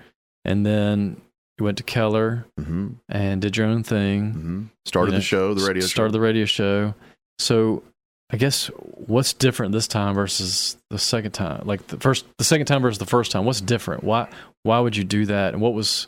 and 0.44 0.64
then 0.64 1.20
you 1.58 1.64
went 1.64 1.76
to 1.78 1.82
keller 1.82 2.46
hmm 2.58 2.88
and 3.08 3.42
did 3.42 3.56
your 3.56 3.66
own 3.66 3.82
thing 3.82 4.30
hmm 4.32 4.62
Started 4.86 5.10
You 5.10 5.12
know, 5.12 5.18
the 5.18 5.24
show, 5.24 5.54
the 5.54 5.66
radio 5.66 5.86
started 5.86 6.10
show. 6.10 6.12
the 6.12 6.20
radio 6.20 6.44
show. 6.46 6.94
So 7.38 7.82
I 8.30 8.36
guess 8.38 8.68
what's 9.06 9.34
different 9.34 9.72
this 9.72 9.86
time 9.86 10.14
versus 10.14 10.78
the 10.88 10.98
second 10.98 11.32
time? 11.32 11.62
Like 11.66 11.86
the 11.88 11.98
first, 11.98 12.24
the 12.38 12.44
second 12.44 12.66
time 12.66 12.80
versus 12.80 12.98
the 12.98 13.04
first 13.06 13.30
time. 13.32 13.44
What's 13.44 13.60
different? 13.60 14.02
Why 14.04 14.28
why 14.62 14.80
would 14.80 14.96
you 14.96 15.04
do 15.04 15.26
that? 15.26 15.52
And 15.52 15.60
what 15.62 15.74
was, 15.74 16.06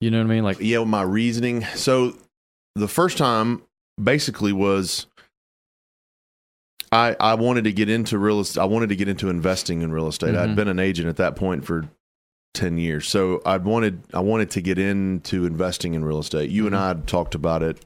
you 0.00 0.10
know 0.10 0.18
what 0.18 0.24
I 0.26 0.34
mean? 0.34 0.42
Like 0.44 0.56
yeah, 0.60 0.82
my 0.82 1.02
reasoning. 1.02 1.64
So 1.76 2.16
the 2.74 2.88
first 2.88 3.16
time 3.18 3.62
basically 4.02 4.52
was 4.52 5.06
I 6.92 7.16
I 7.18 7.34
wanted 7.34 7.64
to 7.64 7.72
get 7.72 7.88
into 7.88 8.18
real 8.18 8.40
estate. 8.40 8.60
I 8.60 8.64
wanted 8.66 8.88
to 8.90 8.96
get 8.96 9.08
into 9.08 9.28
investing 9.28 9.82
in 9.82 9.92
real 9.92 10.08
estate. 10.08 10.34
I'd 10.34 10.50
Mhm. 10.50 10.56
been 10.56 10.68
an 10.68 10.78
agent 10.78 11.08
at 11.08 11.16
that 11.16 11.36
point 11.36 11.64
for 11.64 11.88
10 12.54 12.78
years. 12.78 13.08
So 13.08 13.42
I 13.44 13.56
wanted 13.56 14.02
I 14.14 14.20
wanted 14.20 14.50
to 14.52 14.60
get 14.60 14.78
into 14.78 15.44
investing 15.46 15.94
in 15.94 16.04
real 16.04 16.18
estate. 16.20 16.50
You 16.50 16.66
and 16.66 16.76
I 16.76 16.88
had 16.88 17.06
talked 17.06 17.34
about 17.34 17.62
it 17.62 17.84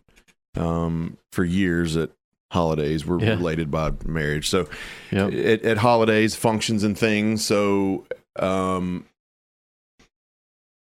um, 0.56 1.16
for 1.32 1.44
years 1.44 1.96
at 1.96 2.10
holidays. 2.50 3.06
We're 3.06 3.20
Yeah. 3.20 3.30
related 3.34 3.70
by 3.70 3.92
marriage. 4.04 4.48
So 4.48 4.68
Yep. 5.12 5.32
at, 5.34 5.62
at 5.62 5.78
holidays, 5.78 6.34
functions, 6.34 6.82
and 6.82 6.98
things. 6.98 7.44
So, 7.44 8.06
um, 8.38 9.04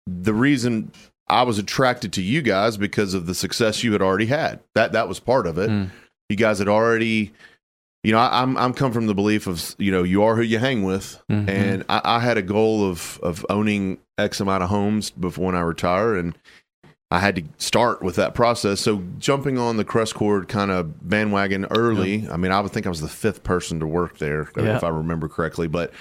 the 0.05 0.33
reason 0.33 0.91
I 1.29 1.43
was 1.43 1.57
attracted 1.59 2.13
to 2.13 2.21
you 2.21 2.41
guys 2.41 2.77
because 2.77 3.13
of 3.13 3.25
the 3.25 3.35
success 3.35 3.83
you 3.83 3.91
had 3.93 4.01
already 4.01 4.27
had. 4.27 4.59
That 4.75 4.93
that 4.93 5.07
was 5.07 5.19
part 5.19 5.45
of 5.47 5.57
it. 5.57 5.69
Mm. 5.69 5.89
You 6.29 6.35
guys 6.37 6.59
had 6.59 6.67
already, 6.67 7.33
you 8.03 8.11
know, 8.11 8.19
I, 8.19 8.41
I'm 8.41 8.57
I'm 8.57 8.73
come 8.73 8.91
from 8.93 9.07
the 9.07 9.13
belief 9.15 9.47
of 9.47 9.75
you 9.77 9.91
know 9.91 10.03
you 10.03 10.23
are 10.23 10.35
who 10.35 10.41
you 10.41 10.59
hang 10.59 10.83
with, 10.83 11.21
Mhm. 11.31 11.49
and 11.49 11.83
I, 11.89 12.01
I 12.03 12.19
had 12.19 12.37
a 12.37 12.41
goal 12.41 12.89
of 12.89 13.19
of 13.23 13.45
owning 13.49 13.97
X 14.17 14.39
amount 14.39 14.63
of 14.63 14.69
homes 14.69 15.09
before 15.09 15.47
when 15.47 15.55
I 15.55 15.61
retire, 15.61 16.15
and 16.15 16.37
I 17.11 17.19
had 17.19 17.35
to 17.37 17.43
start 17.57 18.01
with 18.01 18.15
that 18.17 18.33
process. 18.33 18.81
So 18.81 19.01
jumping 19.17 19.57
on 19.57 19.77
the 19.77 19.85
Crestcore 19.85 20.45
kind 20.47 20.71
of 20.71 21.07
bandwagon 21.09 21.65
early. 21.71 22.27
I 22.29 22.35
mean, 22.35 22.51
I 22.51 22.59
would 22.59 22.71
think 22.73 22.85
I 22.85 22.89
was 22.89 22.99
the 22.99 23.07
fifth 23.07 23.43
person 23.43 23.79
to 23.79 23.87
work 23.87 24.17
there, 24.17 24.49
Yeah. 24.57 24.75
if 24.75 24.83
I 24.83 24.89
remember 24.89 25.29
correctly. 25.29 25.67
But 25.67 25.93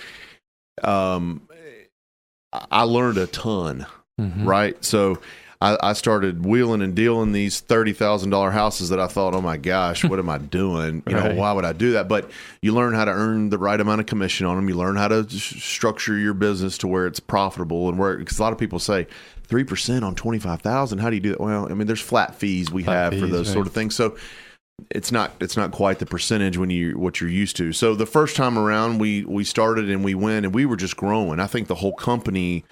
um, 0.83 1.43
I 2.53 2.83
learned 2.83 3.19
a 3.19 3.27
ton, 3.27 3.87
Mhm. 4.21 4.47
right? 4.47 4.85
So. 4.85 5.19
I, 5.59 5.79
I 5.83 5.93
started 5.95 6.45
wheeling 6.45 6.83
and 6.83 6.95
dealing 6.95 7.33
these 7.33 7.61
thirty 7.61 7.95
thousand 7.95 8.29
dollar 8.29 8.51
houses 8.51 8.91
that 8.91 9.01
I 9.01 9.07
thought, 9.07 9.33
oh 9.33 9.41
my 9.41 9.57
gosh, 9.57 10.05
what 10.05 10.19
am 10.19 10.29
I 10.29 10.37
doing? 10.59 11.03
You 11.07 11.15
know, 11.15 11.35
why 11.35 11.51
would 11.53 11.65
I 11.65 11.73
do 11.73 11.93
that? 11.93 12.09
But 12.09 12.31
you 12.61 12.75
learn 12.75 12.93
how 12.93 13.07
to 13.07 13.11
earn 13.11 13.49
the 13.49 13.57
right 13.57 13.81
amount 13.81 14.01
of 14.03 14.07
commission 14.07 14.47
on 14.47 14.57
them. 14.57 14.69
You 14.69 14.75
learn 14.75 14.97
how 14.97 15.09
to 15.09 15.27
structure 15.31 16.19
your 16.19 16.35
business 16.35 16.77
to 16.79 16.87
where 16.87 17.07
it's 17.07 17.21
profitable 17.21 17.89
and 17.89 17.99
where 17.99 18.19
because 18.19 18.39
a 18.39 18.43
lot 18.43 18.53
of 18.53 18.59
people 18.59 18.79
say 18.79 19.07
three 19.45 19.65
percent 19.65 20.05
on 20.05 20.15
twenty 20.15 20.39
five 20.39 20.61
thousand. 20.61 20.99
How 20.99 21.09
do 21.09 21.17
you 21.17 21.23
do 21.23 21.31
that? 21.31 21.41
Well, 21.41 21.69
I 21.71 21.75
mean, 21.75 21.87
there's 21.87 22.03
flat 22.03 22.35
fees 22.35 22.71
we 22.71 22.83
Flat 22.83 23.15
have 23.15 23.21
for 23.23 23.27
those 23.27 23.49
right. 23.49 23.55
sort 23.55 23.67
of 23.67 23.73
things. 23.73 23.97
So 23.97 24.19
it's 24.91 25.11
not 25.11 25.33
it's 25.41 25.57
not 25.57 25.73
quite 25.73 26.01
the 26.01 26.07
percentage 26.07 26.59
when 26.59 26.69
you 26.69 26.99
what 26.99 27.23
you're 27.23 27.31
used 27.31 27.57
to. 27.57 27.73
So 27.73 27.95
the 27.95 28.05
first 28.05 28.37
time 28.37 28.59
around, 28.59 28.99
we 28.99 29.25
we 29.25 29.43
started 29.43 29.89
and 29.89 30.05
we 30.05 30.15
went 30.15 30.45
and 30.45 30.55
we 30.55 30.67
were 30.67 30.77
just 30.77 30.99
growing. 30.99 31.41
I 31.41 31.47
think 31.47 31.69
the 31.69 31.77
whole 31.77 31.95
company 31.95 32.67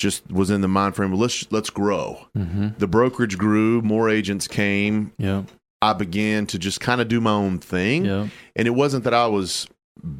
just 0.00 0.28
was 0.32 0.50
in 0.50 0.62
the 0.62 0.68
mind 0.68 0.96
frame. 0.96 1.12
Let's 1.12 1.46
let's 1.52 1.70
grow. 1.70 2.26
Mhm. 2.36 2.76
The 2.78 2.88
brokerage 2.88 3.38
grew. 3.38 3.82
More 3.82 4.08
agents 4.08 4.48
came. 4.48 5.12
Yeah. 5.18 5.42
I 5.82 5.92
began 5.92 6.46
to 6.46 6.58
just 6.58 6.80
kind 6.80 7.00
of 7.00 7.08
do 7.08 7.20
my 7.20 7.30
own 7.32 7.58
thing 7.58 8.04
Yep. 8.04 8.28
and 8.56 8.66
it 8.66 8.72
wasn't 8.74 9.04
that 9.04 9.14
I 9.14 9.26
was 9.28 9.66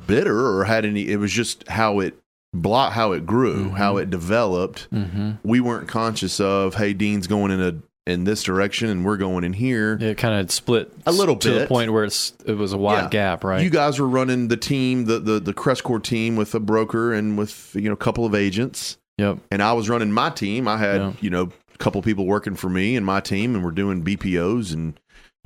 bitter 0.07 0.47
or 0.57 0.65
had 0.65 0.85
any. 0.85 1.09
It 1.09 1.17
was 1.17 1.33
just 1.33 1.67
how 1.69 2.01
it 2.01 2.15
block 2.55 2.93
how 2.95 3.13
it 3.13 3.27
grew, 3.27 3.67
Mhm. 3.71 3.77
how 3.77 3.97
it 3.97 4.11
developed. 4.11 4.89
hmm 4.91 5.33
We 5.43 5.61
weren't 5.61 5.89
conscious 5.89 6.41
of 6.41 6.75
hey, 6.77 6.93
Dean's 6.93 7.27
going 7.27 7.51
in 7.51 7.61
a 7.61 7.75
in 8.07 8.25
this 8.25 8.43
direction 8.43 8.89
and 8.89 9.05
we're 9.05 9.19
going 9.19 9.45
in 9.45 9.53
here. 9.53 9.97
It 10.01 10.17
kind 10.17 10.35
of 10.41 10.51
split 10.51 10.91
A 11.07 11.13
little 11.13 11.35
bit 11.37 11.43
to 11.43 11.53
the 11.61 11.67
point 11.67 11.93
where 11.93 12.03
it's 12.05 12.33
it 12.45 12.55
was 12.57 12.73
a 12.73 12.79
wide 12.79 13.05
Yeah. 13.05 13.09
gap, 13.11 13.45
right? 13.45 13.63
You 13.63 13.71
guys 13.71 14.01
were 14.01 14.09
running 14.09 14.49
the 14.49 14.57
team, 14.57 15.05
the 15.05 15.19
the 15.21 15.39
the 15.39 15.55
Crestcore 15.55 16.03
team 16.03 16.35
with 16.37 16.55
a 16.55 16.61
broker 16.61 17.13
and 17.13 17.37
with 17.39 17.71
you 17.75 17.83
know 17.83 17.93
a 17.93 17.97
couple 17.97 18.25
of 18.25 18.35
agents. 18.35 18.97
Yep. 19.21 19.39
and 19.51 19.63
I 19.63 19.73
was 19.73 19.89
running 19.89 20.13
my 20.13 20.31
team. 20.31 20.67
I 20.69 20.77
had 20.79 21.01
Yeah. 21.01 21.13
you 21.21 21.31
know 21.31 21.51
a 21.75 21.79
couple 21.79 22.01
people 22.03 22.27
working 22.27 22.57
for 22.57 22.69
me 22.69 22.97
and 22.97 23.05
my 23.07 23.21
team, 23.21 23.55
and 23.55 23.65
we're 23.65 23.71
doing 23.71 24.03
BPOs 24.03 24.73
and 24.75 24.99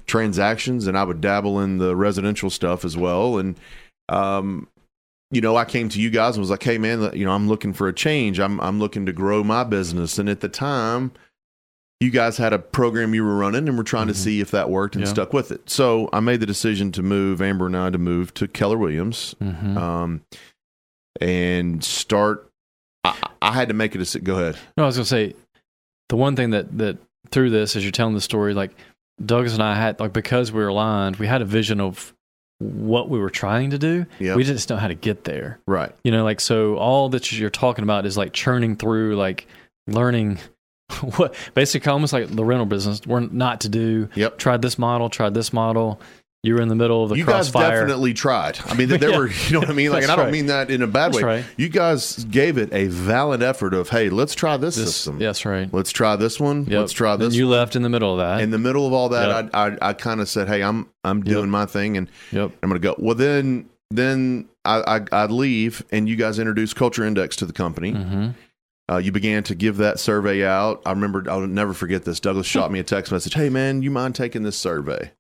transactions, 0.07 0.87
and 0.87 0.97
I 0.99 1.05
would 1.05 1.21
dabble 1.21 1.61
in 1.61 1.79
the 1.79 1.97
residential 1.97 2.51
stuff 2.51 2.85
as 2.85 2.97
well. 2.97 3.39
And 3.39 3.57
um, 4.09 4.69
you 5.31 5.41
know, 5.41 5.57
I 5.57 5.65
came 5.65 5.89
to 5.89 6.01
you 6.01 6.11
guys 6.11 6.37
and 6.37 6.41
was 6.43 6.51
like, 6.51 6.63
"Hey, 6.63 6.79
man, 6.79 7.11
you 7.15 7.25
know, 7.25 7.33
I'm 7.33 7.49
looking 7.49 7.73
for 7.73 7.89
a 7.89 7.93
change. 7.93 8.39
I'm 8.39 8.61
I'm 8.61 8.79
looking 8.79 9.07
to 9.07 9.13
grow 9.13 9.43
my 9.43 9.65
business." 9.65 10.19
And 10.19 10.29
at 10.29 10.41
the 10.41 10.49
time, 10.49 11.11
you 12.01 12.11
guys 12.11 12.37
had 12.37 12.53
a 12.53 12.59
program 12.59 13.15
you 13.15 13.25
were 13.25 13.37
running, 13.37 13.67
and 13.67 13.77
we're 13.79 13.83
trying 13.85 14.09
to 14.09 14.13
Mhm. 14.13 14.17
see 14.17 14.41
if 14.41 14.51
that 14.51 14.69
worked, 14.71 14.95
and 14.95 15.05
Yeah. 15.05 15.11
stuck 15.11 15.33
with 15.33 15.51
it. 15.51 15.71
So 15.71 16.11
I 16.13 16.21
made 16.21 16.41
the 16.41 16.47
decision 16.47 16.93
to 16.93 17.03
move 17.03 17.41
Amber 17.41 17.67
and 17.67 17.77
I 17.77 17.89
to 17.91 17.99
move 17.99 18.35
to 18.35 18.47
Keller 18.47 18.77
Williams, 18.79 19.35
hmm 19.41 19.79
um, 19.79 20.21
and 21.21 21.83
start. 21.83 22.51
I, 23.05 23.29
I 23.43 23.53
had 23.53 23.69
to 23.69 23.75
make 23.75 23.95
it 23.95 24.15
a. 24.15 24.21
Go 24.21 24.35
ahead. 24.35 24.57
No, 24.77 24.85
I 24.85 24.87
was 24.87 24.97
gonna 24.97 25.05
say 25.05 25.35
the 26.09 26.17
one 26.17 26.37
thing 26.37 26.51
that 26.51 26.77
that 26.79 26.99
through 27.31 27.51
this, 27.51 27.77
as 27.77 27.85
you're 27.85 27.93
telling 27.93 28.15
the 28.15 28.21
story, 28.21 28.55
like 28.55 28.73
Douglas 29.25 29.55
and 29.55 29.63
I 29.63 29.75
had 29.75 30.01
like 30.01 30.13
because 30.13 30.53
we 30.53 30.61
were 30.61 30.69
aligned, 30.69 31.17
we 31.17 31.27
had 31.27 31.43
a 31.43 31.47
vision 31.47 31.81
of 31.81 32.15
what 32.59 33.09
we 33.09 33.19
were 33.19 33.31
trying 33.31 33.71
to 33.71 33.79
do. 33.79 34.07
Yeah. 34.19 34.37
We 34.37 34.45
just 34.45 34.71
know 34.71 34.77
how 34.77 34.89
to 34.89 34.95
get 34.95 35.25
there. 35.25 35.61
Right. 35.67 35.95
You 36.05 36.13
know, 36.13 36.25
like 36.25 36.41
so 36.41 36.77
all 36.77 37.09
that 37.11 37.31
you're 37.33 37.51
talking 37.51 37.83
about 37.83 38.07
is 38.07 38.17
like 38.17 38.33
churning 38.33 38.77
through, 38.77 39.17
like 39.17 39.47
learning 39.87 40.39
what 41.17 41.35
basically 41.55 41.91
almost 41.91 42.13
like 42.13 42.29
the 42.29 42.45
rental 42.45 42.67
business. 42.67 43.03
We're 43.07 43.21
not 43.21 43.63
to 43.63 43.69
do. 43.69 44.09
Yep. 44.15 44.39
Tried 44.39 44.63
this 44.63 44.79
model, 44.79 45.11
tried 45.11 45.35
this 45.35 45.53
model. 45.53 46.01
You 46.45 46.55
were 46.55 46.61
in 46.61 46.69
the 46.69 46.75
middle 46.75 47.03
of 47.03 47.09
the 47.09 47.17
you 47.17 47.25
guys 47.25 47.51
crossfire. 47.51 47.81
definitely 47.81 48.13
tried. 48.15 48.59
I 48.67 48.75
mean, 48.75 48.89
there 48.89 48.99
Yeah. 49.11 49.19
were, 49.19 49.29
you 49.31 49.53
know 49.53 49.61
what 49.61 49.71
I 49.71 49.73
mean? 49.73 49.91
Like, 49.91 50.03
and 50.03 50.13
I 50.13 50.17
don't 50.17 50.27
right. 50.27 50.33
mean 50.33 50.47
that 50.47 50.71
in 50.71 50.83
a 50.83 50.87
bad 50.87 51.13
That's 51.13 51.17
way. 51.17 51.23
right. 51.23 51.45
You 51.57 51.69
guys 51.71 52.23
gave 52.27 52.59
it 52.59 52.73
a 52.73 52.87
valid 52.89 53.43
effort 53.43 53.73
of, 53.75 53.89
hey, 53.89 54.11
let's 54.11 54.35
try 54.35 54.57
this, 54.59 54.77
This, 54.77 54.95
system. 54.95 55.21
yes, 55.21 55.45
right. 55.45 55.73
Let's 55.73 55.91
try 55.91 56.17
this 56.17 56.39
one. 56.39 56.67
Yep. 56.67 56.81
Let's 56.81 56.93
try 56.93 57.17
this. 57.17 57.29
And 57.29 57.35
you 57.35 57.49
left 57.49 57.77
in 57.77 57.83
the 57.83 57.89
middle 57.89 58.13
of 58.13 58.19
that. 58.19 58.43
in 58.43 58.51
the 58.51 58.59
middle 58.59 58.87
of 58.87 58.93
all 58.93 59.09
that, 59.09 59.45
Yep. 59.47 59.51
I, 59.55 59.67
I, 59.69 59.79
I 59.89 59.93
kind 59.95 60.21
of 60.21 60.29
said, 60.29 60.47
hey, 60.49 60.63
I'm, 60.63 60.87
I'm 61.03 61.23
doing 61.23 61.45
Yep. 61.47 61.49
my 61.49 61.67
thing, 61.67 61.97
and 61.97 62.09
yep. 62.31 62.53
I'm 62.63 62.69
going 62.69 62.81
to 62.81 62.87
go. 62.89 62.95
Well, 62.99 63.15
then, 63.15 63.69
then 63.91 64.47
I, 64.67 64.99
I, 65.13 65.23
I'd 65.25 65.31
leave, 65.31 65.83
and 65.93 66.09
you 66.09 66.17
guys 66.17 66.39
introduced 66.39 66.77
Culture 66.77 67.05
Index 67.05 67.37
to 67.37 67.47
the 67.47 67.53
company. 67.55 67.93
hmm 67.93 68.29
Uh, 68.87 68.99
you 68.99 69.13
began 69.13 69.43
to 69.45 69.55
give 69.55 69.79
that 69.79 69.99
survey 69.99 70.45
out. 70.45 70.83
I 70.85 70.91
remember, 70.91 71.25
I'll 71.31 71.47
never 71.47 71.73
forget 71.73 72.05
this. 72.05 72.21
Douglas 72.21 72.47
shot 72.47 72.71
me 72.71 72.81
a 72.81 72.85
text 72.85 73.11
message. 73.13 73.33
Hey, 73.33 73.49
man, 73.49 73.81
you 73.81 73.91
mind 73.91 74.15
taking 74.15 74.43
this 74.43 74.59
survey? 74.59 75.11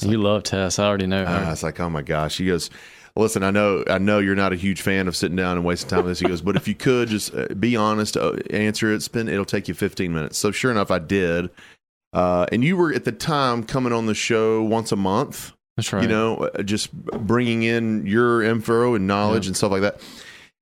You 0.00 0.18
love 0.18 0.42
Tess. 0.44 0.78
I 0.78 0.86
already 0.86 1.06
know 1.06 1.22
Uh, 1.24 1.26
her. 1.40 1.46
I 1.46 1.50
was 1.50 1.62
like, 1.62 1.78
oh 1.78 1.90
my 1.90 2.02
gosh. 2.02 2.38
He 2.38 2.46
goes, 2.46 2.70
listen, 3.14 3.42
I 3.42 3.50
know, 3.50 3.84
I 3.88 3.98
know 3.98 4.18
you're 4.18 4.34
not 4.34 4.52
a 4.52 4.56
huge 4.56 4.80
fan 4.80 5.06
of 5.06 5.14
sitting 5.14 5.36
down 5.36 5.56
and 5.58 5.66
wasting 5.66 5.90
time 5.90 5.98
with 6.04 6.12
this. 6.12 6.20
He 6.20 6.26
goes, 6.26 6.40
but 6.40 6.56
if 6.56 6.66
you 6.66 6.74
could 6.74 7.08
just 7.08 7.34
uh, 7.34 7.48
be 7.58 7.76
honest, 7.76 8.16
uh, 8.16 8.32
answer 8.50 8.92
it, 8.92 9.02
spend, 9.02 9.28
it'll 9.28 9.44
take 9.44 9.68
you 9.68 9.74
15 9.74 10.12
minutes. 10.12 10.38
So 10.38 10.50
sure 10.50 10.70
enough, 10.70 10.90
I 10.90 10.98
did. 10.98 11.50
Uh, 12.12 12.46
and 12.52 12.64
you 12.64 12.76
were 12.76 12.92
at 12.92 13.04
the 13.04 13.12
time 13.12 13.64
coming 13.64 13.92
on 13.92 14.06
the 14.06 14.14
show 14.14 14.62
once 14.62 14.92
a 14.92 14.96
month, 14.96 15.52
That's 15.76 15.92
right. 15.92 16.02
you 16.02 16.08
know, 16.08 16.36
uh, 16.54 16.62
just 16.62 16.92
bringing 16.92 17.62
in 17.62 18.06
your 18.06 18.42
info 18.42 18.94
and 18.94 19.06
knowledge 19.06 19.44
Yeah. 19.44 19.50
and 19.50 19.56
stuff 19.56 19.72
like 19.72 19.82
that. 19.82 20.00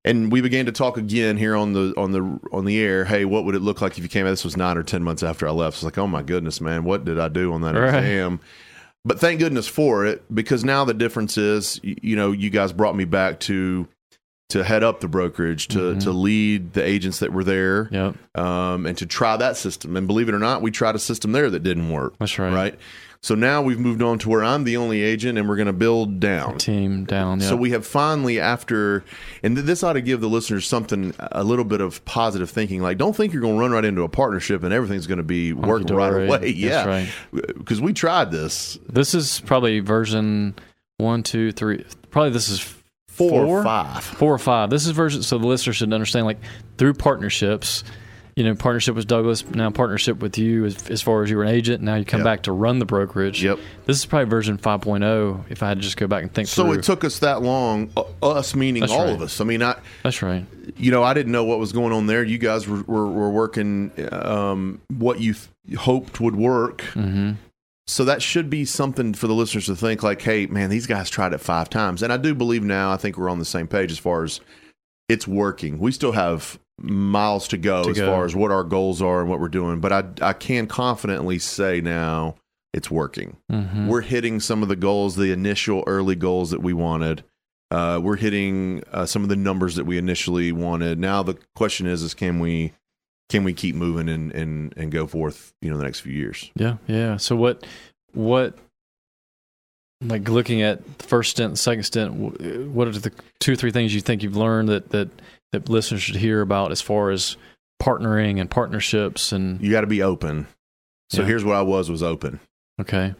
And 0.04 0.32
we 0.32 0.40
began 0.40 0.66
to 0.66 0.72
talk 0.72 0.96
again 0.96 1.36
here 1.36 1.54
on 1.54 1.72
the 1.74 1.92
on 1.98 2.12
the 2.12 2.40
on 2.52 2.64
the 2.64 2.80
air. 2.80 3.04
Hey, 3.04 3.26
what 3.26 3.44
would 3.44 3.54
it 3.54 3.60
look 3.60 3.82
like 3.82 3.98
if 3.98 4.02
you 4.02 4.08
came 4.08 4.24
out? 4.26 4.30
This 4.30 4.44
was 4.44 4.56
nine 4.56 4.78
or 4.78 4.82
ten 4.82 5.02
months 5.04 5.22
after 5.22 5.46
I 5.46 5.50
left. 5.50 5.76
It's 5.76 5.82
like, 5.84 5.98
oh 5.98 6.06
my 6.06 6.22
goodness, 6.22 6.58
man, 6.58 6.84
what 6.84 7.04
did 7.04 7.18
I 7.20 7.28
do 7.28 7.52
on 7.52 7.60
that 7.62 7.74
Right. 7.74 7.98
exam? 7.98 8.40
But 9.04 9.18
thank 9.18 9.40
goodness 9.40 9.66
for 9.66 10.04
it 10.04 10.22
because 10.34 10.64
now 10.64 10.84
the 10.84 10.92
difference 10.94 11.38
is, 11.38 11.80
you 11.82 12.16
know, 12.16 12.32
you 12.32 12.50
guys 12.50 12.72
brought 12.72 12.96
me 12.96 13.04
back 13.04 13.40
to 13.40 13.88
to 14.50 14.64
head 14.64 14.82
up 14.82 15.00
the 15.00 15.06
brokerage 15.06 15.68
to 15.68 15.78
Mhm. 15.78 16.00
to 16.02 16.10
lead 16.10 16.72
the 16.72 16.82
agents 16.82 17.20
that 17.20 17.32
were 17.32 17.44
there, 17.44 17.88
Yep. 17.92 18.16
um, 18.36 18.84
and 18.84 18.98
to 18.98 19.06
try 19.06 19.36
that 19.36 19.56
system. 19.56 19.96
And 19.96 20.08
believe 20.08 20.28
it 20.28 20.34
or 20.34 20.40
not, 20.40 20.60
we 20.60 20.72
tried 20.72 20.96
a 20.96 20.98
system 20.98 21.30
there 21.30 21.48
that 21.50 21.62
didn't 21.62 21.88
work. 21.88 22.14
That's 22.18 22.36
right. 22.36 22.52
Right. 22.52 22.78
So 23.22 23.34
now 23.34 23.60
we've 23.60 23.78
moved 23.78 24.00
on 24.00 24.18
to 24.20 24.30
where 24.30 24.42
I'm 24.42 24.64
the 24.64 24.78
only 24.78 25.02
agent, 25.02 25.36
and 25.38 25.46
we're 25.46 25.56
going 25.56 25.66
to 25.66 25.74
build 25.74 26.20
down. 26.20 26.56
Team 26.56 27.04
down. 27.04 27.42
So 27.42 27.54
we 27.54 27.70
have 27.72 27.86
finally, 27.86 28.40
after, 28.40 29.04
and 29.42 29.56
th- 29.56 29.66
this 29.66 29.82
ought 29.82 29.92
to 29.92 30.00
give 30.00 30.22
the 30.22 30.28
listeners 30.28 30.66
something, 30.66 31.12
a 31.18 31.44
little 31.44 31.66
bit 31.66 31.82
of 31.82 32.02
positive 32.06 32.48
thinking. 32.48 32.80
Like, 32.80 32.96
don't 32.96 33.14
think 33.14 33.34
you're 33.34 33.42
going 33.42 33.56
to 33.56 33.60
run 33.60 33.72
right 33.72 33.84
into 33.84 34.04
a 34.04 34.08
partnership 34.08 34.62
and 34.62 34.72
everything's 34.72 35.06
going 35.06 35.18
to 35.18 35.22
be 35.22 35.52
work 35.52 35.82
right 35.90 36.08
away. 36.14 36.28
That's 36.30 36.54
Yeah, 36.54 36.86
right. 36.86 37.08
because 37.32 37.78
we 37.80 37.92
tried 37.92 38.30
this 38.30 38.78
This 38.88 39.14
is 39.14 39.40
probably 39.40 39.80
version 39.80 40.54
one, 40.96 41.22
two, 41.22 41.52
three. 41.52 41.84
Probably 42.10 42.30
this 42.30 42.48
is 42.48 42.60
four, 43.08 43.44
Four? 43.44 43.60
or 43.60 43.62
five. 43.64 44.02
four 44.02 44.32
or 44.32 44.38
five. 44.38 44.70
This 44.70 44.86
is 44.86 44.92
version. 44.92 45.22
So 45.22 45.36
the 45.36 45.46
listener 45.46 45.74
should 45.74 45.92
understand, 45.92 46.24
like 46.24 46.38
through 46.78 46.94
partnerships. 46.94 47.84
You 48.40 48.46
know, 48.46 48.54
partnership 48.54 48.94
with 48.94 49.06
Douglas, 49.06 49.44
now 49.50 49.68
partnership 49.70 50.20
with 50.22 50.38
you 50.38 50.64
as, 50.64 50.88
as 50.88 51.02
far 51.02 51.22
as 51.22 51.28
you 51.28 51.36
were 51.36 51.42
an 51.42 51.50
agent. 51.50 51.82
Now 51.82 51.96
you 51.96 52.06
come 52.06 52.20
Yep. 52.20 52.24
back 52.24 52.42
to 52.44 52.52
run 52.52 52.78
the 52.78 52.86
brokerage. 52.86 53.44
Yep. 53.44 53.58
This 53.84 53.98
is 53.98 54.06
probably 54.06 54.30
version 54.30 54.56
5.0 54.56 55.44
if 55.50 55.62
I 55.62 55.68
had 55.68 55.76
to 55.76 55.82
just 55.82 55.98
go 55.98 56.06
back 56.06 56.22
and 56.22 56.32
think 56.32 56.48
So 56.48 56.64
through. 56.64 56.78
it 56.78 56.84
took 56.84 57.04
us 57.04 57.18
that 57.18 57.42
long, 57.42 57.90
uh, 57.98 58.04
us 58.22 58.54
meaning 58.54 58.80
That's 58.80 58.92
all 58.92 59.04
right. 59.04 59.12
of 59.12 59.20
us. 59.20 59.42
I 59.42 59.44
mean, 59.44 59.62
I, 59.62 59.76
That's 60.04 60.22
right. 60.22 60.46
you 60.78 60.90
know, 60.90 61.02
I 61.02 61.12
didn't 61.12 61.32
know 61.32 61.44
what 61.44 61.58
was 61.58 61.72
going 61.72 61.92
on 61.92 62.06
there. 62.06 62.24
You 62.24 62.38
guys 62.38 62.66
were 62.66 62.80
were, 62.86 63.06
were 63.06 63.28
working 63.28 63.90
um, 64.10 64.80
what 64.88 65.20
you 65.20 65.34
th- 65.34 65.76
hoped 65.78 66.18
would 66.18 66.34
work. 66.36 66.80
hmm 66.94 67.32
So 67.88 68.06
that 68.06 68.22
should 68.22 68.48
be 68.48 68.64
something 68.64 69.12
for 69.12 69.26
the 69.26 69.34
listeners 69.34 69.66
to 69.66 69.76
think 69.76 70.02
like, 70.02 70.22
hey, 70.22 70.46
man, 70.46 70.70
these 70.70 70.86
guys 70.86 71.10
tried 71.10 71.34
it 71.34 71.42
five 71.42 71.68
times. 71.68 72.02
And 72.02 72.10
I 72.10 72.16
do 72.16 72.34
believe 72.34 72.62
now, 72.64 72.90
I 72.90 72.96
think 72.96 73.18
we're 73.18 73.28
on 73.28 73.38
the 73.38 73.44
same 73.44 73.66
page 73.66 73.92
as 73.92 73.98
far 73.98 74.24
as 74.24 74.40
it's 75.10 75.28
working. 75.28 75.78
We 75.78 75.92
still 75.92 76.12
have 76.12 76.58
miles 76.80 77.48
to 77.48 77.56
go 77.58 77.84
To 77.84 77.90
as 77.90 77.96
go. 77.96 78.06
far 78.06 78.24
as 78.24 78.34
what 78.34 78.50
our 78.50 78.64
goals 78.64 79.00
are 79.02 79.20
and 79.20 79.28
what 79.30 79.40
we're 79.40 79.48
doing. 79.48 79.80
But 79.80 79.92
I, 79.92 80.28
I 80.30 80.32
can 80.32 80.66
confidently 80.66 81.38
say 81.38 81.80
now 81.80 82.36
it's 82.72 82.90
working. 82.90 83.36
hmm 83.50 83.86
We're 83.88 84.00
hitting 84.02 84.40
some 84.40 84.62
of 84.62 84.68
the 84.68 84.76
goals, 84.76 85.16
the 85.16 85.32
initial 85.32 85.84
early 85.86 86.14
goals 86.16 86.50
that 86.50 86.60
we 86.62 86.72
wanted. 86.72 87.24
Uh, 87.70 88.00
we're 88.02 88.16
hitting 88.16 88.82
uh, 88.92 89.06
some 89.06 89.22
of 89.22 89.28
the 89.28 89.36
numbers 89.36 89.76
that 89.76 89.84
we 89.84 89.96
initially 89.98 90.50
wanted. 90.52 90.98
Now 90.98 91.22
the 91.22 91.36
question 91.54 91.86
is, 91.86 92.02
is 92.02 92.14
can 92.14 92.40
we 92.40 92.72
can 93.28 93.44
we 93.44 93.52
keep 93.52 93.76
moving 93.76 94.08
and 94.08 94.32
and 94.32 94.74
and 94.76 94.90
go 94.90 95.06
forth? 95.06 95.52
You 95.60 95.70
know, 95.70 95.76
the 95.76 95.84
next 95.84 96.00
few 96.00 96.12
years. 96.12 96.50
Yeah, 96.56 96.78
yeah. 96.88 97.16
So 97.16 97.36
what, 97.36 97.64
what, 98.12 98.58
like 100.02 100.28
looking 100.28 100.62
at 100.62 100.98
the 100.98 101.04
first 101.06 101.30
stint, 101.32 101.58
second 101.58 101.84
stint, 101.84 102.12
what 102.14 102.88
are 102.88 102.92
the 102.92 103.12
two, 103.38 103.54
three 103.54 103.70
things 103.70 103.94
you 103.94 104.00
think 104.00 104.22
you've 104.22 104.36
learned 104.36 104.68
that 104.70 104.90
that 104.90 105.08
that 105.52 105.68
listeners 105.68 106.02
should 106.02 106.16
hear 106.16 106.40
about 106.40 106.70
as 106.72 106.80
far 106.80 107.10
as 107.10 107.36
partnering 107.82 108.40
and 108.40 108.50
partnerships 108.50 109.32
and 109.32 109.60
You 109.60 109.70
got 109.70 109.80
to 109.82 109.86
be 109.86 110.02
open. 110.02 110.46
So 111.10 111.22
Yeah. 111.22 111.28
here's 111.28 111.44
what 111.44 111.56
I 111.56 111.62
was 111.62 111.90
was 111.90 112.02
open. 112.02 112.40
okay, 112.80 113.14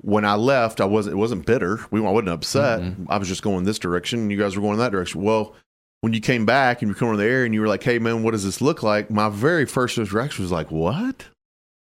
When 0.00 0.24
I 0.24 0.34
left, 0.36 0.80
I 0.80 0.84
wasn't 0.84 1.14
it 1.14 1.16
wasn't 1.18 1.46
bitter. 1.46 1.80
We 1.90 1.98
I 2.00 2.10
wasn't 2.10 2.28
upset. 2.28 2.80
Mhm. 2.80 3.06
I 3.08 3.18
was 3.18 3.26
just 3.28 3.42
going 3.42 3.64
this 3.64 3.78
direction, 3.80 4.20
and 4.20 4.30
you 4.30 4.38
guys 4.38 4.54
were 4.54 4.62
going 4.62 4.78
that 4.78 4.92
direction. 4.92 5.22
Well, 5.22 5.54
when 6.02 6.12
you 6.12 6.20
came 6.20 6.46
back 6.46 6.82
and 6.82 6.88
you 6.88 6.94
come 6.94 7.08
over 7.08 7.20
air 7.20 7.44
and 7.44 7.52
you 7.52 7.60
were 7.60 7.66
like, 7.66 7.82
"Hey, 7.82 7.98
man, 7.98 8.22
what 8.22 8.30
does 8.30 8.44
this 8.44 8.60
look 8.60 8.84
like?" 8.84 9.10
My 9.10 9.28
very 9.28 9.64
first 9.66 9.96
reaction 9.98 10.44
was 10.44 10.52
like, 10.52 10.70
"What?" 10.70 11.26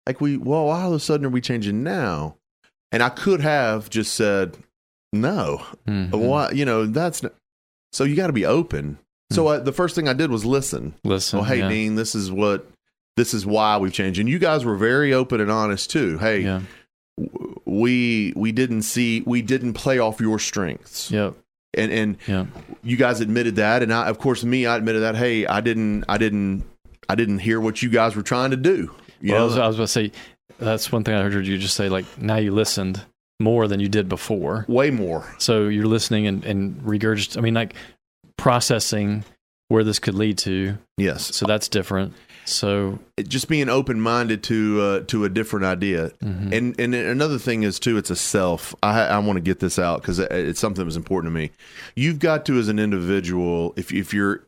Like 0.07 0.21
we, 0.21 0.37
well, 0.37 0.67
why 0.67 0.81
all 0.83 0.89
of 0.89 0.95
a 0.95 0.99
sudden 1.01 1.25
are 1.25 1.29
we 1.29 1.41
changing 1.41 1.83
now? 1.83 2.37
And 2.91 3.03
I 3.03 3.09
could 3.09 3.41
have 3.41 3.89
just 3.89 4.13
said, 4.13 4.57
"No, 5.11 5.65
Mhm. 5.85 6.11
why?" 6.15 6.51
You 6.51 6.63
know, 6.63 6.85
that's 6.85 7.21
not, 7.21 7.33
so 7.91 8.05
you 8.05 8.15
got 8.15 8.27
to 8.27 8.33
be 8.33 8.45
open. 8.45 8.97
So 9.31 9.47
I, 9.47 9.57
the 9.57 9.71
first 9.71 9.95
thing 9.95 10.07
I 10.07 10.13
did 10.13 10.31
was 10.31 10.43
listen. 10.45 10.95
Listen, 11.03 11.39
Well, 11.39 11.47
hey, 11.47 11.59
yeah, 11.59 11.69
Dean, 11.69 11.95
this 11.95 12.15
is 12.15 12.31
what, 12.31 12.67
this 13.15 13.33
is 13.33 13.45
why 13.45 13.77
we've 13.77 13.93
changed. 13.93 14.19
And 14.19 14.27
you 14.27 14.39
guys 14.39 14.65
were 14.65 14.75
very 14.75 15.13
open 15.13 15.39
and 15.39 15.51
honest 15.51 15.91
too. 15.91 16.17
Hey, 16.17 16.39
yeah, 16.41 16.61
w- 17.19 17.59
we 17.65 18.33
we 18.35 18.51
didn't 18.51 18.83
see, 18.83 19.21
we 19.25 19.41
didn't 19.41 19.73
play 19.73 19.99
off 19.99 20.19
your 20.19 20.39
strengths, 20.39 21.11
yep, 21.11 21.35
and 21.75 21.91
and 21.91 22.17
yeah, 22.27 22.45
you 22.83 22.97
guys 22.97 23.19
admitted 23.21 23.57
that, 23.57 23.83
and 23.83 23.93
I, 23.93 24.07
of 24.07 24.17
course, 24.19 24.43
me, 24.43 24.65
I 24.65 24.77
admitted 24.77 25.01
that. 25.01 25.15
Hey, 25.15 25.45
I 25.45 25.61
didn't, 25.61 26.05
I 26.09 26.17
didn't, 26.17 26.63
I 27.07 27.15
didn't 27.15 27.39
hear 27.39 27.59
what 27.59 27.81
you 27.83 27.89
guys 27.89 28.15
were 28.15 28.23
trying 28.23 28.51
to 28.51 28.57
do. 28.57 28.95
You 29.21 29.33
well, 29.33 29.41
I 29.43 29.45
was, 29.45 29.57
I 29.57 29.67
was 29.67 29.75
about 29.75 29.83
to 29.83 29.87
say 29.89 30.11
that's 30.57 30.91
one 30.91 31.03
thing 31.03 31.13
I 31.13 31.21
heard 31.29 31.45
you 31.45 31.57
just 31.57 31.75
say. 31.75 31.87
Like 31.89 32.05
now 32.19 32.37
you 32.37 32.51
listened 32.51 33.01
more 33.39 33.67
than 33.67 33.79
you 33.79 33.89
did 33.89 34.09
before, 34.09 34.65
way 34.67 34.89
more. 34.89 35.23
so 35.37 35.67
you're 35.67 35.85
listening 35.85 36.25
and 36.25 36.43
and 36.45 36.81
regurgitating. 36.81 37.37
I 37.37 37.41
mean, 37.41 37.53
like 37.53 37.75
processing 38.39 39.23
where 39.67 39.83
this 39.83 39.99
could 39.99 40.15
lead 40.15 40.37
to. 40.39 40.77
Yes, 40.97 41.35
So 41.35 41.45
that's 41.45 41.67
different. 41.67 42.13
So 42.45 42.97
just 43.27 43.47
being 43.47 43.69
open 43.69 44.01
minded 44.01 44.41
to 44.43 44.81
uh, 44.81 44.99
to 45.07 45.23
a 45.25 45.29
different 45.29 45.65
idea. 45.67 46.09
mhm. 46.23 46.51
And 46.51 46.79
and 46.79 46.95
another 46.95 47.37
thing 47.37 47.61
is 47.61 47.79
too, 47.79 47.97
it's 47.97 48.09
a 48.09 48.15
self. 48.15 48.73
I 48.81 49.01
I 49.01 49.19
want 49.19 49.37
to 49.37 49.41
get 49.41 49.59
this 49.59 49.77
out 49.77 50.01
because 50.01 50.17
it's 50.17 50.59
something 50.59 50.79
that 50.81 50.85
was 50.85 50.95
important 50.97 51.31
to 51.31 51.39
me. 51.39 51.51
You've 51.95 52.17
got 52.17 52.45
to, 52.47 52.57
as 52.57 52.67
an 52.67 52.79
individual, 52.79 53.73
if 53.77 53.93
if 53.93 54.15
you're, 54.15 54.43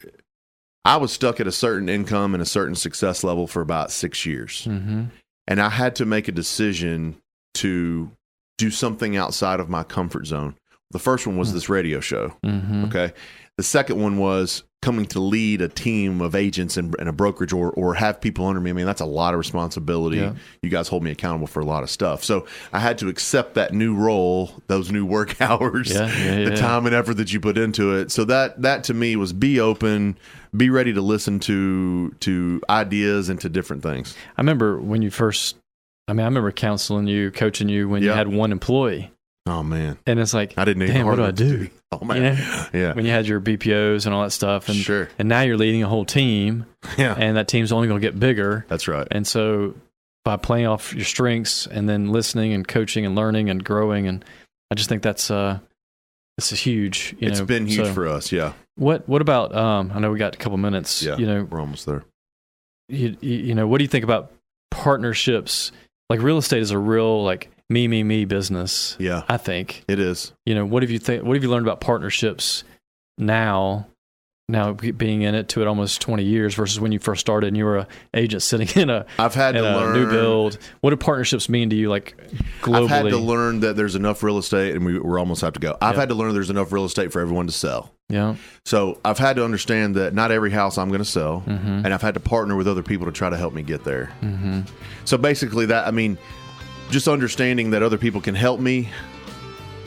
I 0.84 0.97
was 0.97 1.11
stuck 1.11 1.39
at 1.39 1.45
a 1.45 1.51
certain 1.51 1.89
income 1.89 2.34
and 2.34 2.41
a 2.41 2.45
certain 2.45 2.74
success 2.76 3.24
level 3.24 3.45
for 3.45 3.61
about 3.61 3.91
six 3.91 4.26
years, 4.26 4.65
Mhm. 4.68 5.09
and 5.47 5.61
I 5.61 5.70
had 5.70 5.95
to 5.97 6.05
make 6.05 6.28
a 6.28 6.32
decision 6.32 7.18
to 7.55 8.09
do 8.57 8.72
something 8.72 9.15
outside 9.15 9.59
of 9.59 9.70
my 9.70 9.84
comfort 9.84 10.26
zone. 10.26 10.55
The 10.89 10.99
first 10.99 11.28
one 11.28 11.38
was 11.38 11.49
Hmm. 11.49 11.55
this 11.55 11.70
radio 11.70 11.99
show. 11.99 12.34
Mhm. 12.43 12.88
Okay. 12.88 13.13
The 13.62 13.68
second 13.68 14.01
one 14.01 14.18
was 14.18 14.64
coming 14.82 15.05
to 15.05 15.20
lead 15.20 15.62
a 15.62 15.68
team 15.68 16.20
of 16.20 16.34
agents 16.34 16.78
and, 16.78 16.95
and 16.97 17.07
a 17.07 17.12
brokerage 17.12 17.53
or, 17.53 17.70
or 17.74 17.93
have 17.93 18.20
people 18.20 18.47
under 18.47 18.59
me. 18.59 18.72
I 18.72 18.74
mean, 18.74 18.88
that's 18.88 19.01
a 19.01 19.05
lot 19.05 19.36
of 19.36 19.38
responsibility. 19.38 20.18
Yeah. 20.18 20.34
You 20.64 20.72
guys 20.72 20.88
hold 20.88 21.03
me 21.03 21.12
accountable 21.12 21.45
for 21.45 21.59
a 21.59 21.64
lot 21.66 21.84
of 21.84 21.91
stuff. 21.91 22.24
So 22.24 22.47
I 22.74 22.80
had 22.80 22.97
to 22.97 23.07
accept 23.07 23.53
that 23.53 23.72
new 23.72 23.95
role, 23.95 24.51
those 24.66 24.91
new 24.91 25.05
work 25.05 25.39
hours, 25.41 25.93
Yeah, 25.93 26.07
yeah, 26.07 26.49
the 26.49 26.55
time 26.55 26.88
and 26.88 26.95
effort 26.95 27.18
that 27.18 27.32
you 27.32 27.39
put 27.39 27.55
into 27.55 27.93
it. 27.93 28.12
So 28.12 28.26
that 28.26 28.64
that 28.64 28.86
to 28.86 28.95
me 28.95 29.16
was 29.16 29.32
be 29.32 29.59
open, 29.59 30.18
be 30.57 30.72
ready 30.72 30.93
to 30.93 31.01
listen 31.01 31.39
to 31.41 32.09
to 32.22 32.64
ideas 32.68 33.30
and 33.30 33.39
to 33.41 33.49
different 33.49 33.84
things. 33.84 34.16
I 34.38 34.41
remember 34.41 34.82
when 34.82 35.03
you 35.03 35.12
first. 35.12 35.55
I 36.07 36.14
mean, 36.14 36.22
I 36.22 36.26
remember 36.26 36.51
counseling 36.51 37.05
you, 37.05 37.30
coaching 37.30 37.70
you 37.70 37.88
when 37.88 38.01
you 38.01 38.09
had 38.09 38.28
one 38.28 38.51
employee, 38.51 39.12
Oh 39.47 39.63
man, 39.63 39.97
and 40.05 40.19
it's 40.19 40.33
like, 40.33 40.53
I 40.57 40.65
didn't 40.65 40.85
damn, 40.87 41.05
what 41.07 41.15
do 41.15 41.23
I 41.23 41.31
do? 41.31 41.69
Oh 41.93 42.05
man, 42.05 42.15
You 42.17 42.21
know? 42.43 42.67
yeah, 42.73 42.93
When 42.93 43.03
you 43.05 43.11
had 43.11 43.27
your 43.27 43.41
BPOs 43.41 44.05
and 44.05 44.15
all 44.15 44.23
that 44.23 44.31
stuff, 44.31 44.69
and 44.69 44.77
sure, 44.77 45.09
and 45.19 45.27
now 45.27 45.41
you're 45.41 45.57
leading 45.57 45.83
a 45.83 45.89
whole 45.89 46.05
team, 46.05 46.65
yeah, 46.97 47.15
and 47.17 47.35
that 47.35 47.49
team's 47.49 47.73
only 47.73 47.89
going 47.89 47.99
to 47.99 48.07
get 48.07 48.17
bigger. 48.17 48.65
that's 48.69 48.87
right. 48.87 49.05
And 49.11 49.27
so 49.27 49.73
by 50.23 50.37
playing 50.37 50.67
off 50.67 50.93
your 50.93 51.03
strengths 51.03 51.67
and 51.67 51.89
then 51.89 52.11
listening 52.13 52.53
and 52.53 52.65
coaching 52.65 53.05
and 53.05 53.13
learning 53.15 53.49
and 53.49 53.61
growing 53.61 54.07
and 54.07 54.23
I 54.71 54.75
just 54.75 54.87
think 54.87 55.01
that's 55.03 55.29
uh 55.31 55.59
it's 56.37 56.51
a 56.53 56.55
huge 56.55 57.13
you 57.19 57.27
It's 57.27 57.39
know, 57.39 57.45
been 57.45 57.65
huge 57.65 57.87
so 57.87 57.93
for 57.93 58.07
us. 58.07 58.31
Yeah, 58.31 58.53
what 58.75 59.09
what 59.09 59.21
about 59.21 59.53
um 59.53 59.91
I 59.93 59.99
know 59.99 60.11
we 60.11 60.17
got 60.19 60.33
a 60.35 60.37
couple 60.37 60.57
minutes 60.59 61.03
Yeah. 61.03 61.17
you 61.17 61.25
know 61.25 61.43
we're 61.43 61.59
almost 61.59 61.85
there. 61.87 62.03
you 62.87 63.17
you 63.19 63.53
know 63.55 63.67
what 63.67 63.79
do 63.79 63.83
you 63.83 63.89
think 63.89 64.03
about 64.05 64.31
partnerships 64.69 65.71
like 66.09 66.21
real 66.21 66.37
estate 66.37 66.61
is 66.61 66.71
a 66.71 66.77
real 66.77 67.23
like 67.23 67.49
me 67.72 67.88
me 67.88 68.03
me 68.03 68.26
business 68.26 68.95
Yeah, 68.99 69.24
I 69.30 69.38
think 69.38 69.84
it 69.88 69.99
is. 69.99 70.34
you 70.45 70.53
know 70.55 70.65
what 70.65 70.84
have 70.84 70.91
you 70.91 70.99
think 70.99 71.24
what 71.24 71.36
have 71.36 71.43
you 71.43 71.49
learned 71.49 71.65
about 71.65 71.80
partnerships 71.82 72.63
now 73.17 73.88
now 74.49 74.74
being 74.74 75.22
in 75.22 75.34
it 75.34 75.47
to 75.47 75.61
it 75.61 75.67
almost 75.67 76.01
20 76.01 76.24
years 76.26 76.53
versus 76.55 76.78
when 76.78 76.91
you 76.91 76.99
first 76.99 77.22
started 77.22 77.47
and 77.47 77.55
you 77.55 77.63
were 77.63 77.78
a 77.78 77.88
agent 78.13 78.41
sitting 78.43 78.67
in 78.82 78.89
a 78.89 79.05
I've 79.17 79.34
had 79.34 79.53
to 79.53 79.61
a 79.61 79.72
learn 79.78 79.93
new 79.93 80.09
build. 80.09 80.57
What 80.82 80.89
do 80.89 80.97
partnerships 80.97 81.47
mean 81.47 81.69
to 81.69 81.76
you, 81.78 81.89
like 81.89 82.17
globally? 82.61 82.84
I've 82.84 82.89
had 82.89 83.09
to 83.11 83.17
learn 83.17 83.61
that 83.61 83.78
there's 83.78 83.95
enough 83.95 84.22
real 84.24 84.38
estate, 84.38 84.76
and 84.76 84.84
we, 84.86 84.99
we're 84.99 85.19
almost 85.19 85.39
have 85.41 85.53
to 85.53 85.61
go. 85.61 85.78
I've 85.82 85.93
Yeah. 85.95 86.01
had 86.01 86.09
to 86.09 86.15
learn 86.15 86.34
there's 86.34 86.49
enough 86.49 86.74
real 86.74 86.84
estate 86.84 87.13
for 87.13 87.22
everyone 87.22 87.45
to 87.47 87.53
sell. 87.53 87.93
yeah, 88.09 88.36
So 88.65 88.99
I've 89.05 89.19
had 89.19 89.38
to 89.38 89.45
understand 89.45 89.95
that 89.95 90.13
not 90.13 90.32
every 90.32 90.51
house 90.51 90.78
I'm 90.78 90.89
going 90.89 90.99
to 90.99 91.05
sell, 91.05 91.45
Mhm. 91.47 91.86
and 91.86 91.93
I've 91.93 92.01
had 92.01 92.15
to 92.15 92.19
partner 92.19 92.57
with 92.57 92.67
other 92.67 92.84
people 92.84 93.05
to 93.05 93.13
try 93.13 93.30
to 93.30 93.38
help 93.38 93.53
me 93.53 93.61
get 93.63 93.86
there. 93.86 94.07
hmm 94.19 94.61
So 95.05 95.17
basically, 95.17 95.65
that 95.67 95.88
I 95.88 95.91
mean, 95.91 96.17
just 96.91 97.07
understanding 97.07 97.71
that 97.71 97.81
other 97.81 97.97
people 97.97 98.21
can 98.21 98.35
help 98.35 98.59
me 98.59 98.89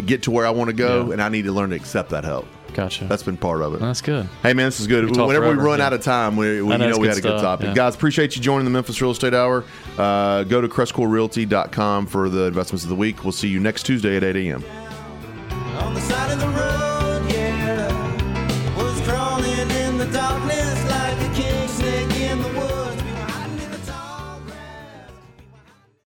get 0.04 0.24
to 0.24 0.30
where 0.32 0.44
I 0.46 0.50
want 0.50 0.68
to 0.70 0.74
go, 0.76 1.06
Yeah. 1.06 1.12
and 1.12 1.22
I 1.22 1.28
need 1.28 1.44
to 1.44 1.52
learn 1.52 1.70
to 1.70 1.76
accept 1.76 2.10
that 2.10 2.24
help. 2.24 2.46
gotcha. 2.74 3.04
That's 3.04 3.22
been 3.22 3.36
part 3.36 3.62
of 3.62 3.74
it. 3.74 3.80
That's 3.80 4.00
good. 4.02 4.28
Hey 4.42 4.52
man, 4.52 4.66
this 4.66 4.80
is 4.80 4.88
good. 4.88 5.04
We 5.04 5.12
talked 5.12 5.28
Whenever 5.28 5.50
we 5.50 5.54
run 5.54 5.78
yeah. 5.78 5.86
out 5.86 5.92
of 5.92 6.02
time, 6.02 6.36
we, 6.36 6.60
we 6.60 6.72
I 6.72 6.76
you 6.76 6.78
know, 6.78 6.90
know 6.90 6.98
we 6.98 7.06
had 7.06 7.16
a 7.16 7.20
good 7.20 7.38
stuff, 7.38 7.42
topic. 7.60 7.66
yeah. 7.68 7.74
Guys, 7.74 7.94
appreciate 7.94 8.34
you 8.34 8.42
joining 8.42 8.64
the 8.64 8.70
Memphis 8.72 9.00
Real 9.00 9.12
Estate 9.12 9.32
Hour. 9.34 9.62
Uh, 9.96 10.42
go 10.42 10.60
to 10.60 10.66
crestcorerealty.com 10.68 12.06
for 12.08 12.28
the 12.28 12.46
investments 12.46 12.82
of 12.82 12.88
the 12.90 12.96
week. 12.96 13.22
We'll 13.22 13.30
see 13.32 13.46
you 13.48 13.60
next 13.60 13.84
Tuesday 13.84 14.16
at 14.16 14.24
8 14.24 14.34
a.m. 14.48 14.64